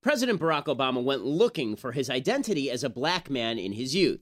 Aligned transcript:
President 0.00 0.40
Barack 0.40 0.66
Obama 0.66 1.02
went 1.02 1.24
looking 1.24 1.74
for 1.74 1.90
his 1.90 2.08
identity 2.08 2.70
as 2.70 2.84
a 2.84 2.88
black 2.88 3.28
man 3.28 3.58
in 3.58 3.72
his 3.72 3.96
youth. 3.96 4.20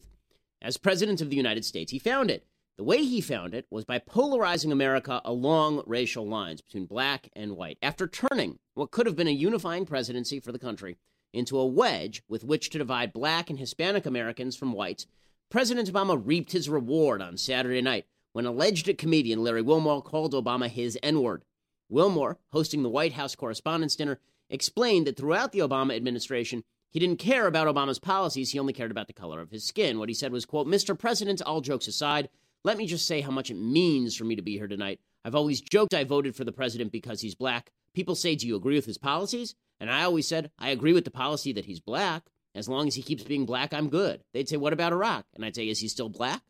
As 0.63 0.79
President 0.79 1.21
of 1.21 1.29
the 1.29 1.37
United 1.37 1.67
States, 1.67 1.93
he 1.93 1.99
found 1.99 2.31
it. 2.31 2.47
The 2.79 2.85
way 2.85 3.05
he 3.05 3.21
found 3.21 3.55
it 3.55 3.67
was 3.71 3.85
by 3.85 3.99
polarizing 3.99 4.73
America 4.73 5.21
along 5.25 5.83
racial 5.87 6.27
lines 6.27 6.63
between 6.63 6.87
black 6.87 7.29
and 7.35 7.57
white. 7.57 7.77
After 7.83 8.07
turning 8.07 8.59
what 8.75 8.91
could 8.91 9.05
have 9.05 9.17
been 9.17 9.29
a 9.29 9.31
unifying 9.31 9.85
presidency 9.85 10.41
for 10.41 10.51
the 10.51 10.59
country 10.59 10.97
into 11.35 11.59
a 11.59 11.67
wedge 11.67 12.23
with 12.27 12.43
which 12.43 12.71
to 12.71 12.79
divide 12.79 13.13
black 13.13 13.51
and 13.51 13.59
Hispanic 13.59 14.07
Americans 14.07 14.57
from 14.57 14.73
whites, 14.73 15.07
President 15.51 15.93
Obama 15.93 16.21
reaped 16.23 16.53
his 16.53 16.71
reward 16.71 17.21
on 17.21 17.37
Saturday 17.37 17.83
night 17.83 18.07
when 18.33 18.47
alleged 18.47 18.97
comedian 18.97 19.43
Larry 19.43 19.63
Wilmore 19.63 20.03
called 20.03 20.33
Obama 20.33 20.69
his 20.69 20.99
N 21.03 21.23
word. 21.23 21.45
Wilmore, 21.91 22.39
hosting 22.53 22.83
the 22.83 22.91
White 22.91 23.13
House 23.13 23.35
Correspondents' 23.35 23.97
Dinner, 23.97 24.19
explained 24.51 25.07
that 25.07 25.17
throughout 25.17 25.53
the 25.53 25.61
Obama 25.61 25.97
administration, 25.97 26.65
he 26.91 26.99
didn't 26.99 27.19
care 27.19 27.47
about 27.47 27.67
Obama's 27.67 27.99
policies, 27.99 28.51
he 28.51 28.59
only 28.59 28.73
cared 28.73 28.91
about 28.91 29.07
the 29.07 29.13
color 29.13 29.41
of 29.41 29.51
his 29.51 29.65
skin. 29.65 29.99
What 29.99 30.09
he 30.09 30.15
said 30.15 30.33
was, 30.33 30.47
quote, 30.47 30.67
Mr. 30.67 30.99
President, 30.99 31.43
all 31.43 31.61
jokes 31.61 31.89
aside, 31.89 32.29
let 32.65 32.79
me 32.79 32.87
just 32.87 33.07
say 33.07 33.21
how 33.21 33.31
much 33.31 33.51
it 33.51 33.57
means 33.57 34.17
for 34.17 34.25
me 34.25 34.37
to 34.37 34.43
be 34.43 34.57
here 34.57 34.67
tonight. 34.67 35.01
I've 35.25 35.35
always 35.35 35.61
joked 35.61 35.95
I 35.95 36.05
voted 36.05 36.35
for 36.35 36.45
the 36.45 36.53
president 36.53 36.93
because 36.93 37.21
he's 37.21 37.35
black. 37.35 37.71
People 37.95 38.15
say, 38.15 38.35
Do 38.35 38.47
you 38.47 38.57
agree 38.57 38.77
with 38.77 38.87
his 38.87 38.99
policies? 38.99 39.55
And 39.79 39.91
I 39.91 40.05
always 40.05 40.27
said, 40.27 40.51
I 40.59 40.71
agree 40.71 40.93
with 40.93 41.05
the 41.05 41.11
policy 41.11 41.53
that 41.53 41.67
he's 41.67 41.81
black. 41.81 42.25
As 42.55 42.69
long 42.69 42.89
as 42.89 42.95
he 42.95 43.03
keeps 43.03 43.25
being 43.25 43.45
black, 43.45 43.75
I'm 43.75 43.89
good. 43.89 44.25
They'd 44.33 44.49
say, 44.49 44.57
What 44.57 44.73
about 44.73 44.93
Iraq? 44.93 45.27
And 45.35 45.45
I'd 45.45 45.55
say, 45.55 45.69
Is 45.69 45.81
he 45.81 45.89
still 45.89 46.09
black? 46.09 46.43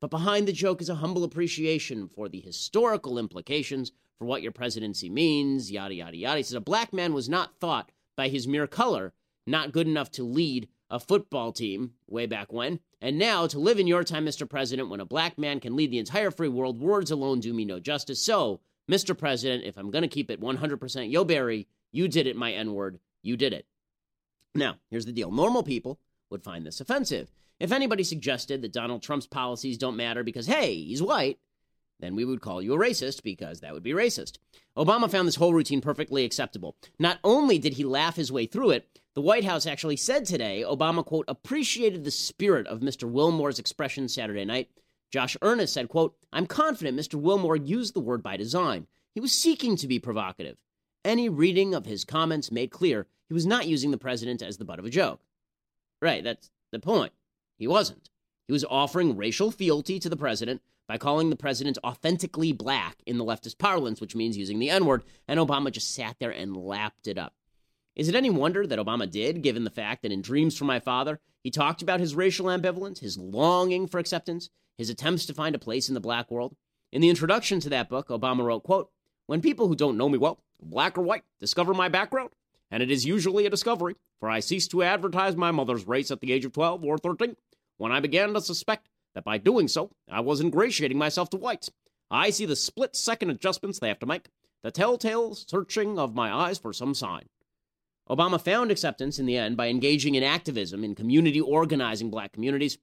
But 0.00 0.10
behind 0.10 0.48
the 0.48 0.52
joke 0.52 0.80
is 0.80 0.88
a 0.88 0.94
humble 0.94 1.24
appreciation 1.24 2.08
for 2.08 2.28
the 2.28 2.40
historical 2.40 3.18
implications 3.18 3.92
for 4.20 4.26
what 4.26 4.42
your 4.42 4.52
presidency 4.52 5.08
means, 5.08 5.72
yada, 5.72 5.94
yada, 5.94 6.16
yada. 6.16 6.36
He 6.36 6.42
says, 6.42 6.52
A 6.52 6.60
black 6.60 6.92
man 6.92 7.14
was 7.14 7.28
not 7.28 7.56
thought 7.58 7.90
by 8.16 8.28
his 8.28 8.46
mere 8.46 8.66
color 8.66 9.14
not 9.46 9.72
good 9.72 9.86
enough 9.86 10.10
to 10.12 10.22
lead 10.22 10.68
a 10.90 11.00
football 11.00 11.52
team 11.52 11.94
way 12.06 12.26
back 12.26 12.52
when. 12.52 12.80
And 13.00 13.18
now, 13.18 13.46
to 13.46 13.58
live 13.58 13.78
in 13.78 13.86
your 13.86 14.04
time, 14.04 14.26
Mr. 14.26 14.46
President, 14.46 14.90
when 14.90 15.00
a 15.00 15.06
black 15.06 15.38
man 15.38 15.58
can 15.58 15.74
lead 15.74 15.90
the 15.90 15.98
entire 15.98 16.30
free 16.30 16.48
world, 16.48 16.82
words 16.82 17.10
alone 17.10 17.40
do 17.40 17.54
me 17.54 17.64
no 17.64 17.80
justice. 17.80 18.22
So, 18.22 18.60
Mr. 18.90 19.16
President, 19.16 19.64
if 19.64 19.78
I'm 19.78 19.90
going 19.90 20.02
to 20.02 20.08
keep 20.08 20.30
it 20.30 20.40
100% 20.40 21.10
Yo 21.10 21.24
Barry, 21.24 21.66
you 21.90 22.06
did 22.06 22.26
it, 22.26 22.36
my 22.36 22.52
N 22.52 22.74
word. 22.74 23.00
You 23.22 23.38
did 23.38 23.54
it. 23.54 23.64
Now, 24.54 24.76
here's 24.90 25.06
the 25.06 25.12
deal 25.12 25.30
normal 25.30 25.62
people 25.62 25.98
would 26.28 26.44
find 26.44 26.66
this 26.66 26.82
offensive. 26.82 27.32
If 27.58 27.72
anybody 27.72 28.04
suggested 28.04 28.60
that 28.60 28.72
Donald 28.74 29.02
Trump's 29.02 29.26
policies 29.26 29.78
don't 29.78 29.96
matter 29.96 30.22
because, 30.22 30.46
hey, 30.46 30.74
he's 30.74 31.02
white, 31.02 31.38
then 32.00 32.14
we 32.14 32.24
would 32.24 32.40
call 32.40 32.62
you 32.62 32.74
a 32.74 32.78
racist 32.78 33.22
because 33.22 33.60
that 33.60 33.72
would 33.72 33.82
be 33.82 33.92
racist. 33.92 34.38
Obama 34.76 35.10
found 35.10 35.26
this 35.26 35.36
whole 35.36 35.54
routine 35.54 35.80
perfectly 35.80 36.24
acceptable. 36.24 36.76
Not 36.98 37.18
only 37.24 37.58
did 37.58 37.74
he 37.74 37.84
laugh 37.84 38.16
his 38.16 38.32
way 38.32 38.46
through 38.46 38.70
it, 38.70 39.00
the 39.14 39.20
White 39.20 39.44
House 39.44 39.66
actually 39.66 39.96
said 39.96 40.24
today 40.24 40.64
Obama, 40.66 41.04
quote, 41.04 41.24
appreciated 41.28 42.04
the 42.04 42.10
spirit 42.10 42.66
of 42.66 42.80
Mr. 42.80 43.10
Wilmore's 43.10 43.58
expression 43.58 44.08
Saturday 44.08 44.44
night. 44.44 44.70
Josh 45.10 45.36
Earnest 45.42 45.74
said, 45.74 45.88
quote, 45.88 46.16
I'm 46.32 46.46
confident 46.46 46.98
Mr. 46.98 47.14
Wilmore 47.16 47.56
used 47.56 47.94
the 47.94 48.00
word 48.00 48.22
by 48.22 48.36
design. 48.36 48.86
He 49.14 49.20
was 49.20 49.32
seeking 49.32 49.76
to 49.76 49.88
be 49.88 49.98
provocative. 49.98 50.58
Any 51.04 51.28
reading 51.28 51.74
of 51.74 51.86
his 51.86 52.04
comments 52.04 52.52
made 52.52 52.70
clear 52.70 53.06
he 53.28 53.34
was 53.34 53.46
not 53.46 53.66
using 53.66 53.90
the 53.90 53.98
president 53.98 54.42
as 54.42 54.56
the 54.56 54.64
butt 54.64 54.78
of 54.78 54.84
a 54.84 54.90
joke. 54.90 55.20
Right, 56.00 56.22
that's 56.22 56.50
the 56.70 56.78
point. 56.78 57.12
He 57.58 57.66
wasn't. 57.66 58.10
He 58.46 58.52
was 58.52 58.64
offering 58.68 59.16
racial 59.16 59.50
fealty 59.50 59.98
to 59.98 60.08
the 60.08 60.16
president 60.16 60.62
by 60.90 60.98
calling 60.98 61.30
the 61.30 61.36
president 61.36 61.78
authentically 61.84 62.50
black 62.50 62.96
in 63.06 63.16
the 63.16 63.24
leftist 63.24 63.58
parlance, 63.58 64.00
which 64.00 64.16
means 64.16 64.36
using 64.36 64.58
the 64.58 64.70
N 64.70 64.86
word, 64.86 65.04
and 65.28 65.38
Obama 65.38 65.70
just 65.70 65.94
sat 65.94 66.16
there 66.18 66.32
and 66.32 66.56
lapped 66.56 67.06
it 67.06 67.16
up. 67.16 67.32
Is 67.94 68.08
it 68.08 68.16
any 68.16 68.28
wonder 68.28 68.66
that 68.66 68.78
Obama 68.80 69.08
did, 69.08 69.40
given 69.40 69.62
the 69.62 69.70
fact 69.70 70.02
that 70.02 70.10
in 70.10 70.20
Dreams 70.20 70.58
from 70.58 70.66
My 70.66 70.80
Father, 70.80 71.20
he 71.44 71.50
talked 71.52 71.80
about 71.80 72.00
his 72.00 72.16
racial 72.16 72.46
ambivalence, 72.46 72.98
his 72.98 73.16
longing 73.16 73.86
for 73.86 74.00
acceptance, 74.00 74.50
his 74.78 74.90
attempts 74.90 75.26
to 75.26 75.32
find 75.32 75.54
a 75.54 75.60
place 75.60 75.86
in 75.88 75.94
the 75.94 76.00
black 76.00 76.28
world? 76.28 76.56
In 76.90 77.00
the 77.00 77.08
introduction 77.08 77.60
to 77.60 77.68
that 77.68 77.88
book, 77.88 78.08
Obama 78.08 78.42
wrote, 78.42 78.64
quote, 78.64 78.90
When 79.26 79.40
people 79.40 79.68
who 79.68 79.76
don't 79.76 79.96
know 79.96 80.08
me 80.08 80.18
well, 80.18 80.42
black 80.60 80.98
or 80.98 81.02
white, 81.02 81.22
discover 81.38 81.72
my 81.72 81.88
background, 81.88 82.30
and 82.68 82.82
it 82.82 82.90
is 82.90 83.06
usually 83.06 83.46
a 83.46 83.50
discovery, 83.50 83.94
for 84.18 84.28
I 84.28 84.40
ceased 84.40 84.72
to 84.72 84.82
advertise 84.82 85.36
my 85.36 85.52
mother's 85.52 85.86
race 85.86 86.10
at 86.10 86.18
the 86.20 86.32
age 86.32 86.44
of 86.44 86.52
12 86.52 86.84
or 86.84 86.98
13, 86.98 87.36
when 87.76 87.92
I 87.92 88.00
began 88.00 88.34
to 88.34 88.40
suspect 88.40 88.88
that 89.14 89.24
by 89.24 89.38
doing 89.38 89.68
so, 89.68 89.90
I 90.10 90.20
was 90.20 90.40
ingratiating 90.40 90.98
myself 90.98 91.30
to 91.30 91.36
whites. 91.36 91.70
I 92.10 92.30
see 92.30 92.46
the 92.46 92.56
split 92.56 92.96
second 92.96 93.30
adjustments 93.30 93.78
they 93.78 93.88
have 93.88 93.98
to 94.00 94.06
make, 94.06 94.28
the 94.62 94.70
telltale 94.70 95.34
searching 95.34 95.98
of 95.98 96.14
my 96.14 96.32
eyes 96.32 96.58
for 96.58 96.72
some 96.72 96.94
sign. 96.94 97.28
Obama 98.08 98.40
found 98.40 98.70
acceptance 98.70 99.18
in 99.18 99.26
the 99.26 99.36
end 99.36 99.56
by 99.56 99.68
engaging 99.68 100.16
in 100.16 100.24
activism 100.24 100.82
in 100.82 100.96
community 100.96 101.40
organizing 101.40 102.10
black 102.10 102.32
communities. 102.32 102.76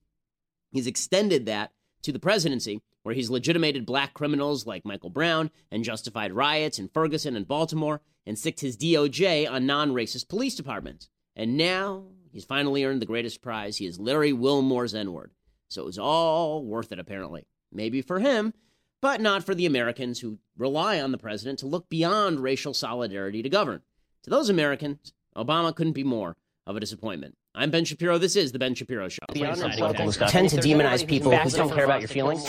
He's 0.71 0.87
extended 0.87 1.45
that 1.45 1.71
to 2.03 2.13
the 2.13 2.19
presidency, 2.19 2.81
where 3.03 3.15
he's 3.15 3.29
legitimated 3.29 3.85
black 3.85 4.13
criminals 4.13 4.65
like 4.65 4.85
Michael 4.85 5.09
Brown 5.09 5.51
and 5.71 5.83
justified 5.83 6.31
riots 6.31 6.79
in 6.79 6.87
Ferguson 6.87 7.35
and 7.35 7.47
Baltimore 7.47 8.01
and 8.25 8.39
sicked 8.39 8.61
his 8.61 8.77
DOJ 8.77 9.49
on 9.49 9.65
non 9.65 9.91
racist 9.91 10.29
police 10.29 10.55
departments. 10.55 11.09
And 11.35 11.57
now 11.57 12.05
he's 12.31 12.45
finally 12.45 12.85
earned 12.85 13.01
the 13.01 13.05
greatest 13.05 13.41
prize. 13.41 13.77
He 13.77 13.85
is 13.85 13.99
Larry 13.99 14.33
Wilmore's 14.33 14.95
N 14.95 15.11
word. 15.13 15.31
So 15.69 15.81
it 15.81 15.85
was 15.85 15.99
all 15.99 16.63
worth 16.63 16.91
it, 16.91 16.99
apparently. 16.99 17.47
Maybe 17.71 18.01
for 18.01 18.19
him, 18.19 18.53
but 19.01 19.19
not 19.19 19.43
for 19.43 19.53
the 19.53 19.65
Americans 19.65 20.19
who 20.19 20.39
rely 20.57 21.01
on 21.01 21.11
the 21.11 21.17
president 21.17 21.59
to 21.59 21.67
look 21.67 21.89
beyond 21.89 22.39
racial 22.39 22.73
solidarity 22.73 23.43
to 23.43 23.49
govern. 23.49 23.81
To 24.23 24.29
those 24.29 24.49
Americans, 24.49 25.13
Obama 25.35 25.75
couldn't 25.75 25.93
be 25.93 26.03
more 26.03 26.37
of 26.65 26.75
a 26.75 26.79
disappointment. 26.79 27.35
I'm 27.53 27.71
Ben 27.71 27.85
Shapiro. 27.85 28.17
This 28.17 28.35
is 28.35 28.51
The 28.51 28.59
Ben 28.59 28.75
Shapiro 28.75 29.09
Show. 29.09 29.25
The 29.29 30.27
tend 30.29 30.49
to 30.51 30.57
demonize 30.57 31.07
people 31.07 31.35
who 31.35 31.49
don't 31.49 31.73
care 31.73 31.85
about 31.85 32.01
your 32.01 32.07
feelings. 32.07 32.43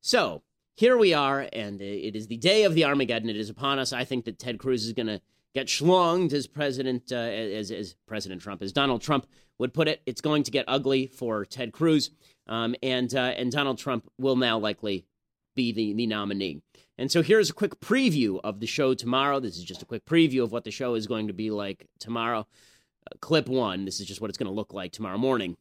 So 0.00 0.42
here 0.76 0.96
we 0.96 1.12
are, 1.12 1.48
and 1.52 1.80
it 1.80 2.16
is 2.16 2.28
the 2.28 2.36
day 2.36 2.64
of 2.64 2.74
the 2.74 2.84
Armageddon. 2.84 3.28
It 3.28 3.36
is 3.36 3.50
upon 3.50 3.78
us. 3.78 3.92
I 3.92 4.04
think 4.04 4.24
that 4.24 4.38
Ted 4.38 4.58
Cruz 4.58 4.86
is 4.86 4.92
going 4.92 5.08
to 5.08 5.20
get 5.54 5.66
schlonged 5.66 6.32
as 6.32 6.46
President, 6.46 7.12
uh, 7.12 7.16
as, 7.16 7.70
as 7.70 7.94
President 8.06 8.40
Trump, 8.40 8.62
as 8.62 8.72
Donald 8.72 9.02
Trump 9.02 9.26
would 9.58 9.74
put 9.74 9.88
it. 9.88 10.02
It's 10.06 10.20
going 10.20 10.42
to 10.44 10.50
get 10.50 10.64
ugly 10.68 11.06
for 11.06 11.44
Ted 11.44 11.72
Cruz, 11.72 12.10
um, 12.46 12.74
and 12.82 13.14
uh, 13.14 13.34
and 13.36 13.52
Donald 13.52 13.78
Trump 13.78 14.08
will 14.18 14.36
now 14.36 14.58
likely 14.58 15.06
be 15.54 15.72
the, 15.72 15.92
the 15.92 16.06
nominee. 16.06 16.62
And 16.96 17.10
so 17.10 17.22
here's 17.22 17.50
a 17.50 17.54
quick 17.54 17.80
preview 17.80 18.40
of 18.44 18.60
the 18.60 18.66
show 18.66 18.94
tomorrow. 18.94 19.40
This 19.40 19.56
is 19.56 19.64
just 19.64 19.82
a 19.82 19.86
quick 19.86 20.04
preview 20.04 20.42
of 20.42 20.52
what 20.52 20.64
the 20.64 20.70
show 20.70 20.94
is 20.94 21.06
going 21.06 21.28
to 21.28 21.32
be 21.32 21.50
like 21.50 21.86
tomorrow. 21.98 22.40
Uh, 22.40 23.16
clip 23.20 23.48
one. 23.48 23.86
This 23.86 24.00
is 24.00 24.06
just 24.06 24.20
what 24.20 24.28
it's 24.28 24.38
going 24.38 24.50
to 24.50 24.54
look 24.54 24.74
like 24.74 24.92
tomorrow 24.92 25.18
morning. 25.18 25.56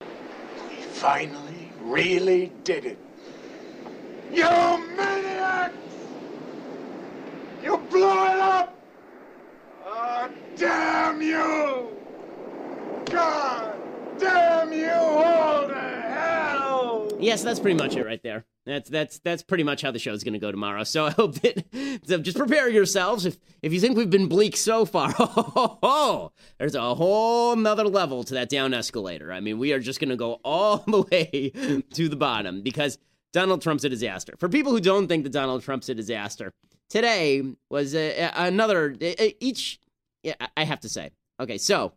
We 0.00 0.76
finally, 0.82 1.72
really 1.82 2.52
did 2.64 2.84
it. 2.84 2.98
You 4.32 4.44
maniacs! 4.96 5.74
You 7.62 7.76
blew 7.90 8.08
it 8.08 8.38
up! 8.38 8.75
Damn 10.56 11.22
you! 11.22 11.96
God 13.04 13.76
damn 14.18 14.72
you 14.72 14.90
all 14.90 15.68
to 15.68 15.74
hell! 15.74 17.08
Yes, 17.20 17.44
that's 17.44 17.60
pretty 17.60 17.78
much 17.78 17.94
it 17.94 18.04
right 18.04 18.20
there. 18.22 18.44
That's 18.64 18.90
that's 18.90 19.20
that's 19.20 19.44
pretty 19.44 19.62
much 19.62 19.82
how 19.82 19.92
the 19.92 20.00
show's 20.00 20.24
going 20.24 20.32
to 20.32 20.40
go 20.40 20.50
tomorrow. 20.50 20.82
So 20.82 21.06
I 21.06 21.10
hope 21.10 21.36
that 21.36 22.00
so 22.04 22.18
just 22.18 22.36
prepare 22.36 22.68
yourselves. 22.68 23.26
If 23.26 23.38
if 23.62 23.72
you 23.72 23.80
think 23.80 23.96
we've 23.96 24.10
been 24.10 24.26
bleak 24.26 24.56
so 24.56 24.86
far, 24.86 25.14
oh, 25.18 26.32
there's 26.58 26.74
a 26.74 26.94
whole 26.96 27.54
nother 27.54 27.86
level 27.86 28.24
to 28.24 28.34
that 28.34 28.48
down 28.48 28.74
escalator. 28.74 29.32
I 29.32 29.38
mean, 29.38 29.58
we 29.58 29.72
are 29.72 29.78
just 29.78 30.00
going 30.00 30.10
to 30.10 30.16
go 30.16 30.40
all 30.44 30.78
the 30.86 31.02
way 31.02 31.82
to 31.92 32.08
the 32.08 32.16
bottom 32.16 32.62
because 32.62 32.98
Donald 33.32 33.62
Trump's 33.62 33.84
a 33.84 33.88
disaster. 33.88 34.34
For 34.38 34.48
people 34.48 34.72
who 34.72 34.80
don't 34.80 35.06
think 35.06 35.22
that 35.24 35.32
Donald 35.32 35.62
Trump's 35.62 35.88
a 35.88 35.94
disaster, 35.94 36.52
today 36.88 37.42
was 37.70 37.94
a, 37.94 38.30
another 38.36 38.96
each. 39.40 39.80
Yeah, 40.22 40.34
I 40.56 40.64
have 40.64 40.80
to 40.80 40.88
say. 40.88 41.10
Okay, 41.38 41.58
so 41.58 41.92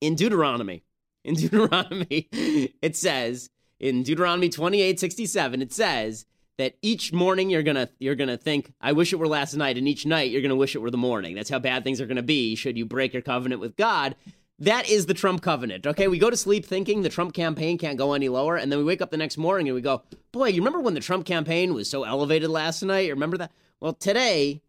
in 0.00 0.14
Deuteronomy, 0.14 0.82
in 1.24 1.34
Deuteronomy, 1.34 2.28
it 2.32 2.96
says 2.96 3.50
in 3.78 4.02
Deuteronomy 4.02 4.48
28, 4.48 4.98
67, 4.98 5.62
it 5.62 5.72
says 5.72 6.26
that 6.58 6.74
each 6.82 7.12
morning 7.12 7.48
you're 7.48 7.62
gonna 7.62 7.88
you're 7.98 8.14
gonna 8.14 8.36
think, 8.36 8.72
I 8.80 8.92
wish 8.92 9.12
it 9.12 9.16
were 9.16 9.28
last 9.28 9.54
night, 9.54 9.78
and 9.78 9.88
each 9.88 10.04
night 10.04 10.30
you're 10.30 10.42
gonna 10.42 10.56
wish 10.56 10.74
it 10.74 10.80
were 10.80 10.90
the 10.90 10.98
morning. 10.98 11.34
That's 11.34 11.48
how 11.50 11.58
bad 11.58 11.84
things 11.84 12.00
are 12.00 12.06
gonna 12.06 12.22
be 12.22 12.54
should 12.54 12.76
you 12.76 12.84
break 12.84 13.12
your 13.12 13.22
covenant 13.22 13.60
with 13.60 13.76
God. 13.76 14.14
That 14.58 14.90
is 14.90 15.06
the 15.06 15.14
Trump 15.14 15.40
covenant. 15.40 15.86
Okay, 15.86 16.06
we 16.06 16.18
go 16.18 16.28
to 16.28 16.36
sleep 16.36 16.66
thinking 16.66 17.00
the 17.00 17.08
Trump 17.08 17.32
campaign 17.32 17.78
can't 17.78 17.96
go 17.96 18.12
any 18.12 18.28
lower, 18.28 18.56
and 18.56 18.70
then 18.70 18.78
we 18.78 18.84
wake 18.84 19.00
up 19.00 19.10
the 19.10 19.16
next 19.16 19.38
morning 19.38 19.68
and 19.68 19.74
we 19.74 19.80
go, 19.80 20.02
Boy, 20.32 20.48
you 20.48 20.60
remember 20.60 20.80
when 20.80 20.92
the 20.92 21.00
Trump 21.00 21.24
campaign 21.24 21.72
was 21.72 21.88
so 21.88 22.04
elevated 22.04 22.50
last 22.50 22.82
night? 22.82 23.06
You 23.06 23.14
remember 23.14 23.38
that? 23.38 23.52
Well, 23.80 23.94
today, 23.94 24.62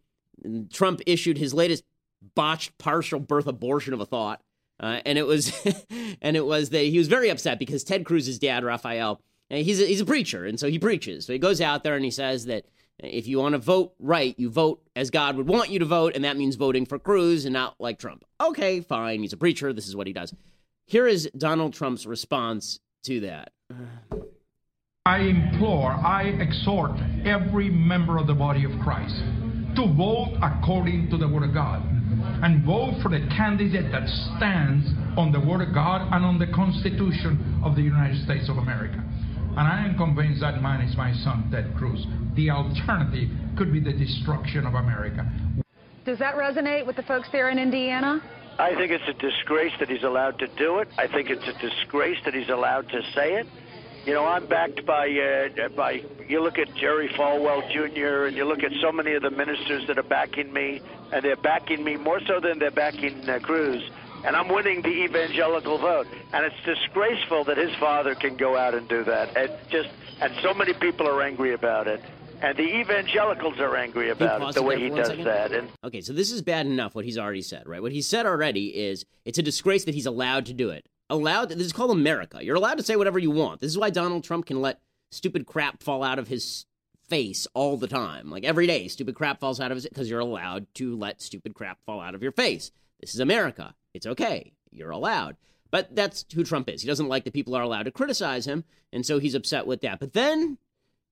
Trump 0.71 1.01
issued 1.05 1.37
his 1.37 1.53
latest 1.53 1.83
botched 2.35 2.77
partial 2.77 3.19
birth 3.19 3.47
abortion 3.47 3.93
of 3.93 3.99
a 3.99 4.05
thought. 4.05 4.41
Uh, 4.79 4.99
and 5.05 5.17
it 5.17 5.27
was, 5.27 5.53
and 6.21 6.35
it 6.35 6.45
was 6.45 6.69
that 6.71 6.83
he 6.83 6.97
was 6.97 7.07
very 7.07 7.29
upset 7.29 7.59
because 7.59 7.83
Ted 7.83 8.05
Cruz's 8.05 8.39
dad, 8.39 8.63
Rafael, 8.63 9.21
he's 9.49 9.79
a, 9.81 9.85
he's 9.85 10.01
a 10.01 10.05
preacher, 10.05 10.45
and 10.45 10.59
so 10.59 10.69
he 10.69 10.79
preaches. 10.79 11.25
So 11.25 11.33
he 11.33 11.39
goes 11.39 11.61
out 11.61 11.83
there 11.83 11.95
and 11.95 12.05
he 12.05 12.11
says 12.11 12.45
that 12.45 12.65
If 12.99 13.27
you 13.27 13.39
want 13.39 13.53
to 13.53 13.59
vote 13.59 13.93
right, 13.99 14.33
you 14.37 14.49
vote 14.49 14.81
as 14.95 15.09
God 15.09 15.35
would 15.35 15.47
want 15.47 15.69
you 15.69 15.79
to 15.79 15.85
vote, 15.85 16.13
and 16.15 16.23
that 16.23 16.37
means 16.37 16.55
voting 16.55 16.85
for 16.85 16.97
Cruz 16.97 17.45
and 17.45 17.53
not 17.53 17.75
like 17.79 17.99
Trump. 17.99 18.23
Okay, 18.39 18.81
fine. 18.81 19.21
He's 19.21 19.33
a 19.33 19.37
preacher. 19.37 19.73
This 19.73 19.87
is 19.87 19.95
what 19.95 20.07
he 20.07 20.13
does. 20.13 20.33
Here 20.85 21.07
is 21.07 21.29
Donald 21.37 21.73
Trump's 21.73 22.05
response 22.05 22.79
to 23.03 23.19
that. 23.21 23.51
I 25.07 25.21
implore, 25.21 25.93
I 25.93 26.25
exhort 26.39 26.91
every 27.25 27.71
member 27.71 28.19
of 28.19 28.27
the 28.27 28.35
body 28.35 28.65
of 28.65 28.71
Christ 28.83 29.17
to 29.75 29.91
vote 29.97 30.37
according 30.43 31.09
to 31.09 31.17
the 31.17 31.27
Word 31.27 31.41
of 31.41 31.55
God 31.55 31.81
and 32.43 32.63
vote 32.63 33.01
for 33.01 33.09
the 33.09 33.25
candidate 33.35 33.91
that 33.91 34.07
stands 34.37 34.85
on 35.17 35.31
the 35.31 35.39
Word 35.39 35.67
of 35.67 35.73
God 35.73 36.07
and 36.13 36.23
on 36.23 36.37
the 36.37 36.45
Constitution 36.53 37.61
of 37.65 37.75
the 37.75 37.81
United 37.81 38.23
States 38.25 38.47
of 38.47 38.57
America. 38.57 39.03
And 39.57 39.65
I 39.65 39.87
am 39.89 39.97
convinced 39.97 40.41
that 40.41 40.61
man 40.61 40.81
is 40.81 40.95
my 40.95 41.13
son, 41.25 41.49
Ted 41.51 41.73
Cruz. 41.79 42.05
The 42.35 42.51
alternative 42.51 43.29
could 43.57 43.73
be 43.73 43.79
the 43.79 43.93
destruction 43.93 44.67
of 44.67 44.75
America. 44.75 45.25
Does 46.05 46.19
that 46.19 46.35
resonate 46.35 46.85
with 46.85 46.95
the 46.95 47.03
folks 47.09 47.27
there 47.31 47.49
in 47.49 47.57
Indiana? 47.57 48.21
I 48.59 48.75
think 48.75 48.91
it's 48.91 49.09
a 49.09 49.13
disgrace 49.13 49.73
that 49.79 49.89
he's 49.89 50.03
allowed 50.03 50.37
to 50.37 50.47
do 50.57 50.77
it. 50.77 50.89
I 50.99 51.07
think 51.07 51.31
it's 51.31 51.47
a 51.47 51.57
disgrace 51.59 52.19
that 52.25 52.35
he's 52.35 52.49
allowed 52.49 52.87
to 52.89 53.01
say 53.15 53.33
it. 53.33 53.47
You 54.05 54.13
know, 54.13 54.25
I'm 54.25 54.47
backed 54.47 54.83
by 54.85 55.09
uh, 55.09 55.69
by. 55.69 56.03
You 56.27 56.41
look 56.41 56.57
at 56.57 56.73
Jerry 56.75 57.07
Falwell 57.09 57.69
Jr. 57.71 58.25
and 58.25 58.35
you 58.35 58.45
look 58.45 58.63
at 58.63 58.71
so 58.81 58.91
many 58.91 59.13
of 59.13 59.21
the 59.21 59.29
ministers 59.29 59.85
that 59.87 59.97
are 59.99 60.03
backing 60.03 60.51
me, 60.51 60.81
and 61.11 61.23
they're 61.23 61.35
backing 61.35 61.83
me 61.83 61.97
more 61.97 62.19
so 62.25 62.39
than 62.39 62.57
they're 62.57 62.71
backing 62.71 63.29
uh, 63.29 63.39
Cruz. 63.39 63.83
And 64.23 64.35
I'm 64.35 64.47
winning 64.49 64.81
the 64.81 65.03
evangelical 65.03 65.77
vote, 65.77 66.07
and 66.33 66.45
it's 66.45 66.55
disgraceful 66.63 67.43
that 67.45 67.57
his 67.57 67.73
father 67.75 68.15
can 68.15 68.37
go 68.37 68.57
out 68.57 68.73
and 68.73 68.87
do 68.87 69.03
that. 69.03 69.37
And 69.37 69.51
just 69.69 69.89
and 70.19 70.33
so 70.41 70.53
many 70.53 70.73
people 70.73 71.07
are 71.07 71.21
angry 71.21 71.53
about 71.53 71.87
it. 71.87 72.01
And 72.41 72.57
the 72.57 72.79
evangelicals 72.79 73.59
are 73.59 73.75
angry 73.75 74.09
about 74.09 74.41
it, 74.41 74.55
the 74.55 74.63
way 74.63 74.79
he 74.79 74.89
does 74.89 75.07
second? 75.07 75.25
that. 75.25 75.51
And 75.51 75.69
okay, 75.83 76.01
so 76.01 76.11
this 76.11 76.31
is 76.31 76.41
bad 76.41 76.65
enough 76.65 76.95
what 76.95 77.05
he's 77.05 77.19
already 77.19 77.43
said, 77.43 77.67
right? 77.67 77.83
What 77.83 77.91
he 77.91 78.01
said 78.01 78.25
already 78.25 78.67
is 78.75 79.05
it's 79.25 79.37
a 79.37 79.43
disgrace 79.43 79.85
that 79.85 79.93
he's 79.93 80.07
allowed 80.07 80.47
to 80.47 80.53
do 80.53 80.71
it 80.71 80.87
allowed. 81.11 81.49
This 81.49 81.67
is 81.67 81.73
called 81.73 81.91
America. 81.91 82.43
You're 82.43 82.55
allowed 82.55 82.77
to 82.77 82.83
say 82.83 82.95
whatever 82.95 83.19
you 83.19 83.29
want. 83.29 83.59
This 83.59 83.71
is 83.71 83.77
why 83.77 83.91
Donald 83.91 84.23
Trump 84.23 84.45
can 84.47 84.61
let 84.61 84.79
stupid 85.11 85.45
crap 85.45 85.83
fall 85.83 86.03
out 86.03 86.17
of 86.17 86.29
his 86.29 86.65
face 87.07 87.45
all 87.53 87.77
the 87.77 87.87
time. 87.87 88.31
Like 88.31 88.45
every 88.45 88.65
day, 88.65 88.87
stupid 88.87 89.15
crap 89.15 89.39
falls 89.39 89.59
out 89.59 89.71
of 89.71 89.75
his 89.75 89.85
because 89.85 90.09
you're 90.09 90.19
allowed 90.19 90.65
to 90.75 90.95
let 90.95 91.21
stupid 91.21 91.53
crap 91.53 91.77
fall 91.85 91.99
out 91.99 92.15
of 92.15 92.23
your 92.23 92.31
face. 92.31 92.71
This 92.99 93.13
is 93.13 93.19
America. 93.19 93.75
It's 93.93 94.07
okay. 94.07 94.53
You're 94.71 94.91
allowed. 94.91 95.35
But 95.69 95.95
that's 95.95 96.25
who 96.33 96.43
Trump 96.43 96.69
is. 96.69 96.81
He 96.81 96.87
doesn't 96.87 97.07
like 97.07 97.23
that 97.25 97.33
people 97.33 97.55
are 97.55 97.61
allowed 97.61 97.83
to 97.83 97.91
criticize 97.91 98.45
him, 98.45 98.63
and 98.91 99.05
so 99.05 99.19
he's 99.19 99.35
upset 99.35 99.67
with 99.67 99.81
that. 99.81 99.99
But 99.99 100.13
then 100.13 100.57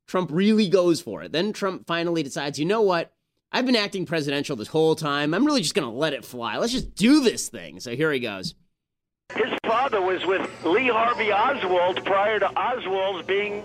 Trump 0.08 0.30
really 0.32 0.68
goes 0.68 1.02
for 1.02 1.24
it. 1.24 1.32
Then 1.32 1.54
Trump 1.54 1.88
finally 1.88 2.24
decides, 2.24 2.60
you 2.60 2.66
know 2.66 2.82
what? 2.82 3.14
I've 3.52 3.66
been 3.66 3.76
acting 3.76 4.06
presidential 4.06 4.56
this 4.56 4.68
whole 4.68 4.96
time. 4.96 5.34
I'm 5.34 5.46
really 5.46 5.62
just 5.62 5.76
going 5.76 5.90
to 5.90 5.96
let 5.96 6.14
it 6.14 6.26
fly. 6.26 6.58
Let's 6.58 6.74
just 6.74 6.94
do 6.94 7.22
this 7.22 7.50
thing. 7.50 7.80
So 7.80 7.96
here 7.96 8.12
he 8.12 8.20
goes. 8.20 8.54
His 9.36 9.54
father 9.64 10.02
was 10.02 10.26
with 10.26 10.50
Lee 10.66 10.88
Harvey 10.88 11.32
Oswald 11.32 12.04
prior 12.04 12.40
to 12.40 12.50
Oswald's 12.60 13.28
being, 13.28 13.64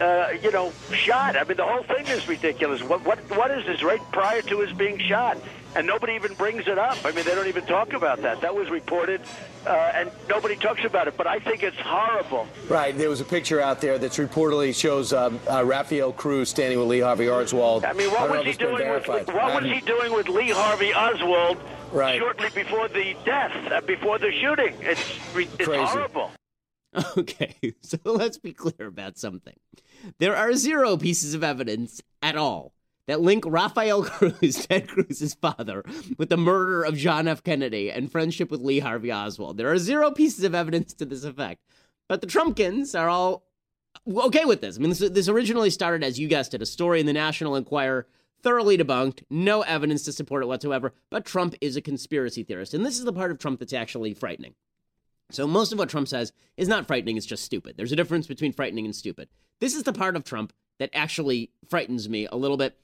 uh, 0.00 0.28
you 0.40 0.52
know, 0.52 0.72
shot. 0.92 1.36
I 1.36 1.42
mean, 1.42 1.56
the 1.56 1.66
whole 1.66 1.82
thing 1.82 2.06
is 2.06 2.28
ridiculous. 2.28 2.80
What 2.82 3.04
what 3.04 3.18
what 3.36 3.50
is 3.50 3.66
this? 3.66 3.82
Right 3.82 4.00
prior 4.12 4.40
to 4.42 4.60
his 4.60 4.72
being 4.72 5.00
shot, 5.00 5.36
and 5.74 5.84
nobody 5.84 6.12
even 6.14 6.34
brings 6.34 6.68
it 6.68 6.78
up. 6.78 6.96
I 7.04 7.10
mean, 7.10 7.24
they 7.24 7.34
don't 7.34 7.48
even 7.48 7.66
talk 7.66 7.92
about 7.92 8.22
that. 8.22 8.40
That 8.40 8.54
was 8.54 8.70
reported, 8.70 9.20
uh, 9.66 9.70
and 9.94 10.12
nobody 10.28 10.54
talks 10.54 10.84
about 10.84 11.08
it. 11.08 11.16
But 11.16 11.26
I 11.26 11.40
think 11.40 11.64
it's 11.64 11.80
horrible. 11.80 12.46
Right. 12.68 12.96
There 12.96 13.08
was 13.10 13.20
a 13.20 13.24
picture 13.24 13.60
out 13.60 13.80
there 13.80 13.98
that's 13.98 14.18
reportedly 14.18 14.78
shows 14.78 15.12
um, 15.12 15.40
uh, 15.50 15.64
Rafael 15.64 16.12
Cruz 16.12 16.50
standing 16.50 16.78
with 16.78 16.86
Lee 16.86 17.00
Harvey 17.00 17.28
Oswald. 17.28 17.84
I 17.84 17.94
mean, 17.94 18.12
what 18.12 18.30
I 18.30 18.36
was 18.36 18.46
he 18.46 18.52
doing 18.52 18.88
with 18.88 19.08
what 19.08 19.26
was 19.26 19.64
he 19.64 19.80
doing 19.80 20.12
with 20.12 20.28
Lee 20.28 20.50
Harvey 20.50 20.94
Oswald? 20.94 21.58
Right. 21.94 22.18
shortly 22.18 22.48
before 22.54 22.88
the 22.88 23.16
death, 23.24 23.72
uh, 23.72 23.80
before 23.82 24.18
the 24.18 24.32
shooting. 24.32 24.74
It's, 24.80 25.18
it's 25.34 25.66
horrible. 25.66 26.30
Okay, 27.18 27.56
so 27.80 27.98
let's 28.04 28.38
be 28.38 28.52
clear 28.52 28.86
about 28.86 29.18
something. 29.18 29.56
There 30.20 30.36
are 30.36 30.52
zero 30.52 30.96
pieces 30.96 31.34
of 31.34 31.42
evidence 31.42 32.00
at 32.22 32.36
all 32.36 32.72
that 33.06 33.20
link 33.20 33.44
Rafael 33.46 34.04
Cruz, 34.04 34.66
Ted 34.66 34.88
Cruz's 34.88 35.34
father, 35.34 35.84
with 36.18 36.28
the 36.28 36.36
murder 36.36 36.84
of 36.84 36.96
John 36.96 37.28
F. 37.28 37.42
Kennedy 37.42 37.90
and 37.90 38.10
friendship 38.10 38.50
with 38.50 38.60
Lee 38.60 38.78
Harvey 38.78 39.12
Oswald. 39.12 39.56
There 39.56 39.70
are 39.70 39.78
zero 39.78 40.10
pieces 40.10 40.44
of 40.44 40.54
evidence 40.54 40.94
to 40.94 41.04
this 41.04 41.24
effect. 41.24 41.60
But 42.08 42.20
the 42.20 42.26
Trumpkins 42.26 42.98
are 42.98 43.08
all 43.08 43.44
okay 44.06 44.44
with 44.44 44.60
this. 44.60 44.76
I 44.76 44.80
mean, 44.80 44.90
this, 44.90 44.98
this 44.98 45.28
originally 45.28 45.70
started, 45.70 46.04
as 46.04 46.18
you 46.18 46.28
guessed 46.28 46.54
it, 46.54 46.62
a 46.62 46.66
story 46.66 47.00
in 47.00 47.06
the 47.06 47.12
National 47.12 47.56
Enquirer 47.56 48.06
thoroughly 48.44 48.78
debunked, 48.78 49.24
no 49.30 49.62
evidence 49.62 50.04
to 50.04 50.12
support 50.12 50.42
it 50.42 50.46
whatsoever, 50.46 50.92
but 51.10 51.24
Trump 51.24 51.54
is 51.60 51.76
a 51.76 51.80
conspiracy 51.80 52.44
theorist. 52.44 52.74
And 52.74 52.84
this 52.84 52.98
is 52.98 53.04
the 53.04 53.12
part 53.12 53.30
of 53.30 53.38
Trump 53.38 53.58
that's 53.58 53.72
actually 53.72 54.12
frightening. 54.14 54.54
So 55.30 55.46
most 55.46 55.72
of 55.72 55.78
what 55.78 55.88
Trump 55.88 56.06
says 56.06 56.32
is 56.58 56.68
not 56.68 56.86
frightening, 56.86 57.16
it's 57.16 57.26
just 57.26 57.42
stupid. 57.42 57.76
There's 57.76 57.90
a 57.90 57.96
difference 57.96 58.26
between 58.26 58.52
frightening 58.52 58.84
and 58.84 58.94
stupid. 58.94 59.28
This 59.60 59.74
is 59.74 59.84
the 59.84 59.92
part 59.94 60.14
of 60.14 60.24
Trump 60.24 60.52
that 60.78 60.90
actually 60.92 61.50
frightens 61.68 62.08
me 62.08 62.28
a 62.30 62.36
little 62.36 62.58
bit. 62.58 62.78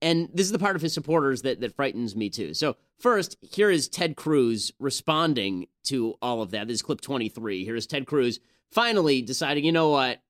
And 0.00 0.28
this 0.32 0.46
is 0.46 0.52
the 0.52 0.58
part 0.58 0.76
of 0.76 0.82
his 0.82 0.92
supporters 0.92 1.42
that, 1.42 1.60
that 1.60 1.74
frightens 1.74 2.14
me 2.14 2.30
too. 2.30 2.54
So, 2.54 2.76
first, 2.98 3.36
here 3.40 3.70
is 3.70 3.88
Ted 3.88 4.16
Cruz 4.16 4.72
responding 4.78 5.66
to 5.84 6.14
all 6.22 6.42
of 6.42 6.50
that. 6.52 6.68
This 6.68 6.76
is 6.76 6.82
clip 6.82 7.00
23. 7.00 7.64
Here 7.64 7.74
is 7.74 7.86
Ted 7.86 8.06
Cruz 8.06 8.38
finally 8.70 9.22
deciding, 9.22 9.64
you 9.64 9.72
know 9.72 9.88
what? 9.88 10.20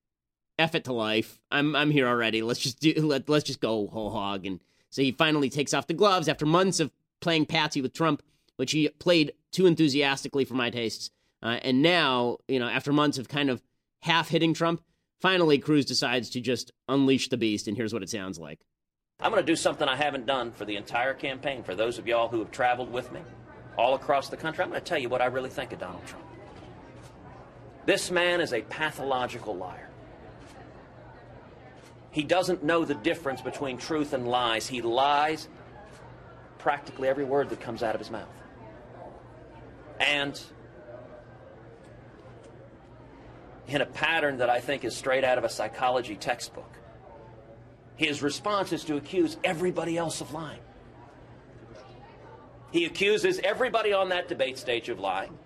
F 0.59 0.75
it 0.75 0.85
to 0.85 0.93
life. 0.93 1.41
I'm 1.51 1.75
I'm 1.75 1.91
here 1.91 2.07
already. 2.07 2.43
Let's 2.43 2.61
just 2.61 2.81
do 2.81 2.93
let 2.97 3.29
let's 3.29 3.45
just 3.45 3.61
go 3.61 3.87
whole 3.89 4.11
hog. 4.11 4.47
And 4.47 4.61
so 4.91 5.03
he 5.03 5.13
finally 5.13 5.51
takes 5.51 5.75
off 5.75 5.87
the 5.87 5.95
gloves 5.95 6.29
after 6.29 6.47
months 6.47 6.81
of 6.81 6.91
playing 7.21 7.47
patsy 7.47 7.81
with 7.81 7.93
Trump, 7.93 8.23
which 8.57 8.73
he 8.73 8.89
played 8.89 9.33
too 9.51 9.67
enthusiastically 9.67 10.45
for 10.45 10.55
my 10.55 10.71
tastes. 10.71 11.11
Uh, 11.43 11.59
and 11.63 11.83
now, 11.83 12.39
you 12.49 12.59
know, 12.59 12.69
after 12.69 12.93
months 12.93 13.19
of 13.19 13.29
kind 13.29 13.51
of 13.51 13.63
half 14.01 14.29
hitting 14.29 14.55
Trump, 14.55 14.83
finally 15.21 15.59
Cruz 15.59 15.85
decides 15.85 16.31
to 16.31 16.41
just 16.41 16.73
unleash 16.89 17.29
the 17.29 17.37
beast. 17.37 17.67
And 17.69 17.77
here's 17.77 17.93
what 17.93 18.03
it 18.03 18.11
sounds 18.11 18.39
like. 18.39 18.61
I'm 19.21 19.31
going 19.31 19.43
to 19.43 19.47
do 19.47 19.57
something 19.57 19.89
I 19.89 19.97
haven't 19.97 20.27
done 20.27 20.53
for 20.53 20.65
the 20.65 20.77
entire 20.77 21.15
campaign. 21.15 21.63
For 21.63 21.75
those 21.75 21.99
of 21.99 22.07
y'all 22.07 22.29
who 22.29 22.41
have 22.41 22.51
traveled 22.51 22.93
with 22.93 23.13
me 23.13 23.21
all 23.77 23.95
across 23.95 24.29
the 24.29 24.37
country, 24.37 24.65
I'm 24.65 24.71
going 24.71 24.81
to 24.81 24.87
tell 24.87 24.99
you 24.99 25.09
what 25.09 25.23
I 25.23 25.27
really 25.27 25.51
think 25.51 25.73
of 25.73 25.79
Donald 25.79 26.05
Trump. 26.07 26.25
This 27.87 28.11
man 28.11 28.41
is 28.41 28.53
a 28.53 28.63
pathological 28.63 29.57
liar. 29.57 29.89
He 32.15 32.23
doesn't 32.23 32.63
know 32.63 32.85
the 32.85 32.95
difference 32.95 33.41
between 33.41 33.77
truth 33.77 34.13
and 34.13 34.29
lies. 34.29 34.69
He 34.69 34.83
lies 34.83 35.49
practically 36.59 37.09
every 37.09 37.25
word 37.25 37.51
that 37.51 37.61
comes 37.61 37.83
out 37.83 37.97
of 37.97 38.01
his 38.01 38.09
mouth. 38.09 38.29
And 39.99 40.41
in 43.67 43.81
a 43.81 43.87
pattern 43.87 44.39
that 44.39 44.49
I 44.49 44.61
think 44.61 44.85
is 44.85 44.95
straight 44.97 45.25
out 45.25 45.39
of 45.39 45.45
a 45.45 45.49
psychology 45.49 46.15
textbook, 46.15 46.71
his 47.97 48.23
response 48.23 48.73
is 48.73 48.85
to 48.85 48.97
accuse 48.97 49.37
everybody 49.43 49.99
else 49.99 50.21
of 50.21 50.33
lying. 50.33 50.61
He 52.71 52.85
accuses 52.85 53.41
everybody 53.43 53.93
on 53.93 54.11
that 54.11 54.29
debate 54.29 54.59
stage 54.59 54.89
of 54.89 55.01
lying. 55.01 55.37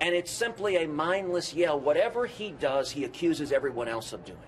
And 0.00 0.14
it's 0.14 0.30
simply 0.30 0.76
a 0.76 0.86
mindless 0.86 1.54
yell. 1.54 1.80
Whatever 1.80 2.26
he 2.26 2.52
does, 2.52 2.92
he 2.92 3.02
accuses 3.02 3.50
everyone 3.50 3.88
else 3.88 4.12
of 4.12 4.24
doing. 4.24 4.38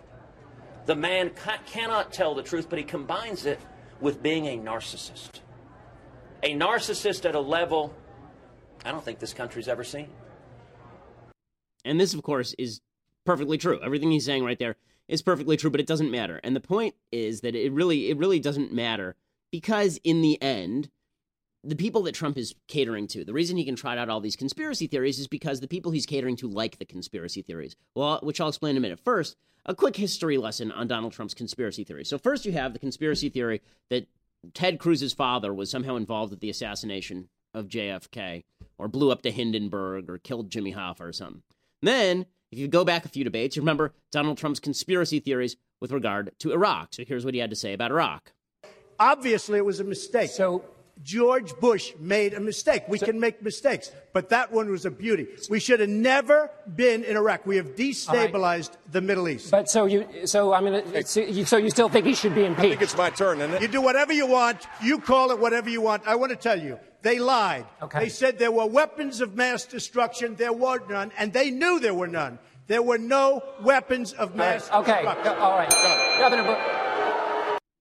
The 0.91 0.97
man 0.97 1.31
ca- 1.31 1.61
cannot 1.67 2.13
tell 2.13 2.35
the 2.35 2.43
truth, 2.43 2.69
but 2.69 2.77
he 2.77 2.85
combines 2.85 3.47
it 3.47 3.61
with 4.01 4.25
being 4.25 4.47
a 4.47 4.59
narcissist. 4.59 5.39
A 6.43 6.53
narcissist 6.57 7.25
at 7.25 7.37
a 7.37 7.41
level 7.41 7.95
I 8.85 8.91
don't 8.91 9.05
think 9.05 9.21
this 9.21 9.33
country's 9.33 9.69
ever 9.69 9.85
seen. 9.85 10.09
And 11.85 12.01
this, 12.01 12.13
of 12.13 12.25
course, 12.25 12.57
is 12.59 12.81
perfectly 13.25 13.57
true. 13.57 13.79
Everything 13.81 14.11
he's 14.11 14.25
saying 14.25 14.45
right 14.45 14.59
there 14.59 14.75
is 15.07 15.23
perfectly 15.23 15.57
true, 15.57 15.71
but 15.71 15.79
it 15.79 15.87
doesn't 15.87 16.11
matter. 16.11 16.41
And 16.43 16.57
the 16.57 16.61
point 16.61 16.97
is 17.13 17.43
that 17.43 17.55
it 17.55 17.73
really, 17.73 18.11
it 18.11 18.19
really 18.19 18.41
doesn't 18.41 18.73
matter 18.73 19.15
because 19.53 20.01
in 20.03 20.23
the 20.23 20.43
end, 20.43 20.91
the 21.63 21.77
people 21.77 22.03
that 22.03 22.17
Trump 22.17 22.37
is 22.37 22.57
catering 22.67 23.07
to, 23.07 23.25
the 23.25 23.33
reason 23.33 23.57
he 23.57 23.65
can 23.65 23.77
trot 23.77 23.97
out 23.97 24.09
all 24.09 24.21
these 24.21 24.35
conspiracy 24.35 24.89
theories 24.89 25.21
is 25.21 25.29
because 25.29 25.61
the 25.61 25.69
people 25.69 25.93
he's 25.93 26.07
catering 26.07 26.35
to 26.35 26.49
like 26.49 26.81
the 26.81 26.85
conspiracy 26.85 27.43
theories. 27.43 27.77
Well, 27.95 28.19
which 28.25 28.41
I'll 28.41 28.49
explain 28.49 28.73
in 28.73 28.79
a 28.79 28.81
minute. 28.81 28.99
First, 28.99 29.37
a 29.67 29.75
quick 29.75 29.97
history 29.97 30.39
lesson 30.39 30.73
on 30.73 30.89
Donald 30.89 31.13
Trump's 31.13 31.35
conspiracy 31.35 31.85
theory. 31.85 32.05
So, 32.05 32.19
first, 32.19 32.45
you 32.45 32.53
have 32.53 32.73
the 32.73 32.79
conspiracy 32.79 33.29
theory 33.29 33.61
that 33.89 34.09
Ted 34.55 34.79
Cruz's 34.79 35.13
father 35.13 35.53
was 35.53 35.71
somehow 35.71 35.97
involved 35.97 36.31
with 36.31 36.41
the 36.41 36.51
assassination 36.51 37.29
of 37.53 37.69
JFK, 37.69 38.45
or 38.79 38.89
blew 38.89 39.11
up 39.11 39.23
the 39.23 39.31
Hindenburg, 39.31 40.09
or 40.09 40.19
killed 40.19 40.51
Jimmy 40.51 40.73
Hoffa, 40.73 41.01
or 41.01 41.13
something. 41.13 41.43
Then, 41.83 42.27
if 42.51 42.59
you 42.59 42.69
go 42.69 42.85
back 42.85 43.05
a 43.05 43.09
few 43.09 43.25
debates, 43.25 43.57
you 43.57 43.63
remember 43.63 43.93
Donald 44.11 44.39
Trump's 44.39 44.61
conspiracy 44.61 45.21
theories 45.21 45.57
with 45.81 45.93
regard 45.93 46.33
to 46.39 46.53
Iraq. 46.53 46.95
So, 46.95 47.05
here's 47.07 47.25
what 47.25 47.35
he 47.35 47.41
had 47.41 47.51
to 47.51 47.57
say 47.57 47.73
about 47.73 47.91
Iraq. 47.91 48.33
Obviously, 48.99 49.59
it 49.59 49.65
was 49.65 49.81
a 49.81 49.85
mistake. 49.85 50.31
So, 50.31 50.65
George 51.03 51.55
Bush 51.57 51.93
made 51.99 52.35
a 52.35 52.41
mistake. 52.41 52.85
We 52.89 52.99
can 52.99 53.19
make 53.19 53.43
mistakes, 53.43 53.91
but 54.13 54.29
that 54.31 54.53
one 54.53 54.71
was 54.71 54.85
a 54.85 54.91
beauty. 54.91 55.29
We 55.49 55.59
should 55.59 55.81
have 55.81 55.89
never 55.89 56.51
been 56.77 57.05
in 57.05 57.17
Iraq. 57.17 57.47
We 57.47 57.57
have 57.57 57.75
destabilized 57.75 58.71
right. 58.71 58.93
the 58.93 59.01
Middle 59.01 59.29
East. 59.29 59.51
But 59.51 59.71
so 59.71 59.87
you, 59.87 60.27
so 60.27 60.53
I 60.53 60.61
mean, 60.61 61.05
so 61.05 61.57
you 61.57 61.71
still 61.71 61.89
think 61.89 62.07
he 62.07 62.15
should 62.15 62.35
be 62.35 62.45
impeached? 62.45 62.67
I 62.67 62.69
think 62.71 62.83
it's 62.83 62.97
my 62.97 63.11
turn, 63.11 63.41
isn't 63.41 63.55
it? 63.55 63.63
You 63.63 63.69
do 63.69 63.81
whatever 63.81 64.13
you 64.13 64.27
want. 64.27 64.67
You 64.83 64.99
call 64.99 65.31
it 65.31 65.39
whatever 65.39 65.71
you 65.71 65.81
want. 65.81 66.07
I 66.07 66.17
want 66.17 66.31
to 66.31 66.37
tell 66.37 66.61
you, 66.61 66.79
they 67.03 67.19
lied. 67.19 67.67
Okay. 67.83 68.01
They 68.01 68.09
said 68.09 68.39
there 68.39 68.53
were 68.53 68.67
weapons 68.67 69.21
of 69.21 69.37
mass 69.37 69.65
destruction. 69.65 70.35
There 70.35 70.53
were 70.53 70.81
none, 70.89 71.13
and 71.17 71.33
they 71.33 71.51
knew 71.51 71.81
there 71.81 71.95
were 71.95 72.09
none. 72.09 72.39
There 72.67 72.83
were 72.83 72.99
no 72.99 73.43
weapons 73.63 74.13
of 74.13 74.37
mass 74.37 74.69
All 74.69 74.83
right. 74.83 74.91
okay. 74.91 75.03
destruction. 75.03 75.43
All 75.43 75.59
right. 75.59 76.19
Governor. 76.21 76.80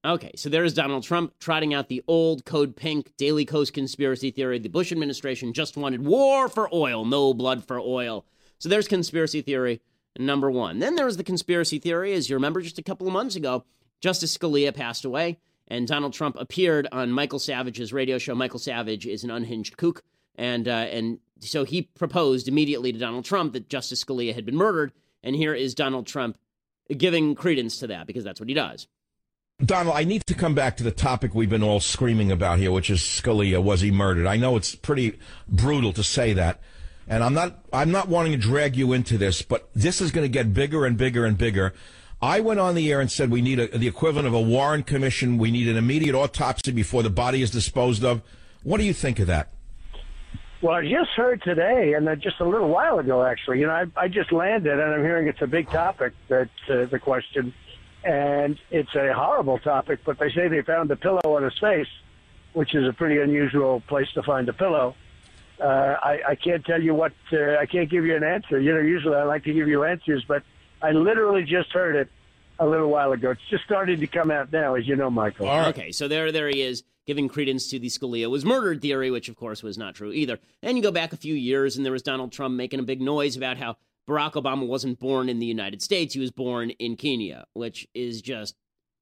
Okay, 0.06 0.32
so 0.38 0.48
there 0.48 0.64
is 0.64 0.74
Donald 0.74 1.04
Trump 1.04 1.34
trotting 1.40 1.74
out 1.74 1.90
the 1.90 2.02
old 2.08 2.46
Code 2.46 2.78
Pink 2.78 3.12
Daily 3.18 3.44
Kos 3.44 3.70
conspiracy 3.70 4.32
theory. 4.32 4.58
The 4.58 4.70
Bush 4.70 4.94
administration 4.94 5.52
just 5.52 5.76
wanted 5.76 6.06
war 6.06 6.48
for 6.48 6.74
oil, 6.74 7.04
no 7.04 7.34
blood 7.34 7.66
for 7.66 7.78
oil. 7.78 8.26
So 8.60 8.70
there's 8.70 8.88
conspiracy 8.88 9.42
theory 9.42 9.82
number 10.18 10.50
one. 10.50 10.80
Then 10.80 10.96
there's 10.96 11.18
the 11.18 11.24
conspiracy 11.24 11.80
theory, 11.80 12.14
as 12.14 12.30
you 12.30 12.38
remember 12.38 12.62
just 12.62 12.80
a 12.80 12.84
couple 12.84 13.08
of 13.08 13.14
months 13.14 13.36
ago, 13.36 13.66
Justice 14.00 14.38
Scalia 14.38 14.74
passed 14.74 15.04
away, 15.04 15.38
and 15.68 15.86
Donald 15.86 16.14
Trump 16.14 16.38
appeared 16.40 16.88
on 16.94 17.12
Michael 17.12 17.40
Savage's 17.40 17.92
radio 17.92 18.18
show. 18.18 18.34
Michael 18.34 18.60
Savage 18.60 19.06
is 19.06 19.26
an 19.26 19.32
unhinged 19.32 19.76
kook, 19.76 20.02
and 20.36 20.70
uh, 20.70 20.72
and 20.72 21.20
so 21.42 21.66
he 21.66 21.82
proposed 21.82 22.48
immediately 22.48 22.94
to 22.94 23.00
Donald 23.00 23.26
Trump 23.26 23.52
that 23.52 23.68
Justice 23.68 24.02
Scalia 24.06 24.34
had 24.34 24.46
been 24.46 24.56
murdered, 24.56 24.94
and 25.24 25.36
here 25.36 25.54
is 25.54 25.76
Donald 25.76 26.08
Trump 26.08 26.38
giving 26.98 27.36
credence 27.36 27.80
to 27.80 27.88
that 27.88 28.08
because 28.08 28.24
that's 28.24 28.40
what 28.40 28.48
he 28.48 28.56
does. 28.56 28.88
Donald, 29.64 29.96
I 29.98 30.06
need 30.06 30.26
to 30.28 30.34
come 30.34 30.56
back 30.56 30.78
to 30.78 30.84
the 30.84 30.92
topic 30.92 31.36
we've 31.36 31.50
been 31.50 31.64
all 31.64 31.82
screaming 31.82 32.32
about 32.32 32.60
here, 32.60 32.72
which 32.72 32.90
is 32.90 33.02
Scalia. 33.02 33.62
Was 33.62 33.82
he 33.82 33.92
murdered? 33.92 34.26
I 34.26 34.38
know 34.38 34.56
it's 34.56 34.74
pretty 34.74 35.20
brutal 35.50 35.92
to 35.94 36.04
say 36.04 36.32
that, 36.32 36.62
and 37.10 37.22
I'm 37.22 37.34
not. 37.34 37.60
I'm 37.74 37.92
not 37.92 38.08
wanting 38.08 38.32
to 38.32 38.38
drag 38.38 38.78
you 38.78 38.94
into 38.94 39.18
this, 39.18 39.42
but 39.42 39.70
this 39.74 40.00
is 40.00 40.12
going 40.12 40.24
to 40.24 40.30
get 40.30 40.54
bigger 40.54 40.86
and 40.86 40.98
bigger 40.98 41.26
and 41.26 41.38
bigger. 41.38 41.74
I 42.22 42.40
went 42.40 42.62
on 42.62 42.76
the 42.76 42.90
air 42.90 43.02
and 43.02 43.12
said 43.12 43.32
we 43.32 43.42
need 43.42 43.60
a, 43.60 43.78
the 43.78 43.88
equivalent 43.88 44.28
of 44.28 44.34
a 44.34 44.42
Warren 44.42 44.84
Commission. 44.84 45.38
We 45.38 45.52
need 45.52 45.68
an 45.68 45.76
immediate 45.76 46.16
autopsy 46.16 46.72
before 46.72 47.04
the 47.04 47.10
body 47.10 47.42
is 47.42 47.52
disposed 47.52 48.04
of. 48.04 48.22
What 48.64 48.78
do 48.78 48.86
you 48.86 48.94
think 48.94 49.20
of 49.20 49.28
that? 49.28 49.50
Well, 50.62 50.76
I 50.76 50.84
just 50.84 51.12
heard 51.16 51.42
today, 51.42 51.94
and 51.94 52.08
just 52.22 52.40
a 52.40 52.46
little 52.46 52.70
while 52.70 53.00
ago, 53.00 53.24
actually. 53.24 53.60
You 53.60 53.68
know, 53.68 53.74
I, 53.74 53.86
I 53.96 54.08
just 54.08 54.32
landed, 54.32 54.80
and 54.80 54.94
I'm 54.94 55.04
hearing 55.04 55.28
it's 55.28 55.42
a 55.42 55.48
big 55.48 55.70
topic. 55.70 56.14
That 56.30 56.50
uh, 56.70 56.86
the 56.86 57.00
question 57.00 57.54
and 58.04 58.58
it's 58.72 58.94
a 58.96 59.14
horrible 59.14 59.60
topic. 59.60 60.00
But 60.06 60.20
they 60.20 60.32
say 60.32 60.48
they 60.48 60.62
found 60.62 60.92
a 60.92 60.96
pillow 60.96 61.22
on 61.24 61.44
his 61.44 61.58
face, 61.60 61.88
which 62.54 62.74
is 62.76 62.88
a 62.88 62.94
pretty 62.94 63.20
unusual 63.22 63.82
place 63.88 64.08
to 64.14 64.24
find 64.24 64.48
a 64.50 64.54
pillow. 64.54 64.96
Uh, 65.62 65.96
I, 66.02 66.20
I 66.30 66.36
can't 66.36 66.66
tell 66.66 66.82
you 66.82 66.94
what. 66.94 67.12
Uh, 67.32 67.58
I 67.58 67.66
can't 67.66 67.90
give 67.90 68.06
you 68.06 68.16
an 68.16 68.24
answer. 68.24 68.60
You 68.60 68.74
know, 68.74 68.82
usually 68.82 69.16
I 69.16 69.24
like 69.24 69.44
to 69.44 69.54
give 69.54 69.68
you 69.68 69.84
answers, 69.84 70.24
but 70.28 70.44
I 70.82 70.92
literally 70.92 71.44
just 71.44 71.72
heard 71.72 71.96
it 71.96 72.10
a 72.60 72.66
little 72.66 72.90
while 72.90 73.12
ago. 73.12 73.32
It's 73.32 73.42
just 73.50 73.64
starting 73.66 74.00
to 74.00 74.08
come 74.08 74.32
out 74.32 74.52
now, 74.52 74.76
as 74.76 74.88
you 74.88 74.96
know, 74.96 75.10
Michael. 75.10 75.50
Okay, 75.50 75.92
so 75.92 76.08
there, 76.08 76.32
there 76.32 76.48
he 76.48 76.62
is 76.62 76.84
giving 77.10 77.28
credence 77.28 77.72
to 77.72 77.80
the 77.80 77.88
Scalia 77.88 78.30
was 78.30 78.46
murdered 78.46 78.84
theory, 78.84 79.10
which 79.10 79.30
of 79.30 79.36
course 79.36 79.64
was 79.64 79.80
not 79.80 79.96
true 79.96 80.12
either. 80.12 80.38
And 80.62 80.78
you 80.78 80.84
go 80.84 80.92
back 80.92 81.12
a 81.12 81.18
few 81.18 81.34
years, 81.34 81.76
and 81.76 81.84
there 81.84 81.92
was 81.92 82.04
Donald 82.04 82.32
Trump 82.32 82.54
making 82.54 82.80
a 82.80 82.84
big 82.84 83.02
noise 83.02 83.36
about 83.36 83.58
how 83.58 83.78
Barack 84.10 84.34
Obama 84.34 84.66
wasn't 84.66 85.00
born 85.00 85.30
in 85.30 85.40
the 85.40 85.46
United 85.46 85.82
States. 85.82 86.16
He 86.16 86.20
was 86.20 86.32
born 86.32 86.72
in 86.72 86.96
Kenya, 86.96 87.46
which 87.54 87.88
is 87.94 88.22
just 88.22 88.56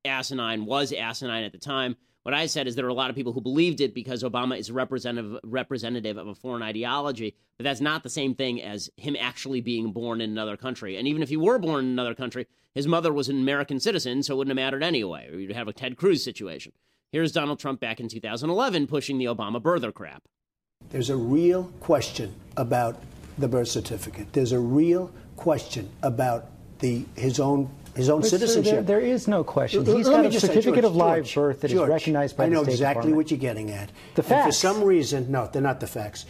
asinine, 0.03 0.65
was 0.65 0.91
asinine 0.91 1.45
at 1.45 1.53
the 1.53 1.57
time. 1.57 1.95
What 2.23 2.33
I 2.33 2.47
said 2.47 2.67
is 2.67 2.75
there 2.75 2.85
are 2.85 2.89
a 2.89 2.93
lot 2.93 3.09
of 3.09 3.15
people 3.15 3.31
who 3.31 3.39
believed 3.39 3.79
it 3.79 3.93
because 3.93 4.21
Obama 4.21 4.59
is 4.59 4.69
representative 4.69 5.39
representative 5.45 6.17
of 6.17 6.27
a 6.27 6.35
foreign 6.35 6.61
ideology, 6.61 7.37
but 7.57 7.63
that's 7.63 7.79
not 7.79 8.03
the 8.03 8.09
same 8.09 8.35
thing 8.35 8.61
as 8.61 8.89
him 8.97 9.15
actually 9.17 9.61
being 9.61 9.93
born 9.93 10.19
in 10.19 10.29
another 10.29 10.57
country. 10.57 10.97
And 10.97 11.07
even 11.07 11.23
if 11.23 11.29
he 11.29 11.37
were 11.37 11.57
born 11.57 11.85
in 11.85 11.91
another 11.91 12.13
country, 12.13 12.45
his 12.75 12.85
mother 12.85 13.13
was 13.13 13.29
an 13.29 13.37
American 13.37 13.79
citizen, 13.79 14.23
so 14.23 14.33
it 14.33 14.37
wouldn't 14.39 14.57
have 14.57 14.61
mattered 14.61 14.83
anyway. 14.83 15.29
You'd 15.31 15.53
have 15.53 15.69
a 15.69 15.73
Ted 15.73 15.95
Cruz 15.95 16.21
situation. 16.21 16.73
Here's 17.13 17.31
Donald 17.31 17.59
Trump 17.59 17.79
back 17.79 18.01
in 18.01 18.09
2011 18.09 18.87
pushing 18.87 19.17
the 19.17 19.25
Obama 19.25 19.61
birther 19.61 19.93
crap. 19.93 20.23
There's 20.89 21.09
a 21.09 21.15
real 21.15 21.71
question 21.79 22.35
about 22.57 23.01
the 23.37 23.47
birth 23.47 23.67
certificate. 23.67 24.33
There's 24.33 24.51
a 24.51 24.59
real 24.59 25.11
question 25.35 25.89
about 26.01 26.45
the 26.79 27.05
his 27.15 27.39
own 27.39 27.69
his 27.95 28.09
own 28.09 28.21
but 28.21 28.29
citizenship. 28.29 28.71
Sir, 28.71 28.81
there, 28.83 28.99
there 28.99 28.99
is 28.99 29.27
no 29.27 29.43
question. 29.43 29.85
He's 29.85 30.07
got 30.07 30.25
a 30.25 30.31
certificate 30.31 30.63
say, 30.63 30.71
George, 30.71 30.85
of 30.85 30.95
live 30.95 31.23
George, 31.25 31.35
birth 31.35 31.61
that 31.61 31.71
George, 31.71 31.87
is 31.87 31.89
recognized 31.89 32.37
by 32.37 32.45
I 32.45 32.49
know 32.49 32.61
exactly 32.61 32.77
Department. 32.85 33.15
what 33.15 33.31
you're 33.31 33.39
getting 33.39 33.71
at. 33.71 33.91
The 34.15 34.23
facts. 34.23 34.31
And 34.31 34.45
for 34.45 34.51
some 34.51 34.83
reason, 34.83 35.31
no, 35.31 35.47
they're 35.51 35.61
not 35.61 35.79
the 35.79 35.87
facts. 35.87 36.25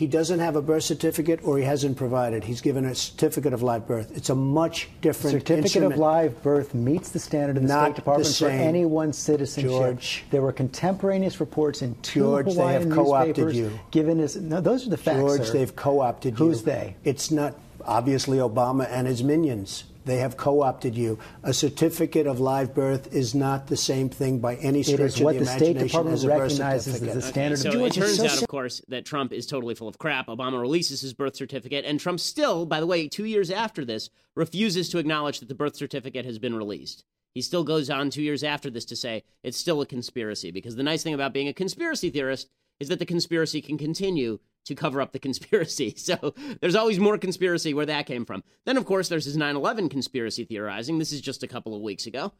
He 0.00 0.06
doesn't 0.06 0.38
have 0.38 0.56
a 0.56 0.62
birth 0.62 0.84
certificate, 0.84 1.40
or 1.44 1.58
he 1.58 1.64
hasn't 1.64 1.98
provided. 1.98 2.44
He's 2.44 2.62
given 2.62 2.86
a 2.86 2.94
certificate 2.94 3.52
of 3.52 3.62
live 3.62 3.86
birth. 3.86 4.16
It's 4.16 4.30
a 4.30 4.34
much 4.34 4.88
different 5.02 5.32
certificate 5.32 5.64
instrument. 5.66 5.92
of 5.92 5.98
live 5.98 6.42
birth 6.42 6.72
meets 6.72 7.10
the 7.10 7.18
standard 7.18 7.58
of 7.58 7.64
the 7.64 7.68
Not 7.68 7.88
State 7.88 7.96
Department 7.96 8.30
the 8.30 8.44
for 8.46 8.48
anyone's 8.48 9.18
citizenship. 9.18 9.70
George. 9.70 10.24
there 10.30 10.40
were 10.40 10.52
contemporaneous 10.52 11.38
reports 11.38 11.82
in 11.82 11.94
two 12.00 12.20
George, 12.20 12.54
they 12.54 12.72
have 12.72 12.88
co-opted 12.88 13.54
you. 13.54 13.78
given 13.90 14.20
his. 14.20 14.36
No, 14.36 14.62
those 14.62 14.86
are 14.86 14.88
the 14.88 14.96
facts. 14.96 15.18
George, 15.18 15.46
sir. 15.48 15.52
they've 15.52 15.76
co-opted 15.76 16.38
you. 16.38 16.46
Who's 16.46 16.62
they? 16.62 16.96
It's 17.04 17.30
not 17.30 17.60
obviously 17.84 18.38
Obama 18.38 18.88
and 18.88 19.06
his 19.06 19.22
minions. 19.22 19.84
They 20.04 20.16
have 20.16 20.36
co-opted 20.36 20.96
you. 20.96 21.18
A 21.42 21.52
certificate 21.52 22.26
of 22.26 22.40
live 22.40 22.74
birth 22.74 23.12
is 23.12 23.34
not 23.34 23.66
the 23.66 23.76
same 23.76 24.08
thing 24.08 24.38
by 24.38 24.56
any 24.56 24.82
stretch 24.82 25.00
It 25.00 25.04
is 25.04 25.16
of 25.16 25.24
what 25.24 25.34
the, 25.34 25.40
the 25.40 25.46
State 25.46 25.76
imagination 25.76 25.88
Department 25.88 26.14
as 26.14 26.24
a 26.24 26.28
birth 26.28 26.40
recognizes 26.40 26.94
as 26.94 27.00
the 27.00 27.06
certificate. 27.06 27.24
standard 27.24 27.58
So 27.58 27.68
of 27.68 27.86
it 27.86 27.92
turns 27.92 28.16
so 28.16 28.26
out, 28.26 28.42
of 28.42 28.48
course, 28.48 28.82
that 28.88 29.04
Trump 29.04 29.32
is 29.32 29.46
totally 29.46 29.74
full 29.74 29.88
of 29.88 29.98
crap. 29.98 30.28
Obama 30.28 30.60
releases 30.60 31.00
his 31.00 31.12
birth 31.12 31.36
certificate, 31.36 31.84
and 31.84 32.00
Trump 32.00 32.20
still, 32.20 32.66
by 32.66 32.80
the 32.80 32.86
way, 32.86 33.08
two 33.08 33.26
years 33.26 33.50
after 33.50 33.84
this, 33.84 34.10
refuses 34.34 34.88
to 34.88 34.98
acknowledge 34.98 35.40
that 35.40 35.48
the 35.48 35.54
birth 35.54 35.76
certificate 35.76 36.24
has 36.24 36.38
been 36.38 36.54
released. 36.54 37.04
He 37.34 37.42
still 37.42 37.62
goes 37.62 37.90
on 37.90 38.10
two 38.10 38.22
years 38.22 38.42
after 38.42 38.70
this 38.70 38.84
to 38.86 38.96
say 38.96 39.22
it's 39.44 39.58
still 39.58 39.80
a 39.80 39.86
conspiracy, 39.86 40.50
because 40.50 40.76
the 40.76 40.82
nice 40.82 41.02
thing 41.02 41.14
about 41.14 41.32
being 41.32 41.48
a 41.48 41.52
conspiracy 41.52 42.10
theorist 42.10 42.48
is 42.80 42.88
that 42.88 42.98
the 42.98 43.06
conspiracy 43.06 43.60
can 43.60 43.76
continue 43.76 44.38
to 44.66 44.74
cover 44.74 45.00
up 45.00 45.12
the 45.12 45.18
conspiracy. 45.18 45.94
So 46.10 46.34
there's 46.60 46.74
always 46.74 46.98
more 46.98 47.18
conspiracy 47.18 47.74
where 47.74 47.86
that 47.86 48.06
came 48.06 48.24
from. 48.24 48.42
Then, 48.64 48.76
of 48.76 48.84
course, 48.84 49.08
there's 49.08 49.24
his 49.24 49.36
9 49.36 49.54
11 49.56 49.88
conspiracy 49.88 50.44
theorizing. 50.44 50.98
This 50.98 51.12
is 51.12 51.20
just 51.20 51.42
a 51.42 51.48
couple 51.48 51.74
of 51.74 51.82
weeks 51.82 52.06
ago. 52.06 52.32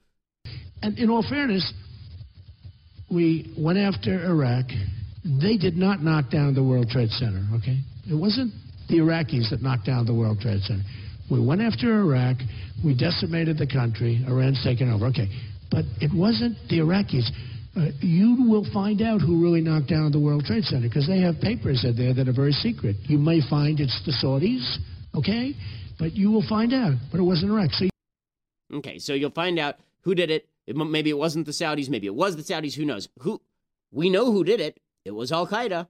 And 0.83 0.99
in 0.99 1.11
all 1.11 1.23
fairness, 1.23 1.73
we 3.11 3.53
went 3.57 3.79
after 3.79 4.25
Iraq. 4.25 4.67
They 5.25 5.57
did 5.57 5.77
not 5.77 6.03
knock 6.03 6.31
down 6.31 6.55
the 6.55 6.62
World 6.62 6.89
Trade 6.91 7.11
Center, 7.11 7.47
okay? 7.57 7.79
It 8.11 8.15
wasn't 8.15 8.53
the 8.89 8.97
Iraqis 8.97 9.50
that 9.50 9.62
knocked 9.62 9.87
down 9.87 10.07
the 10.07 10.15
World 10.15 10.41
Trade 10.41 10.62
Center. 10.62 10.83
We 11.31 11.45
went 11.45 11.61
after 11.61 12.00
Iraq. 12.00 12.39
We 12.85 12.97
decimated 12.97 13.59
the 13.59 13.67
country. 13.67 14.25
Iran's 14.27 14.62
taken 14.65 14.91
over. 14.91 15.07
Okay. 15.07 15.29
But 15.71 15.85
it 16.00 16.12
wasn't 16.12 16.57
the 16.69 16.79
Iraqis. 16.79 17.31
Uh, 17.77 17.87
you 18.00 18.37
will 18.49 18.67
find 18.73 19.00
out 19.00 19.21
who 19.21 19.41
really 19.43 19.61
knocked 19.61 19.89
down 19.89 20.11
the 20.11 20.19
World 20.19 20.45
Trade 20.45 20.65
Center 20.65 20.89
because 20.89 21.07
they 21.07 21.21
have 21.21 21.41
papers 21.41 21.85
in 21.85 21.97
there 21.97 22.12
that 22.12 22.29
are 22.29 22.33
very 22.33 22.53
secret. 22.53 22.97
You 23.05 23.19
may 23.19 23.41
find 23.49 23.79
it's 23.79 24.03
the 24.05 24.12
Saudis, 24.12 24.77
okay? 25.15 25.55
But 25.99 26.15
you 26.15 26.31
will 26.33 26.45
find 26.49 26.75
out. 26.75 26.95
But 27.12 27.21
it 27.21 27.25
wasn't 27.25 27.53
Iraq. 27.53 27.71
So 27.73 27.89
Okay, 28.75 28.99
so 28.99 29.15
you'll 29.15 29.31
find 29.31 29.59
out 29.59 29.77
who 30.03 30.15
did 30.15 30.31
it. 30.31 30.49
it. 30.67 30.77
Maybe 30.77 31.11
it 31.11 31.19
wasn't 31.19 31.47
the 31.47 31.53
Saudis. 31.53 31.89
Maybe 31.89 32.07
it 32.09 32.15
was 32.15 32.37
the 32.37 32.43
Saudis. 32.43 32.75
Who 32.75 32.85
knows? 32.85 33.09
Who? 33.21 33.41
We 33.93 34.11
know 34.11 34.33
who 34.33 34.43
did 34.45 34.61
it. 34.61 34.81
It 35.05 35.12
was 35.12 35.31
Al 35.31 35.47
Qaeda. 35.47 35.87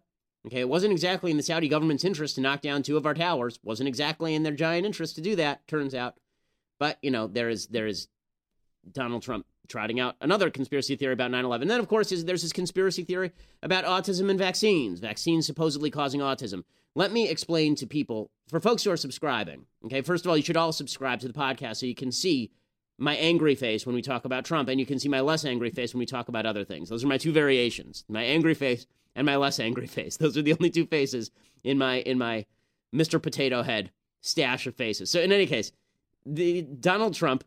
Okay, 0.47 0.61
it 0.61 0.69
wasn't 0.69 0.93
exactly 0.93 1.31
in 1.31 1.37
the 1.37 1.43
Saudi 1.43 1.69
government's 1.69 2.05
interest 2.05 2.35
to 2.37 2.41
knock 2.41 2.63
down 2.63 2.83
two 2.83 2.97
of 2.97 3.05
our 3.05 3.13
towers. 3.15 3.59
wasn't 3.63 3.89
exactly 3.89 4.35
in 4.35 4.43
their 4.43 4.55
giant 4.55 4.87
interest 4.87 5.17
to 5.17 5.21
do 5.23 5.37
that. 5.37 5.67
Turns 5.69 5.95
out, 5.95 6.15
but 6.79 6.99
you 7.03 7.11
know 7.11 7.27
there 7.27 7.51
is 7.51 7.67
there 7.67 7.87
is 7.87 8.09
Donald 8.93 9.23
Trump 9.23 9.45
trotting 9.71 9.99
out 9.99 10.17
another 10.21 10.51
conspiracy 10.51 10.97
theory 10.97 11.15
about 11.15 11.31
9/11. 11.31 11.69
Then 11.69 11.81
of 11.81 11.89
course 11.89 12.13
is, 12.13 12.25
there's 12.25 12.43
this 12.43 12.53
conspiracy 12.53 13.05
theory 13.05 13.33
about 13.63 13.85
autism 13.85 14.29
and 14.29 14.39
vaccines. 14.39 15.01
Vaccines 15.01 15.47
supposedly 15.47 15.91
causing 15.91 16.21
autism. 16.21 16.65
Let 16.95 17.13
me 17.13 17.29
explain 17.29 17.77
to 17.77 17.87
people 17.87 18.31
for 18.49 18.61
folks 18.61 18.83
who 18.83 18.91
are 18.91 18.97
subscribing. 18.97 19.67
Okay, 19.87 20.03
first 20.03 20.27
of 20.27 20.31
all, 20.31 20.37
you 20.37 20.43
should 20.43 20.57
all 20.57 20.73
subscribe 20.73 21.21
to 21.21 21.29
the 21.29 21.35
podcast 21.35 21.77
so 21.77 21.87
you 21.87 21.95
can 21.95 22.13
see 22.13 22.51
my 22.99 23.15
angry 23.17 23.55
face 23.55 23.87
when 23.87 23.95
we 23.95 24.03
talk 24.03 24.25
about 24.27 24.45
Trump, 24.45 24.69
and 24.69 24.79
you 24.79 24.85
can 24.85 24.99
see 24.99 25.09
my 25.09 25.21
less 25.21 25.45
angry 25.45 25.71
face 25.71 25.95
when 25.95 26.01
we 26.01 26.07
talk 26.07 26.29
about 26.29 26.45
other 26.45 26.65
things. 26.65 26.91
Those 26.91 27.05
are 27.05 27.09
my 27.09 27.17
two 27.19 27.33
variations: 27.33 28.05
my 28.09 28.25
angry 28.25 28.55
face 28.55 28.87
and 29.15 29.25
my 29.25 29.37
less 29.37 29.61
angry 29.61 29.87
face. 29.99 30.17
Those 30.17 30.37
are 30.37 30.43
the 30.43 30.53
only 30.53 30.71
two 30.71 30.87
faces 30.87 31.31
in 31.65 31.79
my 31.79 32.01
in 32.01 32.19
my 32.19 32.45
Mr. 32.95 33.23
Potato 33.23 33.63
Head 33.63 33.93
stash 34.21 34.67
of 34.67 34.75
faces. 34.75 35.11
So 35.11 35.21
in 35.21 35.33
any 35.33 35.47
case, 35.47 35.73
the 36.27 36.63
Donald 36.63 37.15
Trump 37.15 37.45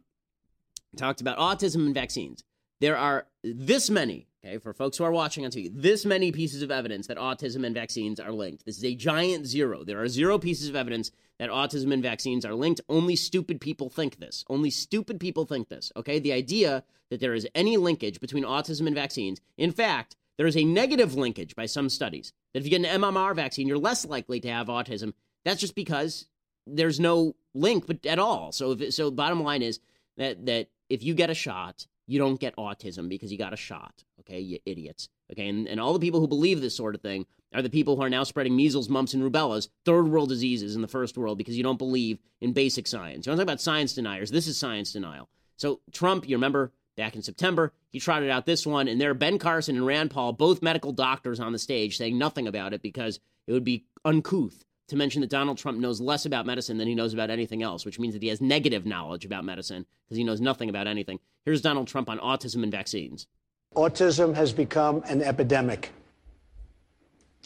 talked 0.98 1.22
about 1.22 1.38
autism 1.38 1.86
and 1.86 1.94
vaccines. 1.94 2.44
There 2.80 2.98
are 2.98 3.28
this 3.44 3.90
many, 3.90 4.28
okay, 4.44 4.58
for 4.58 4.74
folks 4.74 4.98
who 4.98 5.04
are 5.04 5.12
watching 5.12 5.46
on 5.46 5.52
TV, 5.52 5.70
this 5.74 6.06
many 6.06 6.32
pieces 6.32 6.62
of 6.62 6.72
evidence 6.72 7.08
that 7.08 7.18
autism 7.18 7.66
and 7.66 7.74
vaccines 7.74 8.20
are 8.20 8.32
linked. 8.32 8.66
This 8.66 8.78
is 8.78 8.84
a 8.84 8.96
giant 8.96 9.46
zero. 9.48 9.84
There 9.84 10.02
are 10.02 10.08
zero 10.08 10.38
pieces 10.38 10.68
of 10.68 10.76
evidence 10.76 11.12
that 11.40 11.50
autism 11.50 11.94
and 11.94 12.04
vaccines 12.04 12.46
are 12.46 12.54
linked. 12.54 12.82
Only 12.90 13.16
stupid 13.16 13.62
people 13.62 13.90
think 13.90 14.20
this. 14.20 14.44
Only 14.50 14.70
stupid 14.70 15.20
people 15.20 15.46
think 15.46 15.70
this, 15.70 15.92
okay? 15.96 16.20
The 16.20 16.34
idea 16.34 16.84
that 17.10 17.20
there 17.20 17.34
is 17.34 17.48
any 17.56 17.78
linkage 17.78 18.20
between 18.20 18.44
autism 18.44 18.88
and 18.88 18.96
vaccines. 18.96 19.40
In 19.58 19.72
fact, 19.72 20.16
there 20.38 20.48
is 20.48 20.58
a 20.58 20.64
negative 20.64 21.16
linkage 21.16 21.56
by 21.56 21.66
some 21.66 21.90
studies 21.90 22.34
that 22.54 22.60
if 22.60 22.66
you 22.66 22.72
get 22.72 22.86
an 22.86 23.02
MMR 23.02 23.36
vaccine, 23.36 23.68
you're 23.68 23.78
less 23.78 24.06
likely 24.06 24.40
to 24.42 24.50
have 24.50 24.68
autism. 24.68 25.14
That's 25.46 25.62
just 25.62 25.76
because 25.76 26.28
there's 26.66 27.00
no 27.00 27.36
link 27.54 27.86
but 27.88 28.06
at 28.06 28.20
all. 28.20 28.52
So 28.52 28.72
if 28.72 28.94
so 28.94 29.12
bottom 29.12 29.44
line 29.44 29.62
is 29.62 29.80
that 30.18 30.46
that 30.46 30.70
if 30.90 31.04
you 31.04 31.14
get 31.14 31.30
a 31.30 31.36
shot, 31.36 31.88
you 32.08 32.20
don't 32.20 32.40
get 32.40 32.56
autism 32.56 33.08
because 33.10 33.32
you 33.32 33.38
got 33.38 33.54
a 33.54 33.58
shot. 33.58 34.04
Okay, 34.20 34.40
you 34.40 34.60
idiots. 34.66 35.10
Okay, 35.32 35.48
and, 35.48 35.68
and 35.68 35.80
all 35.80 35.94
the 35.94 36.00
people 36.00 36.20
who 36.20 36.28
believe 36.28 36.62
this 36.62 36.76
sort 36.76 36.96
of 36.96 37.02
thing 37.02 37.26
are 37.54 37.62
the 37.62 37.70
people 37.70 37.96
who 37.96 38.02
are 38.02 38.10
now 38.10 38.24
spreading 38.24 38.56
measles, 38.56 38.90
mumps, 38.90 39.14
and 39.14 39.24
rubellas, 39.24 39.70
third 39.86 40.08
world 40.08 40.30
diseases 40.30 40.76
in 40.76 40.82
the 40.82 40.88
first 40.88 41.18
world 41.18 41.38
because 41.38 41.56
you 41.56 41.64
don't 41.64 41.78
believe 41.78 42.20
in 42.42 42.52
basic 42.52 42.88
science. 42.88 43.26
You 43.26 43.32
want 43.32 43.40
to 43.40 43.46
talk 43.46 43.54
about 43.54 43.62
science 43.62 43.94
deniers? 43.94 44.32
This 44.32 44.48
is 44.48 44.58
science 44.58 44.92
denial. 44.92 45.30
So 45.58 45.82
Trump, 45.92 46.28
you 46.28 46.36
remember 46.36 46.72
back 46.98 47.16
in 47.16 47.22
September, 47.22 47.74
he 47.92 48.00
trotted 48.00 48.30
out 48.30 48.46
this 48.46 48.66
one, 48.66 48.88
and 48.88 49.00
there 49.00 49.14
Ben 49.14 49.40
Carson 49.40 49.76
and 49.76 49.86
Rand 49.86 50.12
Paul, 50.12 50.34
both 50.34 50.62
medical 50.62 50.92
doctors 50.92 51.40
on 51.40 51.54
the 51.54 51.60
stage, 51.60 51.98
saying 51.98 52.18
nothing 52.18 52.48
about 52.48 52.74
it 52.74 52.82
because 52.82 53.20
it 53.48 53.54
would 53.54 53.64
be 53.64 53.86
uncouth 54.06 54.66
to 54.88 54.96
mention 54.96 55.22
that 55.22 55.30
Donald 55.30 55.58
Trump 55.58 55.80
knows 55.80 56.02
less 56.02 56.26
about 56.26 56.46
medicine 56.46 56.78
than 56.78 56.88
he 56.88 56.96
knows 56.96 57.14
about 57.14 57.30
anything 57.30 57.64
else, 57.64 57.86
which 57.86 58.00
means 58.00 58.14
that 58.14 58.22
he 58.22 58.28
has 58.28 58.42
negative 58.42 58.86
knowledge 58.86 59.26
about 59.26 59.46
medicine 59.46 59.86
because 60.06 60.18
he 60.18 60.24
knows 60.24 60.42
nothing 60.42 60.70
about 60.70 60.88
anything. 60.88 61.20
Here's 61.46 61.62
Donald 61.62 61.88
Trump 61.88 62.10
on 62.10 62.20
autism 62.20 62.64
and 62.64 62.72
vaccines. 62.72 63.28
Autism 63.76 64.36
has 64.36 64.54
become 64.54 65.02
an 65.06 65.22
epidemic. 65.22 65.92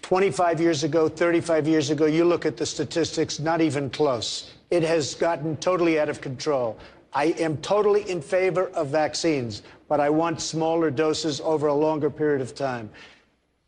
25 0.02 0.62
years 0.62 0.84
ago, 0.84 1.08
35 1.08 1.68
years 1.68 1.90
ago, 1.90 2.06
you 2.06 2.26
look 2.26 2.46
at 2.46 2.58
the 2.58 2.66
statistics, 2.66 3.40
not 3.40 3.62
even 3.62 3.90
close. 3.90 4.52
It 4.70 4.84
has 4.84 5.16
gotten 5.16 5.58
totally 5.58 6.00
out 6.00 6.10
of 6.10 6.22
control. 6.22 6.78
I 7.14 7.28
am 7.40 7.58
totally 7.58 8.10
in 8.10 8.22
favor 8.22 8.68
of 8.70 8.90
vaccines, 8.90 9.64
but 9.88 10.00
I 10.00 10.10
want 10.10 10.42
smaller 10.42 10.92
doses 10.92 11.40
over 11.42 11.68
a 11.68 11.74
longer 11.74 12.10
period 12.10 12.42
of 12.42 12.54
time. 12.54 12.90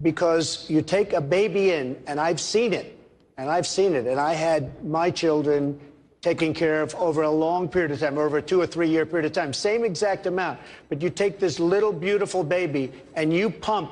Because 0.02 0.70
you 0.70 0.82
take 0.82 1.14
a 1.14 1.22
baby 1.22 1.72
in, 1.72 2.02
and 2.08 2.20
I've 2.20 2.40
seen 2.40 2.74
it, 2.74 2.99
and 3.40 3.50
I've 3.50 3.68
seen 3.68 3.96
it, 3.96 4.06
and 4.06 4.20
I 4.20 4.34
had 4.34 4.84
my 4.86 5.10
children 5.10 5.80
taken 6.20 6.54
care 6.54 6.82
of 6.82 6.94
over 6.96 7.22
a 7.22 7.32
long 7.32 7.70
period 7.70 7.92
of 7.92 8.00
time, 8.02 8.18
over 8.18 8.40
a 8.40 8.42
two 8.42 8.60
or 8.60 8.68
three 8.68 8.90
year 8.90 9.06
period 9.06 9.26
of 9.26 9.32
time, 9.32 9.54
same 9.54 9.86
exact 9.86 10.26
amount. 10.28 10.60
But 10.90 11.02
you 11.02 11.10
take 11.10 11.40
this 11.40 11.58
little 11.58 11.94
beautiful 11.94 12.44
baby 12.44 12.92
and 13.16 13.34
you 13.34 13.50
pump. 13.50 13.92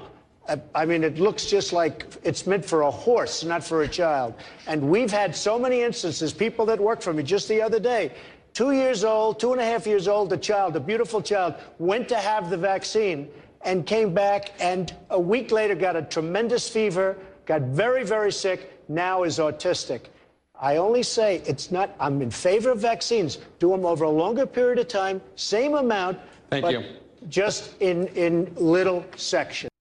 I 0.76 0.86
mean, 0.86 1.04
it 1.06 1.18
looks 1.18 1.46
just 1.46 1.72
like 1.72 2.06
it's 2.24 2.46
meant 2.46 2.66
for 2.66 2.82
a 2.82 2.92
horse, 2.92 3.46
not 3.46 3.64
for 3.64 3.84
a 3.84 3.88
child. 3.88 4.34
And 4.66 4.90
we've 4.90 5.12
had 5.12 5.34
so 5.34 5.58
many 5.58 5.82
instances, 5.82 6.34
people 6.34 6.66
that 6.66 6.80
work 6.80 7.02
for 7.02 7.14
me 7.14 7.24
just 7.24 7.48
the 7.48 7.62
other 7.62 7.80
day, 7.80 8.12
two 8.54 8.74
years 8.74 9.06
old, 9.06 9.40
two 9.40 9.54
and 9.54 9.62
a 9.62 9.66
half 9.66 9.88
years 9.88 10.10
old, 10.10 10.34
a 10.34 10.38
child, 10.38 10.76
a 10.76 10.82
beautiful 10.82 11.22
child, 11.22 11.56
went 11.80 12.10
to 12.10 12.18
have 12.18 12.50
the 12.50 12.58
vaccine 12.58 13.30
and 13.62 13.86
came 13.86 14.14
back 14.14 14.52
and 14.60 14.94
a 15.10 15.20
week 15.20 15.52
later 15.52 15.76
got 15.76 15.96
a 15.96 16.02
tremendous 16.02 16.68
fever, 16.68 17.18
got 17.48 17.62
very, 17.62 18.04
very 18.04 18.32
sick, 18.32 18.84
now 18.88 19.24
is 19.24 19.40
autistic. 19.40 20.02
I 20.60 20.78
only 20.78 21.04
say 21.04 21.42
it's 21.46 21.72
not, 21.72 21.96
I'm 22.00 22.22
in 22.22 22.32
favor 22.32 22.72
of 22.72 22.80
vaccines. 22.80 23.38
Do 23.60 23.70
them 23.70 23.86
over 23.86 24.06
a 24.06 24.10
longer 24.10 24.46
period 24.46 24.80
of 24.80 24.88
time, 24.88 25.22
same 25.36 25.76
amount, 25.76 26.20
Thank 26.50 26.64
but 26.64 26.74
you. 26.74 26.84
just 27.30 27.80
in, 27.82 28.08
in 28.08 28.54
little 28.56 29.06
sections. 29.16 29.72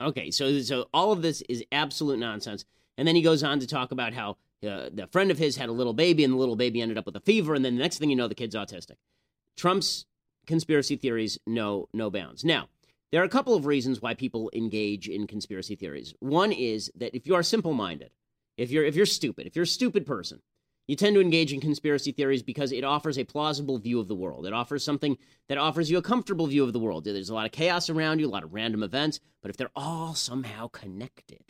Okay, 0.00 0.30
so 0.30 0.60
so 0.60 0.88
all 0.92 1.12
of 1.12 1.22
this 1.22 1.42
is 1.42 1.62
absolute 1.70 2.18
nonsense. 2.18 2.64
And 2.98 3.06
then 3.06 3.14
he 3.14 3.22
goes 3.22 3.42
on 3.42 3.60
to 3.60 3.66
talk 3.66 3.92
about 3.92 4.12
how 4.12 4.36
uh, 4.66 4.88
the 4.92 5.08
friend 5.10 5.30
of 5.30 5.38
his 5.38 5.56
had 5.56 5.68
a 5.68 5.72
little 5.72 5.92
baby, 5.92 6.24
and 6.24 6.32
the 6.32 6.38
little 6.38 6.56
baby 6.56 6.80
ended 6.80 6.98
up 6.98 7.06
with 7.06 7.16
a 7.16 7.20
fever, 7.20 7.54
and 7.54 7.64
then 7.64 7.76
the 7.76 7.82
next 7.82 7.98
thing 7.98 8.10
you 8.10 8.16
know, 8.16 8.28
the 8.28 8.34
kid's 8.34 8.54
autistic. 8.54 8.96
Trump's 9.56 10.06
conspiracy 10.46 10.96
theories 10.96 11.38
know 11.46 11.88
no 11.92 12.10
bounds. 12.10 12.44
Now, 12.44 12.68
there 13.12 13.20
are 13.22 13.26
a 13.26 13.28
couple 13.28 13.54
of 13.54 13.66
reasons 13.66 14.02
why 14.02 14.14
people 14.14 14.50
engage 14.54 15.08
in 15.08 15.26
conspiracy 15.26 15.76
theories. 15.76 16.14
One 16.18 16.50
is 16.50 16.90
that 16.96 17.14
if 17.14 17.26
you 17.26 17.34
are 17.34 17.42
simple-minded, 17.42 18.10
if 18.56 18.70
you're 18.70 18.84
if 18.84 18.96
you're 18.96 19.06
stupid, 19.06 19.46
if 19.46 19.54
you're 19.54 19.62
a 19.62 19.66
stupid 19.66 20.04
person, 20.06 20.40
you 20.88 20.96
tend 20.96 21.14
to 21.14 21.20
engage 21.20 21.52
in 21.52 21.60
conspiracy 21.60 22.10
theories 22.10 22.42
because 22.42 22.72
it 22.72 22.84
offers 22.84 23.18
a 23.18 23.24
plausible 23.24 23.78
view 23.78 24.00
of 24.00 24.08
the 24.08 24.14
world. 24.14 24.46
It 24.46 24.52
offers 24.52 24.82
something 24.82 25.16
that 25.48 25.58
offers 25.58 25.90
you 25.90 25.98
a 25.98 26.02
comfortable 26.02 26.46
view 26.46 26.64
of 26.64 26.72
the 26.72 26.78
world. 26.78 27.04
There's 27.04 27.28
a 27.28 27.34
lot 27.34 27.46
of 27.46 27.52
chaos 27.52 27.88
around 27.88 28.18
you, 28.18 28.26
a 28.26 28.28
lot 28.28 28.44
of 28.44 28.52
random 28.52 28.82
events, 28.82 29.20
but 29.40 29.50
if 29.50 29.56
they're 29.56 29.70
all 29.76 30.14
somehow 30.14 30.68
connected, 30.68 31.44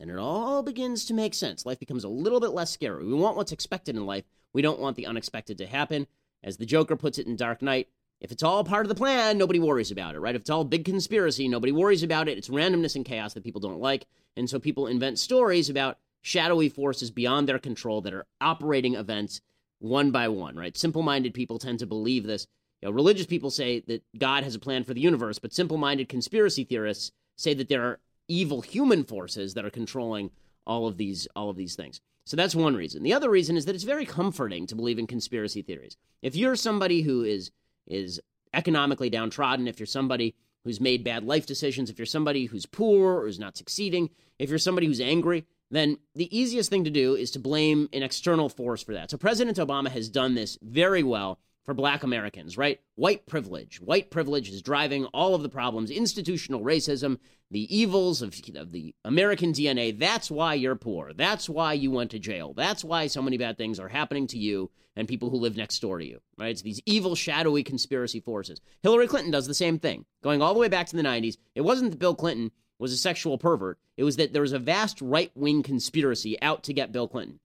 then 0.00 0.10
it 0.10 0.18
all 0.18 0.62
begins 0.62 1.04
to 1.04 1.14
make 1.14 1.34
sense. 1.34 1.64
Life 1.64 1.78
becomes 1.78 2.04
a 2.04 2.08
little 2.08 2.40
bit 2.40 2.50
less 2.50 2.70
scary. 2.70 3.06
We 3.06 3.14
want 3.14 3.36
what's 3.36 3.52
expected 3.52 3.96
in 3.96 4.04
life. 4.04 4.24
We 4.52 4.62
don't 4.62 4.80
want 4.80 4.96
the 4.96 5.06
unexpected 5.06 5.58
to 5.58 5.66
happen. 5.66 6.06
As 6.42 6.56
the 6.56 6.66
Joker 6.66 6.96
puts 6.96 7.18
it 7.18 7.26
in 7.28 7.36
Dark 7.36 7.62
Knight, 7.62 7.88
if 8.22 8.30
it's 8.30 8.44
all 8.44 8.62
part 8.62 8.86
of 8.86 8.88
the 8.88 8.94
plan, 8.94 9.36
nobody 9.36 9.58
worries 9.58 9.90
about 9.90 10.14
it, 10.14 10.20
right? 10.20 10.36
If 10.36 10.42
it's 10.42 10.50
all 10.50 10.64
big 10.64 10.84
conspiracy, 10.84 11.48
nobody 11.48 11.72
worries 11.72 12.04
about 12.04 12.28
it. 12.28 12.38
It's 12.38 12.48
randomness 12.48 12.94
and 12.94 13.04
chaos 13.04 13.34
that 13.34 13.42
people 13.42 13.60
don't 13.60 13.80
like. 13.80 14.06
And 14.36 14.48
so 14.48 14.60
people 14.60 14.86
invent 14.86 15.18
stories 15.18 15.68
about 15.68 15.98
shadowy 16.22 16.68
forces 16.68 17.10
beyond 17.10 17.48
their 17.48 17.58
control 17.58 18.00
that 18.02 18.14
are 18.14 18.26
operating 18.40 18.94
events 18.94 19.40
one 19.80 20.12
by 20.12 20.28
one, 20.28 20.54
right? 20.54 20.76
Simple 20.76 21.02
minded 21.02 21.34
people 21.34 21.58
tend 21.58 21.80
to 21.80 21.86
believe 21.86 22.24
this. 22.24 22.46
You 22.80 22.88
know, 22.88 22.92
religious 22.94 23.26
people 23.26 23.50
say 23.50 23.80
that 23.88 24.04
God 24.16 24.44
has 24.44 24.54
a 24.54 24.60
plan 24.60 24.84
for 24.84 24.94
the 24.94 25.00
universe, 25.00 25.40
but 25.40 25.52
simple 25.52 25.76
minded 25.76 26.08
conspiracy 26.08 26.62
theorists 26.62 27.10
say 27.36 27.54
that 27.54 27.68
there 27.68 27.82
are 27.82 27.98
evil 28.28 28.60
human 28.60 29.02
forces 29.02 29.54
that 29.54 29.64
are 29.64 29.70
controlling 29.70 30.30
all 30.64 30.86
of 30.86 30.96
these 30.96 31.26
all 31.34 31.50
of 31.50 31.56
these 31.56 31.74
things. 31.74 32.00
So 32.24 32.36
that's 32.36 32.54
one 32.54 32.76
reason. 32.76 33.02
The 33.02 33.14
other 33.14 33.28
reason 33.28 33.56
is 33.56 33.64
that 33.64 33.74
it's 33.74 33.82
very 33.82 34.06
comforting 34.06 34.68
to 34.68 34.76
believe 34.76 35.00
in 35.00 35.08
conspiracy 35.08 35.60
theories. 35.60 35.96
If 36.22 36.36
you're 36.36 36.54
somebody 36.54 37.02
who 37.02 37.24
is 37.24 37.50
is 37.86 38.20
economically 38.54 39.10
downtrodden, 39.10 39.68
if 39.68 39.78
you're 39.78 39.86
somebody 39.86 40.34
who's 40.64 40.80
made 40.80 41.04
bad 41.04 41.24
life 41.24 41.46
decisions, 41.46 41.90
if 41.90 41.98
you're 41.98 42.06
somebody 42.06 42.46
who's 42.46 42.66
poor 42.66 43.20
or 43.20 43.26
is 43.26 43.38
not 43.38 43.56
succeeding, 43.56 44.10
if 44.38 44.48
you're 44.48 44.58
somebody 44.58 44.86
who's 44.86 45.00
angry, 45.00 45.44
then 45.70 45.96
the 46.14 46.36
easiest 46.36 46.70
thing 46.70 46.84
to 46.84 46.90
do 46.90 47.14
is 47.14 47.30
to 47.32 47.38
blame 47.38 47.88
an 47.92 48.02
external 48.02 48.48
force 48.48 48.82
for 48.82 48.92
that. 48.92 49.10
So 49.10 49.16
President 49.16 49.56
Obama 49.56 49.88
has 49.88 50.08
done 50.08 50.34
this 50.34 50.58
very 50.62 51.02
well 51.02 51.38
for 51.64 51.74
black 51.74 52.02
Americans, 52.02 52.58
right? 52.58 52.80
White 52.96 53.26
privilege. 53.26 53.80
White 53.80 54.10
privilege 54.10 54.50
is 54.50 54.62
driving 54.62 55.06
all 55.06 55.34
of 55.34 55.42
the 55.42 55.48
problems, 55.48 55.90
institutional 55.90 56.60
racism, 56.60 57.18
the 57.50 57.74
evils 57.74 58.20
of, 58.20 58.34
of 58.56 58.72
the 58.72 58.94
American 59.04 59.52
DNA. 59.52 59.96
That's 59.96 60.30
why 60.30 60.54
you're 60.54 60.74
poor. 60.74 61.12
That's 61.12 61.48
why 61.48 61.74
you 61.74 61.90
went 61.90 62.10
to 62.10 62.18
jail. 62.18 62.52
That's 62.52 62.84
why 62.84 63.06
so 63.06 63.22
many 63.22 63.38
bad 63.38 63.56
things 63.56 63.78
are 63.78 63.88
happening 63.88 64.26
to 64.28 64.38
you 64.38 64.70
and 64.96 65.08
people 65.08 65.30
who 65.30 65.36
live 65.36 65.56
next 65.56 65.80
door 65.80 65.98
to 65.98 66.04
you, 66.04 66.20
right? 66.38 66.50
It's 66.50 66.62
these 66.62 66.80
evil, 66.86 67.14
shadowy 67.14 67.62
conspiracy 67.62 68.20
forces. 68.20 68.60
Hillary 68.82 69.06
Clinton 69.06 69.30
does 69.30 69.46
the 69.46 69.54
same 69.54 69.78
thing. 69.78 70.04
Going 70.22 70.42
all 70.42 70.54
the 70.54 70.60
way 70.60 70.68
back 70.68 70.86
to 70.88 70.96
the 70.96 71.02
90s, 71.02 71.36
it 71.54 71.62
wasn't 71.62 71.90
that 71.90 71.98
Bill 71.98 72.14
Clinton 72.14 72.50
was 72.78 72.92
a 72.92 72.96
sexual 72.96 73.38
pervert. 73.38 73.78
It 73.96 74.04
was 74.04 74.16
that 74.16 74.32
there 74.32 74.42
was 74.42 74.52
a 74.52 74.58
vast 74.58 75.00
right 75.00 75.30
wing 75.34 75.62
conspiracy 75.62 76.40
out 76.42 76.64
to 76.64 76.72
get 76.72 76.92
Bill 76.92 77.08
Clinton. 77.08 77.40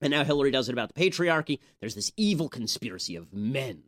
And 0.00 0.10
now 0.10 0.24
Hillary 0.24 0.50
does 0.50 0.68
it 0.68 0.72
about 0.72 0.92
the 0.94 1.00
patriarchy. 1.00 1.58
There's 1.80 1.94
this 1.94 2.12
evil 2.16 2.48
conspiracy 2.48 3.16
of 3.16 3.32
men, 3.32 3.82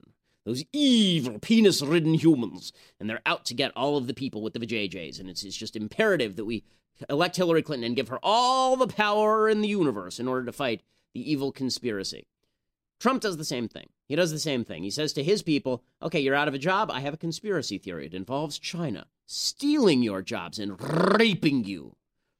those 0.44 0.62
evil 0.72 1.38
penis 1.38 1.80
ridden 1.80 2.14
humans, 2.14 2.72
and 3.00 3.08
they're 3.08 3.22
out 3.24 3.46
to 3.46 3.54
get 3.54 3.72
all 3.74 3.96
of 3.96 4.06
the 4.06 4.14
people 4.14 4.42
with 4.42 4.52
the 4.52 4.60
vajayjays. 4.60 5.18
And 5.18 5.30
it's, 5.30 5.42
it's 5.42 5.56
just 5.56 5.76
imperative 5.76 6.36
that 6.36 6.44
we 6.44 6.64
elect 7.08 7.36
Hillary 7.36 7.62
Clinton 7.62 7.86
and 7.86 7.96
give 7.96 8.08
her 8.08 8.18
all 8.22 8.76
the 8.76 8.86
power 8.86 9.48
in 9.48 9.62
the 9.62 9.68
universe 9.68 10.20
in 10.20 10.28
order 10.28 10.44
to 10.44 10.52
fight 10.52 10.82
the 11.14 11.30
evil 11.30 11.52
conspiracy. 11.52 12.26
Trump 13.02 13.20
does 13.20 13.36
the 13.36 13.44
same 13.44 13.66
thing. 13.66 13.88
He 14.06 14.14
does 14.14 14.30
the 14.30 14.38
same 14.38 14.64
thing. 14.64 14.84
He 14.84 14.90
says 14.90 15.12
to 15.14 15.24
his 15.24 15.42
people, 15.42 15.82
okay, 16.00 16.20
you're 16.20 16.36
out 16.36 16.46
of 16.46 16.54
a 16.54 16.58
job. 16.58 16.88
I 16.88 17.00
have 17.00 17.14
a 17.14 17.16
conspiracy 17.16 17.76
theory. 17.76 18.06
It 18.06 18.14
involves 18.14 18.60
China 18.60 19.06
stealing 19.26 20.04
your 20.04 20.22
jobs 20.22 20.60
and 20.60 20.80
raping 21.18 21.64
you, 21.64 21.96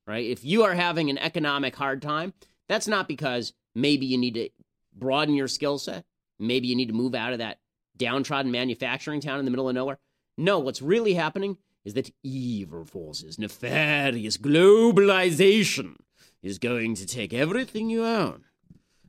right? 0.07 0.25
If 0.25 0.45
you 0.45 0.63
are 0.63 0.75
having 0.75 1.11
an 1.11 1.19
economic 1.19 1.75
hard 1.75 2.01
time, 2.01 2.33
that's 2.69 2.87
not 2.87 3.09
because 3.09 3.53
maybe 3.75 4.07
you 4.07 4.17
need 4.17 4.35
to 4.35 4.51
broaden 4.95 5.35
your 5.35 5.49
skill 5.49 5.81
set. 5.81 6.05
Maybe 6.39 6.69
you 6.69 6.77
need 6.77 6.87
to 6.87 6.95
move 6.95 7.17
out 7.17 7.33
of 7.33 7.41
that 7.41 7.59
downtrodden 7.97 8.53
manufacturing 8.53 9.21
town 9.21 9.41
in 9.41 9.45
the 9.45 9.51
middle 9.51 9.69
of 9.69 9.75
nowhere. 9.75 9.99
No, 10.39 10.61
what's 10.61 10.81
really 10.81 11.15
happening 11.15 11.59
is 11.85 11.95
that 11.95 12.15
evil 12.23 12.85
forces, 12.85 13.37
nefarious 13.37 14.37
globalization, 14.37 15.97
is 16.41 16.61
going 16.61 16.95
to 16.95 17.07
take 17.07 17.35
everything 17.35 17.91
you 17.91 18.05
own, 18.05 18.45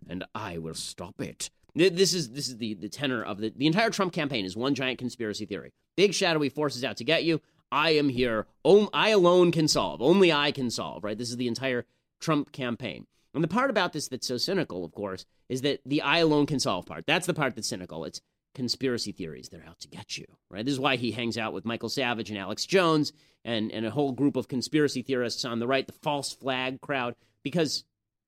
and 0.10 0.24
I 0.34 0.58
will 0.58 0.74
stop 0.74 1.22
it. 1.22 1.50
This 1.76 2.14
is 2.14 2.30
this 2.30 2.48
is 2.50 2.58
the, 2.58 2.76
the 2.76 2.90
tenor 2.90 3.24
of 3.24 3.40
the 3.40 3.52
the 3.56 3.68
entire 3.68 3.90
Trump 3.90 4.14
campaign 4.14 4.46
is 4.46 4.56
one 4.56 4.76
giant 4.76 5.00
conspiracy 5.00 5.46
theory. 5.46 5.72
Big 5.96 6.14
shadowy 6.14 6.50
forces 6.50 6.84
out 6.84 6.98
to 6.98 7.04
get 7.04 7.24
you. 7.24 7.42
I 7.72 7.92
am 7.92 8.10
here. 8.10 8.46
I 8.94 9.10
alone 9.10 9.52
can 9.52 9.68
solve. 9.68 10.02
Only 10.02 10.32
I 10.32 10.52
can 10.52 10.70
solve. 10.70 11.04
Right. 11.04 11.18
This 11.18 11.30
is 11.30 11.38
the 11.38 11.48
entire 11.48 11.86
Trump 12.20 12.52
campaign. 12.52 13.08
And 13.34 13.44
the 13.44 13.48
part 13.48 13.72
about 13.72 13.94
this 13.94 14.08
that's 14.08 14.28
so 14.28 14.38
cynical, 14.38 14.86
of 14.86 14.94
course, 14.94 15.26
is 15.50 15.62
that 15.62 15.82
the 15.86 16.04
I 16.04 16.20
alone 16.20 16.46
can 16.46 16.60
solve 16.60 16.86
part. 16.86 17.06
That's 17.08 17.26
the 17.26 17.34
part 17.34 17.56
that's 17.56 17.68
cynical. 17.68 18.06
It's 18.06 18.22
conspiracy 18.54 19.12
theories. 19.12 19.50
They're 19.50 19.66
out 19.68 19.80
to 19.80 19.88
get 19.88 20.18
you, 20.18 20.26
right? 20.52 20.64
This 20.64 20.74
is 20.74 20.80
why 20.80 20.96
he 20.96 21.12
hangs 21.12 21.38
out 21.38 21.54
with 21.54 21.66
Michael 21.66 21.90
Savage 21.90 22.30
and 22.30 22.38
Alex 22.38 22.66
Jones 22.66 23.12
and, 23.44 23.72
and 23.72 23.86
a 23.86 23.92
whole 23.92 24.12
group 24.12 24.36
of 24.36 24.48
conspiracy 24.48 25.02
theorists 25.02 25.44
on 25.46 25.60
the 25.60 25.68
right, 25.68 25.88
the 25.88 25.94
false 25.94 26.32
flag 26.32 26.80
crowd, 26.82 27.16
because 27.44 27.84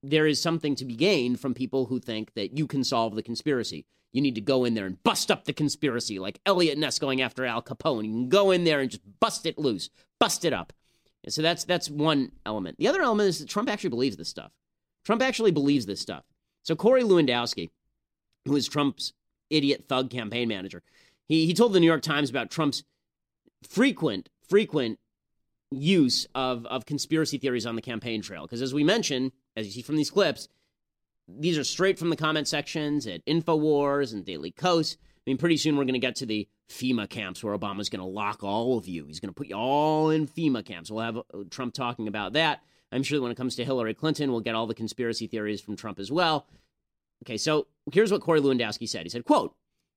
there 0.09 0.27
is 0.27 0.41
something 0.41 0.75
to 0.75 0.85
be 0.85 0.95
gained 0.95 1.39
from 1.39 1.53
people 1.53 1.85
who 1.85 1.99
think 1.99 2.33
that 2.33 2.57
you 2.57 2.67
can 2.67 2.83
solve 2.83 3.15
the 3.15 3.23
conspiracy. 3.23 3.85
You 4.11 4.21
need 4.21 4.35
to 4.35 4.41
go 4.41 4.63
in 4.63 4.75
there 4.75 4.85
and 4.85 5.01
bust 5.03 5.29
up 5.29 5.43
the 5.43 5.53
conspiracy, 5.53 6.19
like 6.19 6.39
Eliot 6.45 6.77
Ness 6.77 6.99
going 6.99 7.21
after 7.21 7.45
Al 7.45 7.61
Capone. 7.61 8.05
You 8.05 8.11
can 8.11 8.29
go 8.29 8.51
in 8.51 8.63
there 8.63 8.79
and 8.79 8.89
just 8.89 9.03
bust 9.19 9.45
it 9.45 9.57
loose, 9.57 9.89
bust 10.19 10.45
it 10.45 10.53
up. 10.53 10.71
So 11.27 11.41
that's 11.41 11.63
that's 11.63 11.89
one 11.89 12.31
element. 12.45 12.77
The 12.77 12.87
other 12.87 13.01
element 13.01 13.29
is 13.29 13.39
that 13.39 13.49
Trump 13.49 13.69
actually 13.69 13.89
believes 13.89 14.15
this 14.15 14.29
stuff. 14.29 14.51
Trump 15.03 15.21
actually 15.21 15.51
believes 15.51 15.85
this 15.85 15.99
stuff. 15.99 16.23
So 16.63 16.75
Corey 16.75 17.03
Lewandowski, 17.03 17.71
who 18.45 18.55
is 18.55 18.67
Trump's 18.67 19.13
idiot 19.49 19.85
thug 19.89 20.09
campaign 20.09 20.47
manager, 20.47 20.83
he 21.27 21.45
he 21.45 21.53
told 21.53 21.73
the 21.73 21.79
New 21.79 21.87
York 21.87 22.03
Times 22.03 22.29
about 22.29 22.51
Trump's 22.51 22.83
frequent 23.67 24.29
frequent 24.47 24.99
use 25.71 26.27
of 26.35 26.65
of 26.67 26.85
conspiracy 26.85 27.37
theories 27.37 27.65
on 27.65 27.75
the 27.75 27.81
campaign 27.81 28.21
trail. 28.21 28.43
Because 28.43 28.61
as 28.61 28.73
we 28.73 28.83
mentioned, 28.83 29.31
as 29.55 29.65
you 29.65 29.71
see 29.71 29.81
from 29.81 29.95
these 29.95 30.11
clips, 30.11 30.47
these 31.27 31.57
are 31.57 31.63
straight 31.63 31.97
from 31.97 32.09
the 32.09 32.15
comment 32.15 32.47
sections 32.47 33.07
at 33.07 33.25
Infowars 33.25 34.13
and 34.13 34.25
Daily 34.25 34.51
Kos. 34.51 34.95
I 34.95 35.29
mean, 35.29 35.37
pretty 35.37 35.57
soon 35.57 35.75
we're 35.75 35.85
going 35.85 35.93
to 35.93 35.99
get 35.99 36.17
to 36.17 36.25
the 36.25 36.47
FEMA 36.69 37.09
camps 37.09 37.43
where 37.43 37.57
Obama's 37.57 37.89
going 37.89 37.99
to 37.99 38.05
lock 38.05 38.43
all 38.43 38.77
of 38.77 38.87
you. 38.87 39.05
He's 39.05 39.19
going 39.19 39.29
to 39.29 39.35
put 39.35 39.47
you 39.47 39.55
all 39.55 40.09
in 40.11 40.27
FEMA 40.27 40.63
camps. 40.63 40.91
We'll 40.91 41.03
have 41.03 41.17
uh, 41.17 41.21
Trump 41.49 41.73
talking 41.73 42.07
about 42.07 42.33
that. 42.33 42.61
I'm 42.91 43.03
sure 43.03 43.21
when 43.21 43.31
it 43.31 43.37
comes 43.37 43.55
to 43.55 43.65
Hillary 43.65 43.93
Clinton, 43.93 44.31
we'll 44.31 44.41
get 44.41 44.55
all 44.55 44.67
the 44.67 44.75
conspiracy 44.75 45.27
theories 45.27 45.61
from 45.61 45.75
Trump 45.75 45.99
as 45.99 46.11
well. 46.11 46.47
Okay, 47.23 47.37
so 47.37 47.67
here's 47.91 48.11
what 48.11 48.21
Corey 48.21 48.39
Lewandowski 48.39 48.87
said. 48.87 49.03
He 49.03 49.09
said, 49.09 49.25
quote, 49.25 49.55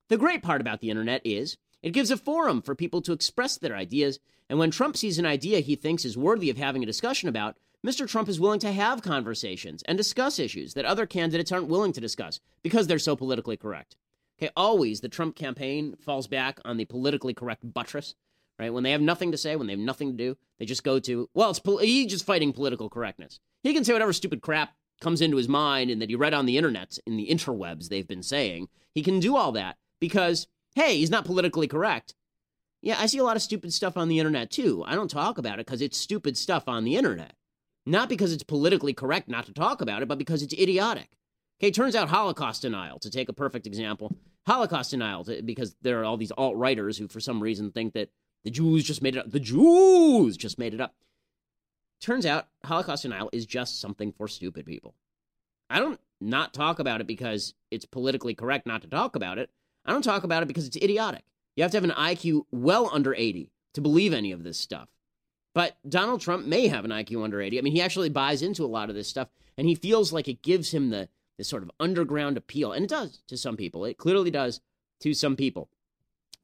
the 0.08 0.16
great 0.16 0.42
part 0.42 0.60
about 0.60 0.80
the 0.80 0.90
internet 0.90 1.20
is 1.24 1.58
it 1.82 1.90
gives 1.90 2.10
a 2.10 2.16
forum 2.16 2.62
for 2.62 2.74
people 2.74 3.02
to 3.02 3.12
express 3.12 3.58
their 3.58 3.76
ideas, 3.76 4.18
and 4.48 4.58
when 4.58 4.70
Trump 4.70 4.96
sees 4.96 5.18
an 5.18 5.26
idea 5.26 5.60
he 5.60 5.76
thinks 5.76 6.04
is 6.04 6.16
worthy 6.16 6.48
of 6.48 6.56
having 6.56 6.82
a 6.82 6.86
discussion 6.86 7.28
about, 7.28 7.56
Mr. 7.86 8.08
Trump 8.08 8.28
is 8.28 8.40
willing 8.40 8.58
to 8.58 8.72
have 8.72 9.02
conversations 9.02 9.84
and 9.86 9.96
discuss 9.96 10.40
issues 10.40 10.74
that 10.74 10.84
other 10.84 11.06
candidates 11.06 11.52
aren't 11.52 11.68
willing 11.68 11.92
to 11.92 12.00
discuss 12.00 12.40
because 12.62 12.88
they're 12.88 12.98
so 12.98 13.14
politically 13.14 13.56
correct. 13.56 13.96
Okay, 14.36 14.50
always 14.56 15.00
the 15.00 15.08
Trump 15.08 15.36
campaign 15.36 15.94
falls 16.00 16.26
back 16.26 16.58
on 16.64 16.76
the 16.76 16.84
politically 16.84 17.34
correct 17.34 17.72
buttress, 17.72 18.16
right? 18.58 18.72
When 18.72 18.82
they 18.82 18.90
have 18.90 19.00
nothing 19.00 19.30
to 19.30 19.38
say, 19.38 19.54
when 19.54 19.68
they 19.68 19.74
have 19.74 19.80
nothing 19.80 20.10
to 20.10 20.16
do, 20.16 20.36
they 20.58 20.64
just 20.64 20.82
go 20.82 20.98
to, 20.98 21.30
well, 21.34 21.50
it's 21.50 21.60
pol- 21.60 21.78
he's 21.78 22.10
just 22.10 22.26
fighting 22.26 22.52
political 22.52 22.90
correctness. 22.90 23.38
He 23.62 23.72
can 23.72 23.84
say 23.84 23.92
whatever 23.92 24.12
stupid 24.12 24.42
crap 24.42 24.74
comes 25.00 25.20
into 25.20 25.36
his 25.36 25.48
mind 25.48 25.88
and 25.88 26.02
that 26.02 26.08
he 26.08 26.16
read 26.16 26.34
on 26.34 26.46
the 26.46 26.56
internet, 26.56 26.98
in 27.06 27.16
the 27.16 27.28
interwebs, 27.28 27.88
they've 27.88 28.08
been 28.08 28.24
saying. 28.24 28.68
He 28.92 29.02
can 29.04 29.20
do 29.20 29.36
all 29.36 29.52
that 29.52 29.76
because, 30.00 30.48
hey, 30.74 30.96
he's 30.96 31.10
not 31.10 31.24
politically 31.24 31.68
correct. 31.68 32.14
Yeah, 32.82 32.96
I 32.98 33.06
see 33.06 33.18
a 33.18 33.24
lot 33.24 33.36
of 33.36 33.42
stupid 33.42 33.72
stuff 33.72 33.96
on 33.96 34.08
the 34.08 34.18
internet 34.18 34.50
too. 34.50 34.82
I 34.84 34.96
don't 34.96 35.10
talk 35.10 35.38
about 35.38 35.60
it 35.60 35.66
because 35.66 35.80
it's 35.80 35.96
stupid 35.96 36.36
stuff 36.36 36.68
on 36.68 36.82
the 36.82 36.96
internet. 36.96 37.34
Not 37.88 38.10
because 38.10 38.34
it's 38.34 38.42
politically 38.42 38.92
correct 38.92 39.30
not 39.30 39.46
to 39.46 39.52
talk 39.54 39.80
about 39.80 40.02
it, 40.02 40.08
but 40.08 40.18
because 40.18 40.42
it's 40.42 40.52
idiotic. 40.52 41.08
Okay, 41.58 41.70
turns 41.70 41.96
out 41.96 42.10
Holocaust 42.10 42.60
denial, 42.60 42.98
to 42.98 43.08
take 43.08 43.30
a 43.30 43.32
perfect 43.32 43.66
example, 43.66 44.14
Holocaust 44.46 44.90
denial, 44.90 45.26
because 45.42 45.74
there 45.80 45.98
are 45.98 46.04
all 46.04 46.18
these 46.18 46.30
alt 46.32 46.54
writers 46.56 46.98
who, 46.98 47.08
for 47.08 47.18
some 47.18 47.42
reason, 47.42 47.72
think 47.72 47.94
that 47.94 48.10
the 48.44 48.50
Jews 48.50 48.84
just 48.84 49.00
made 49.00 49.16
it 49.16 49.20
up. 49.20 49.30
The 49.30 49.40
Jews 49.40 50.36
just 50.36 50.58
made 50.58 50.74
it 50.74 50.82
up. 50.82 50.94
Turns 52.02 52.26
out 52.26 52.48
Holocaust 52.62 53.04
denial 53.04 53.30
is 53.32 53.46
just 53.46 53.80
something 53.80 54.12
for 54.12 54.28
stupid 54.28 54.66
people. 54.66 54.94
I 55.70 55.80
don't 55.80 55.98
not 56.20 56.52
talk 56.52 56.80
about 56.80 57.00
it 57.00 57.06
because 57.06 57.54
it's 57.70 57.86
politically 57.86 58.34
correct 58.34 58.66
not 58.66 58.82
to 58.82 58.88
talk 58.88 59.16
about 59.16 59.38
it. 59.38 59.48
I 59.86 59.92
don't 59.92 60.04
talk 60.04 60.24
about 60.24 60.42
it 60.42 60.46
because 60.46 60.66
it's 60.66 60.76
idiotic. 60.76 61.24
You 61.56 61.62
have 61.62 61.70
to 61.70 61.78
have 61.78 61.84
an 61.84 61.90
IQ 61.92 62.42
well 62.52 62.90
under 62.92 63.14
80 63.14 63.50
to 63.72 63.80
believe 63.80 64.12
any 64.12 64.30
of 64.30 64.44
this 64.44 64.58
stuff. 64.58 64.90
But 65.54 65.76
Donald 65.88 66.20
Trump 66.20 66.46
may 66.46 66.68
have 66.68 66.84
an 66.84 66.90
IQ 66.90 67.24
under 67.24 67.40
80. 67.40 67.58
I 67.58 67.62
mean, 67.62 67.72
he 67.72 67.82
actually 67.82 68.10
buys 68.10 68.42
into 68.42 68.64
a 68.64 68.66
lot 68.66 68.90
of 68.90 68.94
this 68.94 69.08
stuff, 69.08 69.28
and 69.56 69.66
he 69.66 69.74
feels 69.74 70.12
like 70.12 70.28
it 70.28 70.42
gives 70.42 70.72
him 70.72 70.90
the 70.90 71.08
this 71.36 71.48
sort 71.48 71.62
of 71.62 71.70
underground 71.78 72.36
appeal, 72.36 72.72
and 72.72 72.84
it 72.84 72.90
does 72.90 73.22
to 73.28 73.36
some 73.36 73.56
people. 73.56 73.84
It 73.84 73.96
clearly 73.96 74.30
does 74.30 74.60
to 75.00 75.14
some 75.14 75.36
people. 75.36 75.68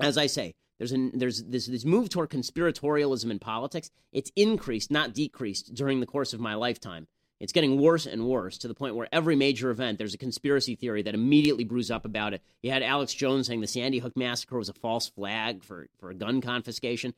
As 0.01 0.17
I 0.17 0.27
say, 0.27 0.55
there's 0.79 0.93
an 0.93 1.13
there's 1.15 1.43
this 1.45 1.67
this 1.67 1.85
move 1.85 2.09
toward 2.09 2.31
conspiratorialism 2.31 3.31
in 3.31 3.39
politics. 3.39 3.91
It's 4.13 4.33
increased, 4.37 4.91
not 4.91 5.13
decreased, 5.13 5.75
during 5.75 6.01
the 6.01 6.07
course 6.07 6.33
of 6.33 6.41
my 6.41 6.55
lifetime. 6.55 7.09
It's 7.41 7.53
getting 7.53 7.81
worse 7.81 8.07
and 8.07 8.27
worse 8.27 8.57
to 8.59 8.69
the 8.69 8.75
point 8.75 8.95
where 8.95 9.09
every 9.13 9.37
major 9.37 9.71
event, 9.71 9.99
there's 9.99 10.15
a 10.15 10.19
conspiracy 10.19 10.77
theory 10.77 11.03
that 11.03 11.15
immediately 11.15 11.65
brews 11.65 11.91
up 11.91 12.05
about 12.05 12.33
it. 12.33 12.43
You 12.63 12.71
had 12.71 12.83
Alex 12.83 13.13
Jones 13.13 13.49
saying 13.49 13.61
the 13.61 13.67
Sandy 13.67 13.99
Hook 13.99 14.17
massacre 14.17 14.57
was 14.57 14.69
a 14.69 14.75
false 14.75 15.09
flag 15.09 15.63
for, 15.65 15.89
for 15.99 16.11
a 16.11 16.15
gun 16.15 16.41
confiscation. 16.41 17.13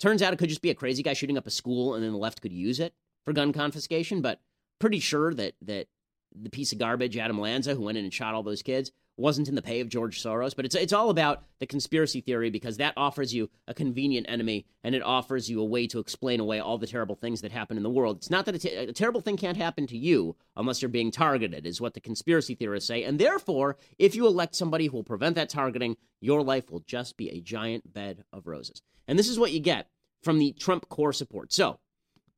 Turns 0.00 0.22
out 0.22 0.32
it 0.32 0.38
could 0.38 0.48
just 0.48 0.62
be 0.62 0.70
a 0.70 0.74
crazy 0.74 1.02
guy 1.02 1.12
shooting 1.12 1.38
up 1.38 1.46
a 1.46 1.50
school, 1.50 1.94
and 1.94 2.02
then 2.02 2.12
the 2.12 2.18
left 2.18 2.40
could 2.40 2.52
use 2.52 2.80
it 2.80 2.94
for 3.24 3.32
gun 3.32 3.52
confiscation. 3.52 4.22
But 4.22 4.40
pretty 4.78 4.98
sure 4.98 5.32
that 5.34 5.54
that 5.62 5.86
the 6.34 6.50
piece 6.50 6.72
of 6.72 6.78
garbage 6.78 7.16
Adam 7.16 7.40
Lanza, 7.40 7.74
who 7.74 7.82
went 7.82 7.98
in 7.98 8.04
and 8.04 8.14
shot 8.14 8.34
all 8.34 8.42
those 8.42 8.62
kids, 8.62 8.92
wasn't 9.16 9.48
in 9.48 9.54
the 9.54 9.62
pay 9.62 9.80
of 9.80 9.88
George 9.88 10.22
Soros. 10.22 10.56
But 10.56 10.64
it's 10.64 10.74
it's 10.74 10.92
all 10.92 11.10
about 11.10 11.44
the 11.58 11.66
conspiracy 11.66 12.20
theory 12.20 12.50
because 12.50 12.78
that 12.78 12.94
offers 12.96 13.34
you 13.34 13.50
a 13.68 13.74
convenient 13.74 14.26
enemy 14.28 14.66
and 14.82 14.94
it 14.94 15.02
offers 15.02 15.50
you 15.50 15.60
a 15.60 15.64
way 15.64 15.86
to 15.88 15.98
explain 15.98 16.40
away 16.40 16.58
all 16.58 16.78
the 16.78 16.86
terrible 16.86 17.14
things 17.14 17.42
that 17.42 17.52
happen 17.52 17.76
in 17.76 17.82
the 17.82 17.90
world. 17.90 18.16
It's 18.16 18.30
not 18.30 18.46
that 18.46 18.54
a, 18.54 18.58
t- 18.58 18.74
a 18.74 18.92
terrible 18.92 19.20
thing 19.20 19.36
can't 19.36 19.56
happen 19.56 19.86
to 19.88 19.98
you 19.98 20.36
unless 20.56 20.80
you're 20.80 20.88
being 20.88 21.10
targeted, 21.10 21.66
is 21.66 21.80
what 21.80 21.94
the 21.94 22.00
conspiracy 22.00 22.54
theorists 22.54 22.88
say. 22.88 23.04
And 23.04 23.18
therefore, 23.18 23.76
if 23.98 24.14
you 24.14 24.26
elect 24.26 24.54
somebody 24.54 24.86
who 24.86 24.96
will 24.96 25.04
prevent 25.04 25.36
that 25.36 25.50
targeting, 25.50 25.96
your 26.20 26.42
life 26.42 26.70
will 26.70 26.80
just 26.80 27.16
be 27.16 27.28
a 27.28 27.40
giant 27.40 27.92
bed 27.92 28.24
of 28.32 28.46
roses. 28.46 28.82
And 29.08 29.18
this 29.18 29.28
is 29.28 29.38
what 29.38 29.52
you 29.52 29.60
get 29.60 29.88
from 30.22 30.38
the 30.38 30.52
Trump 30.52 30.88
core 30.88 31.12
support. 31.12 31.52
So 31.52 31.78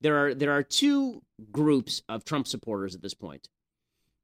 there 0.00 0.16
are 0.16 0.34
there 0.34 0.52
are 0.52 0.62
two 0.62 1.22
groups 1.50 2.02
of 2.08 2.24
Trump 2.24 2.46
supporters 2.46 2.94
at 2.94 3.02
this 3.02 3.14
point. 3.14 3.48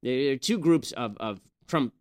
There 0.01 0.33
are 0.33 0.37
two 0.37 0.57
groups 0.57 0.91
of, 0.93 1.17
of 1.17 1.41
Trump 1.67 1.93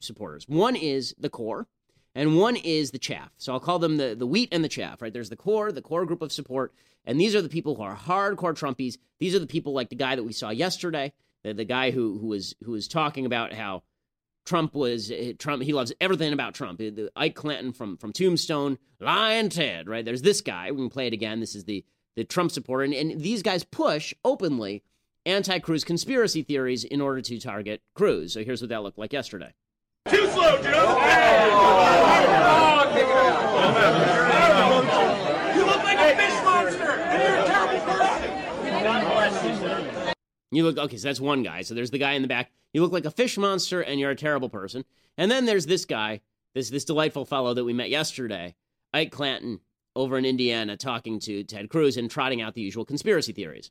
supporters. 0.00 0.48
One 0.48 0.76
is 0.76 1.14
the 1.18 1.30
core, 1.30 1.68
and 2.14 2.36
one 2.36 2.56
is 2.56 2.90
the 2.90 2.98
chaff. 2.98 3.30
So 3.36 3.52
I'll 3.52 3.60
call 3.60 3.78
them 3.78 3.96
the, 3.98 4.14
the 4.14 4.26
wheat 4.26 4.48
and 4.52 4.64
the 4.64 4.68
chaff, 4.68 5.00
right? 5.00 5.12
There's 5.12 5.30
the 5.30 5.36
core, 5.36 5.70
the 5.70 5.82
core 5.82 6.06
group 6.06 6.22
of 6.22 6.32
support, 6.32 6.72
and 7.04 7.20
these 7.20 7.34
are 7.34 7.42
the 7.42 7.48
people 7.48 7.76
who 7.76 7.82
are 7.82 7.96
hardcore 7.96 8.58
Trumpies. 8.58 8.98
These 9.18 9.34
are 9.34 9.38
the 9.38 9.46
people 9.46 9.72
like 9.72 9.90
the 9.90 9.96
guy 9.96 10.16
that 10.16 10.24
we 10.24 10.32
saw 10.32 10.50
yesterday, 10.50 11.12
the, 11.44 11.54
the 11.54 11.64
guy 11.64 11.90
who 11.92 12.18
who 12.18 12.26
was 12.28 12.54
who 12.64 12.72
was 12.72 12.88
talking 12.88 13.26
about 13.26 13.52
how 13.52 13.82
Trump 14.46 14.74
was 14.74 15.12
Trump. 15.38 15.62
He 15.62 15.72
loves 15.74 15.92
everything 16.00 16.32
about 16.32 16.54
Trump. 16.54 16.80
Ike 17.16 17.34
Clanton 17.34 17.72
from 17.72 17.96
from 17.98 18.12
Tombstone, 18.12 18.78
Lyin' 19.00 19.50
Ted, 19.50 19.88
right? 19.88 20.04
There's 20.04 20.22
this 20.22 20.40
guy. 20.40 20.70
We 20.70 20.78
can 20.78 20.88
play 20.88 21.08
it 21.08 21.12
again. 21.12 21.40
This 21.40 21.54
is 21.54 21.64
the 21.64 21.84
the 22.14 22.24
Trump 22.24 22.50
supporter, 22.50 22.84
and, 22.84 22.94
and 22.94 23.20
these 23.20 23.42
guys 23.42 23.62
push 23.64 24.14
openly 24.24 24.82
anti-Cruz 25.26 25.84
conspiracy 25.84 26.42
theories 26.42 26.84
in 26.84 27.02
order 27.02 27.20
to 27.20 27.38
target 27.38 27.82
Cruz. 27.94 28.32
So 28.32 28.42
here's 28.42 28.62
what 28.62 28.70
that 28.70 28.82
looked 28.82 28.96
like 28.96 29.12
yesterday. 29.12 29.52
Too 30.08 30.26
slow! 30.28 30.56
You 35.54 35.66
look 35.66 35.82
like 35.82 35.98
a 35.98 36.16
fish 36.16 36.44
monster, 36.44 36.90
and 36.90 37.22
you're 37.22 37.36
a 37.36 37.44
terrible 37.44 37.80
person! 37.84 38.06
You 40.50 40.64
look 40.64 40.78
okay, 40.78 40.96
so 40.96 41.08
that's 41.08 41.20
one 41.20 41.42
guy. 41.42 41.62
So 41.62 41.74
there's 41.74 41.90
the 41.90 41.98
guy 41.98 42.12
in 42.12 42.22
the 42.22 42.28
back. 42.28 42.50
You 42.72 42.82
look 42.82 42.92
like 42.92 43.04
a 43.04 43.10
fish 43.10 43.36
monster 43.38 43.80
and 43.80 43.98
you're 43.98 44.10
a 44.10 44.16
terrible 44.16 44.48
person. 44.48 44.84
And 45.18 45.30
then 45.30 45.44
there's 45.46 45.66
this 45.66 45.84
guy, 45.84 46.20
this 46.54 46.70
this 46.70 46.84
delightful 46.84 47.24
fellow 47.24 47.54
that 47.54 47.64
we 47.64 47.72
met 47.72 47.90
yesterday, 47.90 48.54
Ike 48.92 49.10
Clanton, 49.10 49.60
over 49.94 50.18
in 50.18 50.24
Indiana, 50.24 50.76
talking 50.76 51.18
to 51.20 51.42
Ted 51.42 51.68
Cruz 51.68 51.96
and 51.96 52.10
trotting 52.10 52.42
out 52.42 52.54
the 52.54 52.60
usual 52.60 52.84
conspiracy 52.84 53.32
theories. 53.32 53.70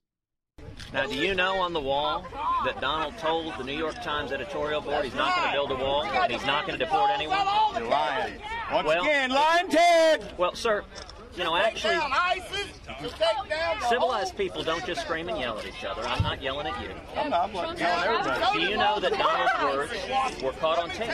Now, 0.94 1.06
do 1.06 1.16
you 1.16 1.36
know 1.36 1.60
on 1.60 1.74
the 1.74 1.80
wall 1.82 2.26
that 2.66 2.80
Donald 2.82 3.18
told 3.18 3.54
the 3.58 3.64
New 3.64 3.78
York 3.78 4.02
Times 4.02 4.32
editorial 4.32 4.82
board 4.82 5.04
he's 5.06 5.14
not 5.14 5.36
going 5.36 5.48
to 5.50 5.54
build 5.54 5.72
a 5.72 5.76
wall 5.84 6.06
and 6.06 6.32
he's 6.32 6.46
not 6.46 6.66
going 6.66 6.80
to 6.80 6.84
deport 6.86 7.12
anyone? 7.12 7.46
You're 7.78 7.88
lying. 7.90 8.42
Once 8.72 8.88
Well- 8.88 9.04
again, 9.04 9.30
lying 9.30 9.68
Ted! 9.70 10.34
Well, 10.38 10.56
sir, 10.56 10.84
you 11.38 11.44
know, 11.44 11.56
actually, 11.56 11.92
Take 11.94 12.00
down 12.02 12.12
ISIS, 12.14 12.68
you 13.02 13.10
take 13.10 13.50
down 13.50 13.80
the 13.80 13.88
civilized 13.90 14.38
people 14.38 14.64
don't 14.64 14.86
just 14.86 15.02
scream 15.02 15.30
and 15.30 15.38
yell 15.38 15.58
at 15.60 15.66
each 15.68 15.84
other. 15.84 16.02
I'm 16.04 16.24
not 16.24 16.42
yelling 16.42 16.68
at 16.68 16.82
you. 16.82 16.90
I'm 17.16 17.30
not 17.30 17.54
yelling 17.54 17.82
at 17.82 18.08
everybody. 18.08 18.60
Do 18.60 18.66
you 18.72 18.78
know 18.78 19.00
that 19.00 19.12
Donald's 19.12 19.92
words 19.92 20.42
were 20.42 20.52
caught 20.54 20.80
on 20.80 20.90
tape? 20.90 21.10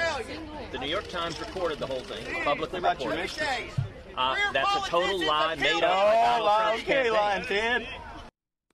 The 0.71 0.77
New 0.77 0.88
York 0.88 1.07
Times 1.10 1.39
recorded 1.39 1.79
the 1.79 1.88
whole 1.88 2.01
thing, 2.01 2.43
publicly 2.43 2.79
What 2.79 2.95
about 2.97 3.03
your 3.03 3.13
reported. 3.13 3.69
Uh, 4.17 4.36
that's 4.53 4.88
a 4.88 4.89
total 4.89 5.25
lie 5.25 5.55
made 5.55 5.84
up 5.84 5.91
Oh, 6.39 6.43
lie, 6.45 6.75
okay, 6.75 6.84
campaign. 7.03 7.13
lying 7.13 7.43
Ted. 7.45 7.88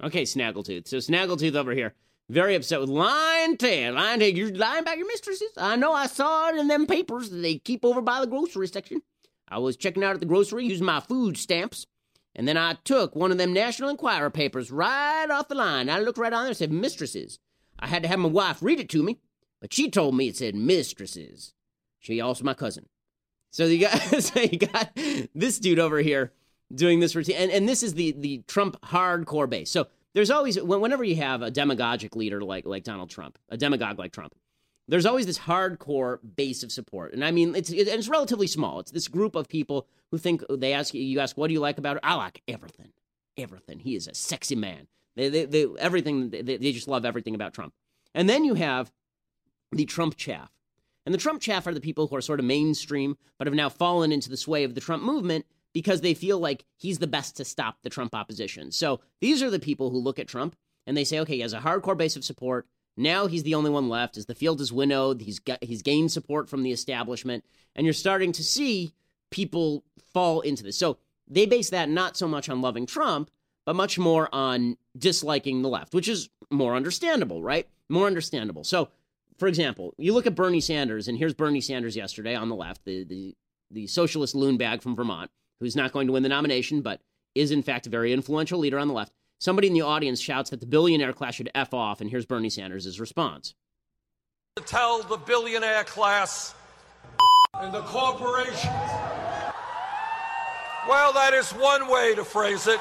Okay, 0.03 0.23
Snaggletooth. 0.23 0.87
So 0.87 0.97
Snaggletooth 0.97 1.55
over 1.55 1.71
here, 1.73 1.93
very 2.29 2.55
upset 2.55 2.79
with 2.79 2.89
Lyin' 2.89 3.57
Ted. 3.57 3.93
Lyin' 3.93 4.19
Ted, 4.19 4.35
you're 4.37 4.53
lying 4.53 4.81
about 4.81 4.97
your 4.97 5.07
mistresses. 5.07 5.51
I 5.57 5.75
know 5.75 5.93
I 5.93 6.07
saw 6.07 6.49
it 6.49 6.57
in 6.57 6.67
them 6.67 6.87
papers 6.87 7.29
that 7.29 7.37
they 7.37 7.57
keep 7.59 7.85
over 7.85 8.01
by 8.01 8.19
the 8.19 8.27
grocery 8.27 8.67
section. 8.67 9.01
I 9.47 9.59
was 9.59 9.77
checking 9.77 10.03
out 10.03 10.13
at 10.13 10.19
the 10.19 10.25
grocery 10.25 10.65
using 10.65 10.85
my 10.85 10.99
food 10.99 11.37
stamps, 11.37 11.87
and 12.35 12.47
then 12.47 12.57
I 12.57 12.77
took 12.83 13.15
one 13.15 13.31
of 13.31 13.37
them 13.37 13.53
National 13.53 13.89
Enquirer 13.89 14.29
papers 14.29 14.71
right 14.71 15.29
off 15.29 15.47
the 15.47 15.55
line. 15.55 15.89
I 15.89 15.99
looked 15.99 16.17
right 16.17 16.33
on 16.33 16.43
there, 16.43 16.51
it 16.51 16.57
said 16.57 16.71
mistresses. 16.71 17.39
I 17.79 17.87
had 17.87 18.03
to 18.03 18.09
have 18.09 18.19
my 18.19 18.29
wife 18.29 18.61
read 18.61 18.79
it 18.79 18.89
to 18.89 19.03
me, 19.03 19.19
but 19.61 19.73
she 19.73 19.89
told 19.89 20.15
me 20.15 20.27
it 20.27 20.37
said 20.37 20.55
mistresses. 20.55 21.53
She 21.99 22.21
also 22.21 22.43
my 22.43 22.53
cousin. 22.53 22.87
So 23.51 23.65
you 23.65 23.79
got 23.81 23.99
so 24.21 24.39
you 24.39 24.59
got 24.59 24.91
this 25.33 25.59
dude 25.59 25.79
over 25.79 25.99
here 25.99 26.33
doing 26.73 26.99
this 26.99 27.15
routine, 27.15 27.37
and, 27.37 27.51
and 27.51 27.69
this 27.69 27.83
is 27.83 27.93
the 27.93 28.11
the 28.11 28.43
Trump 28.47 28.79
hardcore 28.81 29.49
base. 29.49 29.71
So 29.71 29.87
there's 30.13 30.31
always 30.31 30.61
whenever 30.61 31.03
you 31.03 31.15
have 31.17 31.41
a 31.41 31.51
demagogic 31.51 32.15
leader 32.15 32.41
like 32.41 32.65
like 32.65 32.83
Donald 32.83 33.09
Trump, 33.09 33.37
a 33.49 33.57
demagogue 33.57 33.99
like 33.99 34.11
Trump, 34.11 34.35
there's 34.87 35.05
always 35.05 35.25
this 35.25 35.39
hardcore 35.39 36.19
base 36.35 36.63
of 36.63 36.71
support, 36.71 37.13
and 37.13 37.23
I 37.23 37.31
mean 37.31 37.55
it's 37.55 37.69
it, 37.69 37.87
it's 37.87 38.07
relatively 38.07 38.47
small. 38.47 38.79
It's 38.79 38.91
this 38.91 39.07
group 39.07 39.35
of 39.35 39.47
people 39.47 39.87
who 40.11 40.17
think 40.17 40.43
they 40.49 40.73
ask 40.73 40.93
you, 40.93 41.01
you 41.01 41.19
ask, 41.19 41.37
what 41.37 41.47
do 41.47 41.53
you 41.53 41.59
like 41.59 41.77
about 41.77 41.97
it? 41.97 42.03
I 42.03 42.15
like 42.15 42.41
everything, 42.47 42.91
everything. 43.37 43.79
He 43.79 43.95
is 43.95 44.07
a 44.07 44.13
sexy 44.13 44.55
man. 44.55 44.87
They, 45.15 45.29
they, 45.29 45.45
they 45.45 45.67
everything. 45.79 46.29
They, 46.29 46.41
they 46.41 46.71
just 46.71 46.87
love 46.87 47.05
everything 47.05 47.35
about 47.35 47.53
Trump. 47.53 47.73
And 48.13 48.29
then 48.29 48.45
you 48.45 48.53
have 48.55 48.91
the 49.71 49.85
Trump 49.85 50.15
chaff. 50.15 50.51
And 51.05 51.13
the 51.13 51.19
Trump 51.19 51.41
chaff 51.41 51.65
are 51.67 51.73
the 51.73 51.81
people 51.81 52.07
who 52.07 52.15
are 52.15 52.21
sort 52.21 52.39
of 52.39 52.45
mainstream, 52.45 53.17
but 53.37 53.47
have 53.47 53.53
now 53.53 53.69
fallen 53.69 54.11
into 54.11 54.29
the 54.29 54.37
sway 54.37 54.63
of 54.63 54.75
the 54.75 54.81
Trump 54.81 55.03
movement 55.03 55.45
because 55.73 56.01
they 56.01 56.13
feel 56.13 56.39
like 56.39 56.65
he's 56.75 56.99
the 56.99 57.07
best 57.07 57.37
to 57.37 57.45
stop 57.45 57.77
the 57.81 57.89
Trump 57.89 58.13
opposition. 58.15 58.71
So 58.71 58.99
these 59.21 59.41
are 59.43 59.49
the 59.49 59.59
people 59.59 59.89
who 59.89 59.99
look 59.99 60.19
at 60.19 60.27
Trump 60.27 60.55
and 60.85 60.97
they 60.97 61.03
say, 61.03 61.19
okay, 61.19 61.35
he 61.35 61.41
has 61.41 61.53
a 61.53 61.59
hardcore 61.59 61.97
base 61.97 62.15
of 62.15 62.25
support. 62.25 62.67
Now 62.97 63.27
he's 63.27 63.43
the 63.43 63.55
only 63.55 63.69
one 63.69 63.87
left. 63.87 64.17
As 64.17 64.25
the 64.25 64.35
field 64.35 64.59
is 64.59 64.73
winnowed, 64.73 65.21
he's 65.21 65.39
got, 65.39 65.63
he's 65.63 65.83
gained 65.83 66.11
support 66.11 66.49
from 66.49 66.63
the 66.63 66.71
establishment, 66.71 67.45
and 67.75 67.85
you're 67.85 67.93
starting 67.93 68.31
to 68.33 68.43
see 68.43 68.93
people 69.29 69.83
fall 70.13 70.41
into 70.41 70.63
this. 70.63 70.77
So 70.77 70.97
they 71.27 71.45
base 71.45 71.69
that 71.69 71.89
not 71.89 72.17
so 72.17 72.27
much 72.27 72.49
on 72.49 72.61
loving 72.61 72.85
Trump, 72.85 73.29
but 73.65 73.75
much 73.75 73.99
more 73.99 74.33
on 74.33 74.77
disliking 74.97 75.61
the 75.61 75.69
left, 75.69 75.93
which 75.93 76.07
is 76.07 76.29
more 76.49 76.75
understandable, 76.75 77.43
right? 77.43 77.67
More 77.89 78.07
understandable. 78.07 78.63
So, 78.63 78.89
for 79.37 79.47
example, 79.47 79.93
you 79.97 80.13
look 80.13 80.25
at 80.25 80.35
Bernie 80.35 80.61
Sanders, 80.61 81.07
and 81.07 81.17
here's 81.17 81.33
Bernie 81.33 81.61
Sanders 81.61 81.95
yesterday 81.95 82.33
on 82.33 82.49
the 82.49 82.55
left, 82.55 82.85
the 82.85 83.03
the, 83.03 83.35
the 83.69 83.87
socialist 83.87 84.33
loon 84.33 84.57
bag 84.57 84.81
from 84.81 84.95
Vermont, 84.95 85.29
who's 85.59 85.75
not 85.75 85.91
going 85.91 86.07
to 86.07 86.13
win 86.13 86.23
the 86.23 86.29
nomination, 86.29 86.81
but 86.81 87.01
is 87.35 87.51
in 87.51 87.61
fact 87.61 87.85
a 87.85 87.89
very 87.89 88.13
influential 88.13 88.57
leader 88.57 88.79
on 88.79 88.87
the 88.87 88.93
left. 88.93 89.11
Somebody 89.39 89.67
in 89.67 89.73
the 89.73 89.81
audience 89.81 90.19
shouts 90.19 90.49
that 90.49 90.59
the 90.59 90.65
billionaire 90.65 91.13
class 91.13 91.35
should 91.35 91.51
F 91.53 91.73
off, 91.73 92.01
and 92.01 92.09
here's 92.09 92.25
Bernie 92.25 92.49
Sanders' 92.49 92.99
response. 92.99 93.53
To 94.55 94.63
tell 94.63 95.03
the 95.03 95.17
billionaire 95.17 95.83
class 95.83 96.55
and 97.53 97.71
the 97.71 97.81
corporations. 97.81 98.65
Well, 100.89 101.13
that 101.13 101.33
is 101.33 101.51
one 101.51 101.87
way 101.87 102.15
to 102.15 102.23
phrase 102.23 102.65
it. 102.65 102.79